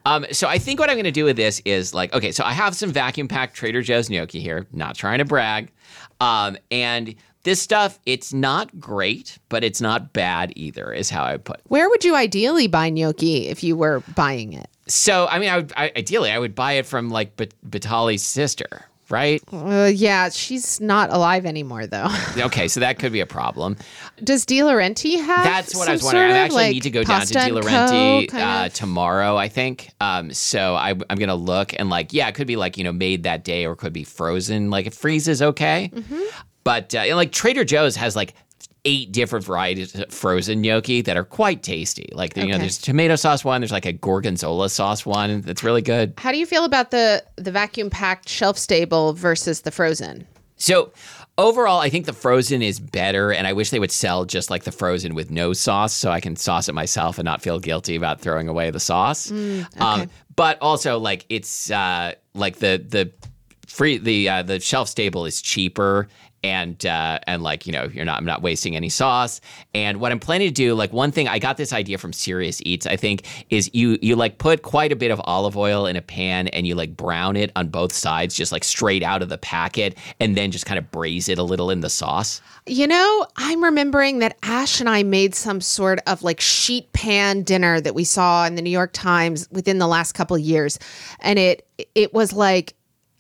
Um, 0.05 0.25
so 0.31 0.47
I 0.47 0.57
think 0.57 0.79
what 0.79 0.89
I'm 0.89 0.95
going 0.95 1.03
to 1.03 1.11
do 1.11 1.25
with 1.25 1.35
this 1.35 1.61
is 1.65 1.93
like, 1.93 2.13
okay, 2.13 2.31
so 2.31 2.43
I 2.43 2.53
have 2.53 2.73
some 2.73 2.89
vacuum 2.91 3.27
packed 3.27 3.53
Trader 3.53 3.81
Joe's 3.81 4.09
gnocchi 4.09 4.39
here. 4.39 4.65
Not 4.71 4.95
trying 4.95 5.19
to 5.19 5.25
brag, 5.25 5.71
um, 6.19 6.57
and 6.71 7.15
this 7.43 7.61
stuff 7.61 7.99
it's 8.05 8.33
not 8.33 8.79
great, 8.79 9.37
but 9.49 9.63
it's 9.63 9.81
not 9.81 10.13
bad 10.13 10.53
either. 10.55 10.91
Is 10.91 11.09
how 11.09 11.23
I 11.23 11.37
put. 11.37 11.61
Where 11.65 11.89
would 11.89 12.03
you 12.03 12.15
ideally 12.15 12.67
buy 12.67 12.89
gnocchi 12.89 13.47
if 13.47 13.63
you 13.63 13.75
were 13.75 14.01
buying 14.15 14.53
it? 14.53 14.69
So 14.87 15.27
I 15.27 15.39
mean, 15.39 15.49
I 15.49 15.55
would 15.57 15.73
I, 15.77 15.91
ideally 15.95 16.31
I 16.31 16.39
would 16.39 16.55
buy 16.55 16.73
it 16.73 16.85
from 16.85 17.09
like 17.09 17.35
Bat- 17.37 17.53
Batali's 17.67 18.23
sister, 18.23 18.85
right? 19.11 19.41
Uh, 19.51 19.89
yeah, 19.93 20.29
she's 20.29 20.79
not 20.79 21.11
alive 21.11 21.45
anymore, 21.45 21.87
though. 21.87 22.07
Okay, 22.39 22.67
so 22.67 22.79
that 22.79 22.99
could 22.99 23.11
be 23.11 23.19
a 23.19 23.25
problem. 23.25 23.75
Does 24.23 24.45
DeLaurenti 24.45 25.17
have? 25.17 25.43
That's 25.43 25.75
what 25.75 25.89
I 25.89 25.91
was 25.91 26.03
wondering. 26.03 26.31
I 26.31 26.37
actually 26.37 26.63
like, 26.63 26.73
need 26.73 26.83
to 26.83 26.89
go 26.89 27.03
down 27.03 27.25
to 27.25 27.39
and 27.39 27.55
Laurenti 27.55 28.33
uh, 28.33 28.69
tomorrow, 28.69 29.35
I 29.35 29.49
think. 29.49 29.89
Um, 29.99 30.31
so 30.31 30.75
I, 30.75 30.91
I'm 30.91 31.17
going 31.17 31.29
to 31.29 31.35
look 31.35 31.73
and 31.77 31.89
like, 31.89 32.13
yeah, 32.13 32.27
it 32.27 32.35
could 32.35 32.47
be 32.47 32.55
like, 32.55 32.77
you 32.77 32.83
know, 32.83 32.93
made 32.93 33.23
that 33.23 33.43
day 33.43 33.65
or 33.65 33.73
it 33.73 33.77
could 33.77 33.93
be 33.93 34.03
frozen. 34.03 34.69
Like 34.69 34.87
it 34.87 34.93
freezes 34.93 35.41
okay. 35.41 35.91
Mm-hmm. 35.93 36.21
But 36.63 36.93
uh, 36.95 36.99
and, 36.99 37.15
like 37.15 37.31
Trader 37.31 37.65
Joe's 37.65 37.95
has 37.95 38.15
like 38.15 38.33
eight 38.89 39.11
different 39.11 39.45
varieties 39.45 39.93
of 39.95 40.11
frozen 40.11 40.61
gnocchi 40.61 41.01
that 41.01 41.15
are 41.17 41.23
quite 41.23 41.61
tasty. 41.63 42.09
Like, 42.13 42.35
you 42.35 42.43
know, 42.43 42.49
Okay. 42.55 42.57
there's 42.59 42.77
tomato 42.77 43.15
sauce 43.15 43.43
one, 43.45 43.61
there's 43.61 43.71
like 43.71 43.85
a 43.85 43.93
gorgonzola 43.93 44.69
sauce 44.69 45.05
one 45.05 45.41
that's 45.41 45.63
really 45.63 45.81
good. 45.83 46.13
How 46.17 46.31
do 46.31 46.37
you 46.37 46.45
feel 46.45 46.65
about 46.65 46.91
the 46.91 47.23
the 47.35 47.51
vacuum 47.51 47.89
packed 47.89 48.27
shelf 48.29 48.57
stable 48.57 49.13
versus 49.13 49.61
the 49.61 49.71
frozen? 49.71 50.25
So 50.55 50.91
overall, 51.37 51.79
I 51.79 51.89
think 51.89 52.05
the 52.05 52.13
frozen 52.13 52.61
is 52.61 52.79
better, 52.79 53.31
and 53.31 53.47
I 53.47 53.53
wish 53.53 53.69
they 53.69 53.79
would 53.79 53.91
sell 53.91 54.25
just 54.25 54.49
like 54.49 54.63
the 54.63 54.71
frozen 54.73 55.15
with 55.15 55.31
no 55.31 55.53
sauce, 55.53 55.93
so 55.93 56.11
I 56.11 56.19
can 56.19 56.35
sauce 56.35 56.67
it 56.67 56.73
myself 56.73 57.17
and 57.17 57.25
not 57.25 57.41
feel 57.41 57.59
guilty 57.59 57.95
about 57.95 58.19
throwing 58.21 58.47
away 58.49 58.69
the 58.71 58.79
sauce. 58.79 59.31
um, 59.77 60.09
but 60.35 60.57
also, 60.61 60.99
like 60.99 61.25
it's 61.29 61.71
uh, 61.71 62.13
like 62.33 62.57
the 62.57 62.83
the 62.85 63.11
free 63.67 63.97
the 63.99 64.27
uh, 64.29 64.43
the 64.43 64.59
shelf 64.59 64.89
stable 64.89 65.25
is 65.25 65.41
cheaper. 65.41 66.07
And 66.43 66.85
uh, 66.85 67.19
and 67.27 67.43
like 67.43 67.67
you 67.67 67.73
know 67.73 67.85
you're 67.85 68.05
not 68.05 68.17
I'm 68.17 68.25
not 68.25 68.41
wasting 68.41 68.75
any 68.75 68.89
sauce. 68.89 69.41
And 69.73 69.99
what 69.99 70.11
I'm 70.11 70.19
planning 70.19 70.47
to 70.47 70.53
do 70.53 70.73
like 70.73 70.93
one 70.93 71.11
thing 71.11 71.27
I 71.27 71.39
got 71.39 71.57
this 71.57 71.73
idea 71.73 71.97
from 71.97 72.13
Serious 72.13 72.61
Eats 72.65 72.85
I 72.85 72.95
think 72.95 73.25
is 73.49 73.69
you 73.73 73.97
you 74.01 74.15
like 74.15 74.37
put 74.37 74.61
quite 74.61 74.91
a 74.91 74.95
bit 74.95 75.11
of 75.11 75.21
olive 75.25 75.57
oil 75.57 75.85
in 75.85 75.95
a 75.95 76.01
pan 76.01 76.47
and 76.49 76.65
you 76.65 76.75
like 76.75 76.95
brown 76.95 77.35
it 77.35 77.51
on 77.55 77.69
both 77.69 77.93
sides 77.93 78.35
just 78.35 78.51
like 78.51 78.63
straight 78.63 79.03
out 79.03 79.21
of 79.21 79.29
the 79.29 79.37
packet 79.37 79.97
and 80.19 80.35
then 80.35 80.51
just 80.51 80.65
kind 80.65 80.77
of 80.77 80.89
braise 80.91 81.29
it 81.29 81.37
a 81.37 81.43
little 81.43 81.69
in 81.69 81.81
the 81.81 81.89
sauce. 81.89 82.41
You 82.65 82.87
know, 82.87 83.25
I'm 83.35 83.63
remembering 83.63 84.19
that 84.19 84.37
Ash 84.43 84.79
and 84.79 84.89
I 84.89 85.03
made 85.03 85.33
some 85.33 85.61
sort 85.61 85.99
of 86.07 86.21
like 86.23 86.39
sheet 86.39 86.91
pan 86.93 87.43
dinner 87.43 87.81
that 87.81 87.95
we 87.95 88.03
saw 88.03 88.45
in 88.45 88.55
the 88.55 88.61
New 88.61 88.69
York 88.69 88.91
Times 88.93 89.47
within 89.51 89.79
the 89.79 89.87
last 89.87 90.13
couple 90.13 90.37
years, 90.37 90.77
and 91.19 91.39
it 91.39 91.65
it 91.95 92.13
was 92.13 92.33
like 92.33 92.75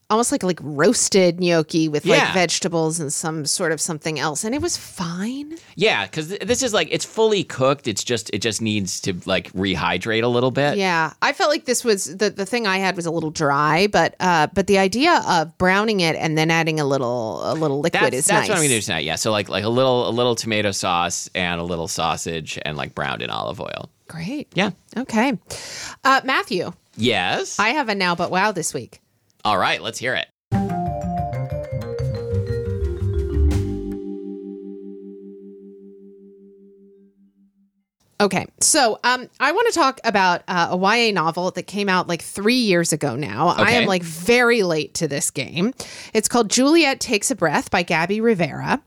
almost 0.09 0.31
like 0.31 0.43
like 0.43 0.59
roasted 0.61 1.39
gnocchi 1.39 1.87
with 1.87 2.05
Yeah. 2.05 2.17
like 2.25 2.33
vegetables 2.33 2.99
and 2.99 3.11
some 3.13 3.45
sort 3.45 3.71
of 3.71 3.79
something 3.79 4.19
else, 4.19 4.43
and 4.43 4.55
it 4.55 4.61
was 4.61 4.75
fine. 4.77 5.57
yeah 5.75 6.05
because 6.05 6.29
this 6.29 6.63
is 6.63 6.73
like 6.73 6.87
it's 6.91 7.05
fully 7.05 7.43
cooked 7.43 7.87
it's 7.87 8.03
just 8.03 8.29
it 8.33 8.39
just 8.41 8.61
needs 8.61 8.99
to 9.01 9.13
like 9.25 9.51
rehydrate 9.53 10.23
a 10.23 10.27
little 10.27 10.51
bit 10.51 10.77
Yeah, 10.77 11.13
I 11.21 11.33
felt 11.33 11.49
like 11.49 11.65
this 11.65 11.83
was 11.83 12.17
the 12.17 12.29
the 12.29 12.45
thing 12.45 12.65
I 12.67 12.77
had 12.77 12.95
was 12.95 13.05
a 13.05 13.11
little 13.11 13.31
dry, 13.31 13.87
but 13.87 14.15
uh, 14.19 14.47
but 14.53 14.67
the 14.67 14.77
idea 14.79 15.21
of 15.27 15.57
browning 15.57 15.99
it 15.99 16.15
and 16.15 16.37
then 16.37 16.49
adding 16.51 16.79
a 16.79 16.85
little 16.85 17.41
a 17.43 17.53
little 17.53 17.79
liquid 17.79 18.03
that's, 18.13 18.15
is 18.15 18.25
that's 18.25 18.41
nice. 18.41 18.49
what 18.49 18.57
I'm 18.57 18.63
gonna 18.63 18.75
do 18.75 18.81
tonight. 18.81 19.05
Yeah, 19.05 19.15
so 19.15 19.31
like 19.31 19.49
like 19.49 19.63
a 19.63 19.69
little 19.69 20.07
a 20.09 20.11
little 20.11 20.35
tomato 20.35 20.71
sauce 20.71 21.29
and 21.35 21.61
a 21.61 21.63
little 21.63 21.87
sausage 21.87 22.57
and 22.65 22.75
like 22.77 22.95
browned 22.95 23.21
in 23.21 23.29
olive 23.29 23.59
oil. 23.61 23.89
Great. 24.07 24.47
Yeah. 24.55 24.71
Okay, 24.97 25.37
uh, 26.03 26.21
Matthew, 26.23 26.71
Yes. 26.97 27.59
I 27.59 27.69
have 27.69 27.89
a 27.89 27.95
now 27.95 28.15
but 28.15 28.31
wow 28.31 28.51
this 28.51 28.73
week. 28.73 28.99
All 29.45 29.57
right, 29.57 29.81
let's 29.81 29.99
hear 29.99 30.15
it. 30.15 30.27
Okay, 38.21 38.47
so 38.59 38.99
um, 39.05 39.29
I 39.39 39.53
want 39.53 39.71
to 39.71 39.79
talk 39.79 40.01
about 40.03 40.43
uh, 40.49 40.69
a 40.71 40.77
YA 40.77 41.13
novel 41.13 41.51
that 41.51 41.63
came 41.63 41.87
out 41.87 42.09
like 42.09 42.21
three 42.21 42.55
years 42.55 42.91
ago 42.91 43.15
now. 43.15 43.47
I 43.47 43.71
am 43.71 43.87
like 43.87 44.03
very 44.03 44.61
late 44.63 44.93
to 44.95 45.07
this 45.07 45.31
game. 45.31 45.73
It's 46.13 46.27
called 46.27 46.49
Juliet 46.49 46.99
Takes 46.99 47.31
a 47.31 47.35
Breath 47.35 47.71
by 47.71 47.81
Gabby 47.81 48.19
Rivera, 48.19 48.81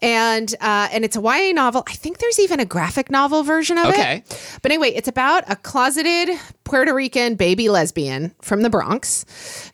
and 0.00 0.54
uh, 0.60 0.88
and 0.92 1.04
it's 1.04 1.16
a 1.16 1.20
YA 1.20 1.50
novel. 1.52 1.82
I 1.88 1.94
think 1.94 2.18
there's 2.18 2.38
even 2.38 2.60
a 2.60 2.64
graphic 2.64 3.10
novel 3.10 3.42
version 3.42 3.76
of 3.76 3.86
it. 3.86 3.94
Okay. 3.94 4.22
it. 4.24 4.58
But 4.62 4.70
anyway, 4.70 4.90
it's 4.90 5.08
about 5.08 5.42
a 5.50 5.56
closeted 5.56 6.38
Puerto 6.62 6.94
Rican 6.94 7.34
baby 7.34 7.68
lesbian 7.68 8.34
from 8.40 8.62
the 8.62 8.70
Bronx 8.70 9.24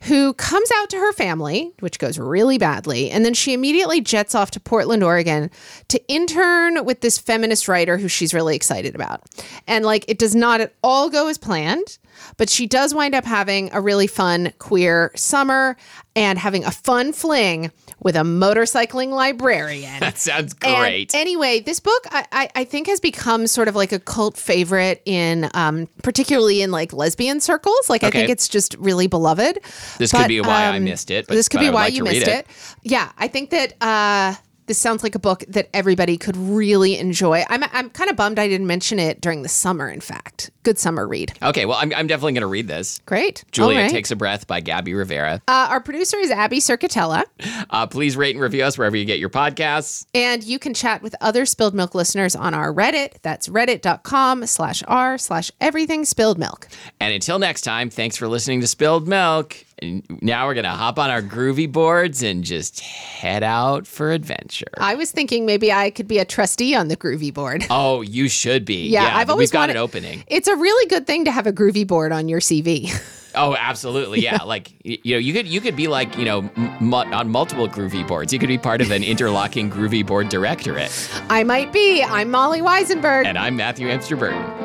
who 0.03 0.33
comes 0.33 0.71
out 0.77 0.89
to 0.89 0.97
her 0.97 1.13
family, 1.13 1.71
which 1.81 1.99
goes 1.99 2.17
really 2.17 2.57
badly, 2.57 3.11
and 3.11 3.23
then 3.23 3.35
she 3.35 3.53
immediately 3.53 4.01
jets 4.01 4.33
off 4.33 4.49
to 4.51 4.59
Portland, 4.59 5.03
Oregon 5.03 5.51
to 5.89 6.01
intern 6.07 6.83
with 6.83 7.01
this 7.01 7.19
feminist 7.19 7.67
writer 7.67 7.99
who 7.99 8.07
she's 8.07 8.33
really 8.33 8.55
excited 8.55 8.95
about. 8.95 9.02
About. 9.03 9.21
And 9.67 9.85
like 9.85 10.05
it 10.07 10.17
does 10.17 10.35
not 10.35 10.61
at 10.61 10.73
all 10.83 11.09
go 11.09 11.27
as 11.27 11.37
planned, 11.37 11.97
but 12.37 12.49
she 12.49 12.67
does 12.67 12.93
wind 12.93 13.13
up 13.15 13.25
having 13.25 13.69
a 13.73 13.81
really 13.81 14.07
fun 14.07 14.53
queer 14.59 15.11
summer 15.15 15.75
and 16.15 16.37
having 16.39 16.63
a 16.63 16.71
fun 16.71 17.11
fling 17.11 17.71
with 17.99 18.15
a 18.15 18.19
motorcycling 18.21 19.09
librarian. 19.09 19.99
That 19.99 20.17
sounds 20.17 20.53
And 20.63 20.75
great. 20.81 21.15
anyway, 21.15 21.59
this 21.61 21.79
book 21.79 22.03
I, 22.11 22.25
I, 22.31 22.49
I 22.55 22.63
think 22.65 22.87
has 22.87 22.99
become 22.99 23.47
sort 23.47 23.67
of 23.67 23.75
like 23.75 23.91
a 23.91 23.99
cult 23.99 24.37
favorite 24.37 25.01
in 25.05 25.49
um, 25.53 25.87
particularly 26.01 26.61
in 26.61 26.71
like 26.71 26.93
lesbian 26.93 27.39
circles. 27.39 27.89
Like 27.89 28.03
I 28.03 28.09
think 28.09 28.29
it's 28.29 28.47
just 28.47 28.75
really 28.77 29.07
beloved. 29.07 29.59
This 29.97 30.11
could 30.11 30.27
be 30.27 30.41
why 30.41 30.65
I 30.65 30.77
um, 30.77 30.83
missed 30.83 31.09
it, 31.11 31.27
but- 31.27 31.35
this 31.35 31.49
could 31.49 31.57
but 31.59 31.63
be 31.65 31.69
why 31.69 31.83
like 31.85 31.93
you 31.93 32.03
missed 32.03 32.27
it. 32.27 32.45
it. 32.45 32.47
Yeah, 32.83 33.11
I 33.17 33.27
think 33.27 33.49
that 33.51 33.73
uh, 33.81 34.35
this 34.67 34.77
sounds 34.77 35.03
like 35.03 35.15
a 35.15 35.19
book 35.19 35.43
that 35.47 35.69
everybody 35.73 36.17
could 36.17 36.35
really 36.37 36.97
enjoy. 36.97 37.43
I'm 37.49 37.63
I'm 37.71 37.89
kind 37.89 38.09
of 38.09 38.15
bummed 38.15 38.39
I 38.39 38.47
didn't 38.47 38.67
mention 38.67 38.99
it 38.99 39.21
during 39.21 39.41
the 39.43 39.49
summer. 39.49 39.89
In 39.89 40.01
fact, 40.01 40.51
good 40.63 40.77
summer 40.77 41.07
read. 41.07 41.33
okay, 41.41 41.65
well, 41.65 41.77
I'm, 41.79 41.93
I'm 41.93 42.07
definitely 42.07 42.33
going 42.33 42.41
to 42.41 42.47
read 42.47 42.67
this. 42.67 42.99
Great, 43.05 43.43
Julia 43.51 43.79
right. 43.79 43.91
Takes 43.91 44.11
a 44.11 44.15
Breath 44.15 44.47
by 44.47 44.59
Gabby 44.59 44.93
Rivera. 44.93 45.41
Uh, 45.47 45.67
our 45.69 45.81
producer 45.81 46.17
is 46.17 46.31
Abby 46.31 46.59
Cerquitella. 46.59 47.23
Uh, 47.69 47.87
please 47.87 48.15
rate 48.15 48.35
and 48.35 48.43
review 48.43 48.63
us 48.63 48.77
wherever 48.77 48.95
you 48.95 49.05
get 49.05 49.19
your 49.19 49.29
podcasts. 49.29 50.05
And 50.13 50.43
you 50.43 50.59
can 50.59 50.73
chat 50.73 51.01
with 51.01 51.15
other 51.21 51.45
Spilled 51.45 51.73
Milk 51.73 51.95
listeners 51.95 52.35
on 52.35 52.53
our 52.53 52.73
Reddit. 52.73 53.21
That's 53.21 53.47
reddit.com 53.47 54.45
slash 54.47 54.83
r 54.87 55.17
slash 55.17 55.51
everything 55.59 56.05
spilled 56.05 56.37
milk. 56.37 56.67
And 56.99 57.13
until 57.13 57.39
next 57.39 57.61
time, 57.61 57.89
thanks 57.89 58.17
for 58.17 58.27
listening 58.27 58.61
to 58.61 58.67
Spilled 58.67 59.07
Milk. 59.07 59.57
And 59.79 60.03
now 60.21 60.47
we're 60.47 60.53
going 60.53 60.63
to 60.65 60.69
hop 60.69 60.97
on 60.99 61.09
our 61.09 61.21
groovy 61.21 61.71
boards 61.71 62.21
and 62.23 62.43
just 62.43 62.79
head 62.79 63.43
out 63.43 63.85
for 63.87 64.11
adventure. 64.11 64.67
I 64.77 64.95
was 64.95 65.11
thinking 65.11 65.45
maybe 65.45 65.71
I 65.71 65.89
could 65.89 66.07
be 66.07 66.19
a 66.19 66.25
trustee 66.25 66.75
on 66.75 66.87
the 66.87 66.95
Groovy 66.97 67.33
board. 67.33 67.65
Oh, 67.75 68.01
you 68.01 68.29
should 68.29 68.65
be. 68.65 68.87
Yeah, 68.87 69.09
I've 69.17 69.29
always 69.29 69.47
we've 69.49 69.53
got 69.53 69.59
wanted- 69.61 69.71
an 69.73 69.77
opening. 69.77 70.23
It's 70.27 70.47
a 70.47 70.55
really 70.55 70.85
good 70.87 71.07
thing 71.07 71.25
to 71.25 71.31
have 71.31 71.47
a 71.47 71.51
Groovy 71.53 71.85
board 71.87 72.11
on 72.11 72.27
your 72.29 72.39
CV. 72.39 72.91
Oh, 73.35 73.55
absolutely. 73.57 74.19
Yeah, 74.21 74.43
like 74.43 74.73
you 74.83 75.15
know, 75.15 75.17
you 75.17 75.33
could 75.33 75.47
you 75.47 75.59
could 75.59 75.75
be 75.75 75.87
like 75.87 76.15
you 76.19 76.23
know 76.23 76.47
m- 76.55 76.93
on 76.93 77.29
multiple 77.31 77.67
groovy 77.67 78.07
boards. 78.07 78.31
You 78.31 78.37
could 78.37 78.47
be 78.47 78.59
part 78.59 78.79
of 78.79 78.91
an 78.91 79.03
interlocking 79.03 79.71
groovy 79.71 80.05
board 80.05 80.29
directorate. 80.29 80.91
I 81.31 81.43
might 81.43 81.73
be. 81.73 82.03
I'm 82.03 82.29
Molly 82.29 82.61
Wizenberg. 82.61 83.25
And 83.25 83.35
I'm 83.39 83.55
Matthew 83.55 83.89
Amster 83.89 84.15
Burton. 84.15 84.62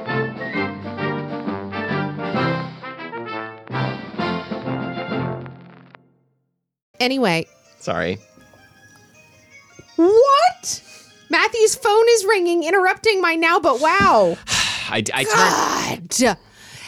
Anyway, 7.01 7.47
Sorry. 7.81 8.19
what? 9.97 10.83
Matthew's 11.31 11.75
phone 11.75 12.05
is 12.11 12.25
ringing, 12.25 12.65
interrupting 12.65 13.21
my 13.21 13.35
now 13.35 13.61
but 13.61 13.81
wow. 13.81 14.37
I, 14.91 15.03
I 15.13 15.25
turned. 15.25 16.09
God. 16.19 16.37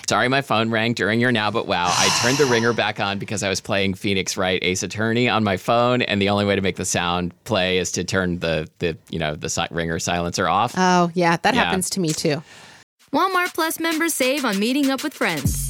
Sorry, 0.08 0.26
my 0.26 0.40
phone 0.42 0.70
rang 0.70 0.94
during 0.94 1.20
your 1.20 1.30
now, 1.30 1.52
but 1.52 1.68
wow. 1.68 1.86
I 1.86 2.08
turned 2.20 2.36
the 2.38 2.46
ringer 2.46 2.72
back 2.72 2.98
on 2.98 3.18
because 3.20 3.44
I 3.44 3.48
was 3.48 3.61
playing 3.61 3.94
Phoenix 3.94 4.36
Wright 4.36 4.58
Ace 4.64 4.82
Attorney 4.82 5.28
on 5.28 5.44
my 5.44 5.56
phone, 5.56 6.02
and 6.02 6.20
the 6.20 6.30
only 6.30 6.44
way 6.44 6.56
to 6.56 6.62
make 6.62 6.74
the 6.76 6.84
sound 6.84 7.32
play 7.44 7.78
is 7.78 7.92
to 7.92 8.02
turn 8.02 8.40
the 8.40 8.68
the 8.80 8.96
you 9.11 9.20
know 9.20 9.36
the 9.36 9.48
si- 9.48 9.68
ringer 9.70 10.00
silencer 10.00 10.48
off. 10.48 10.74
Oh, 10.76 11.12
yeah, 11.14 11.36
that 11.42 11.54
Yeah. 11.54 11.62
happens 11.64 11.90
to 11.90 12.00
me 12.00 12.08
too. 12.08 12.42
Walmart 13.12 13.54
Plus 13.54 13.78
members 13.78 14.12
save 14.14 14.44
on 14.44 14.58
meeting 14.58 14.90
up 14.90 15.04
with 15.04 15.14
friends. 15.14 15.70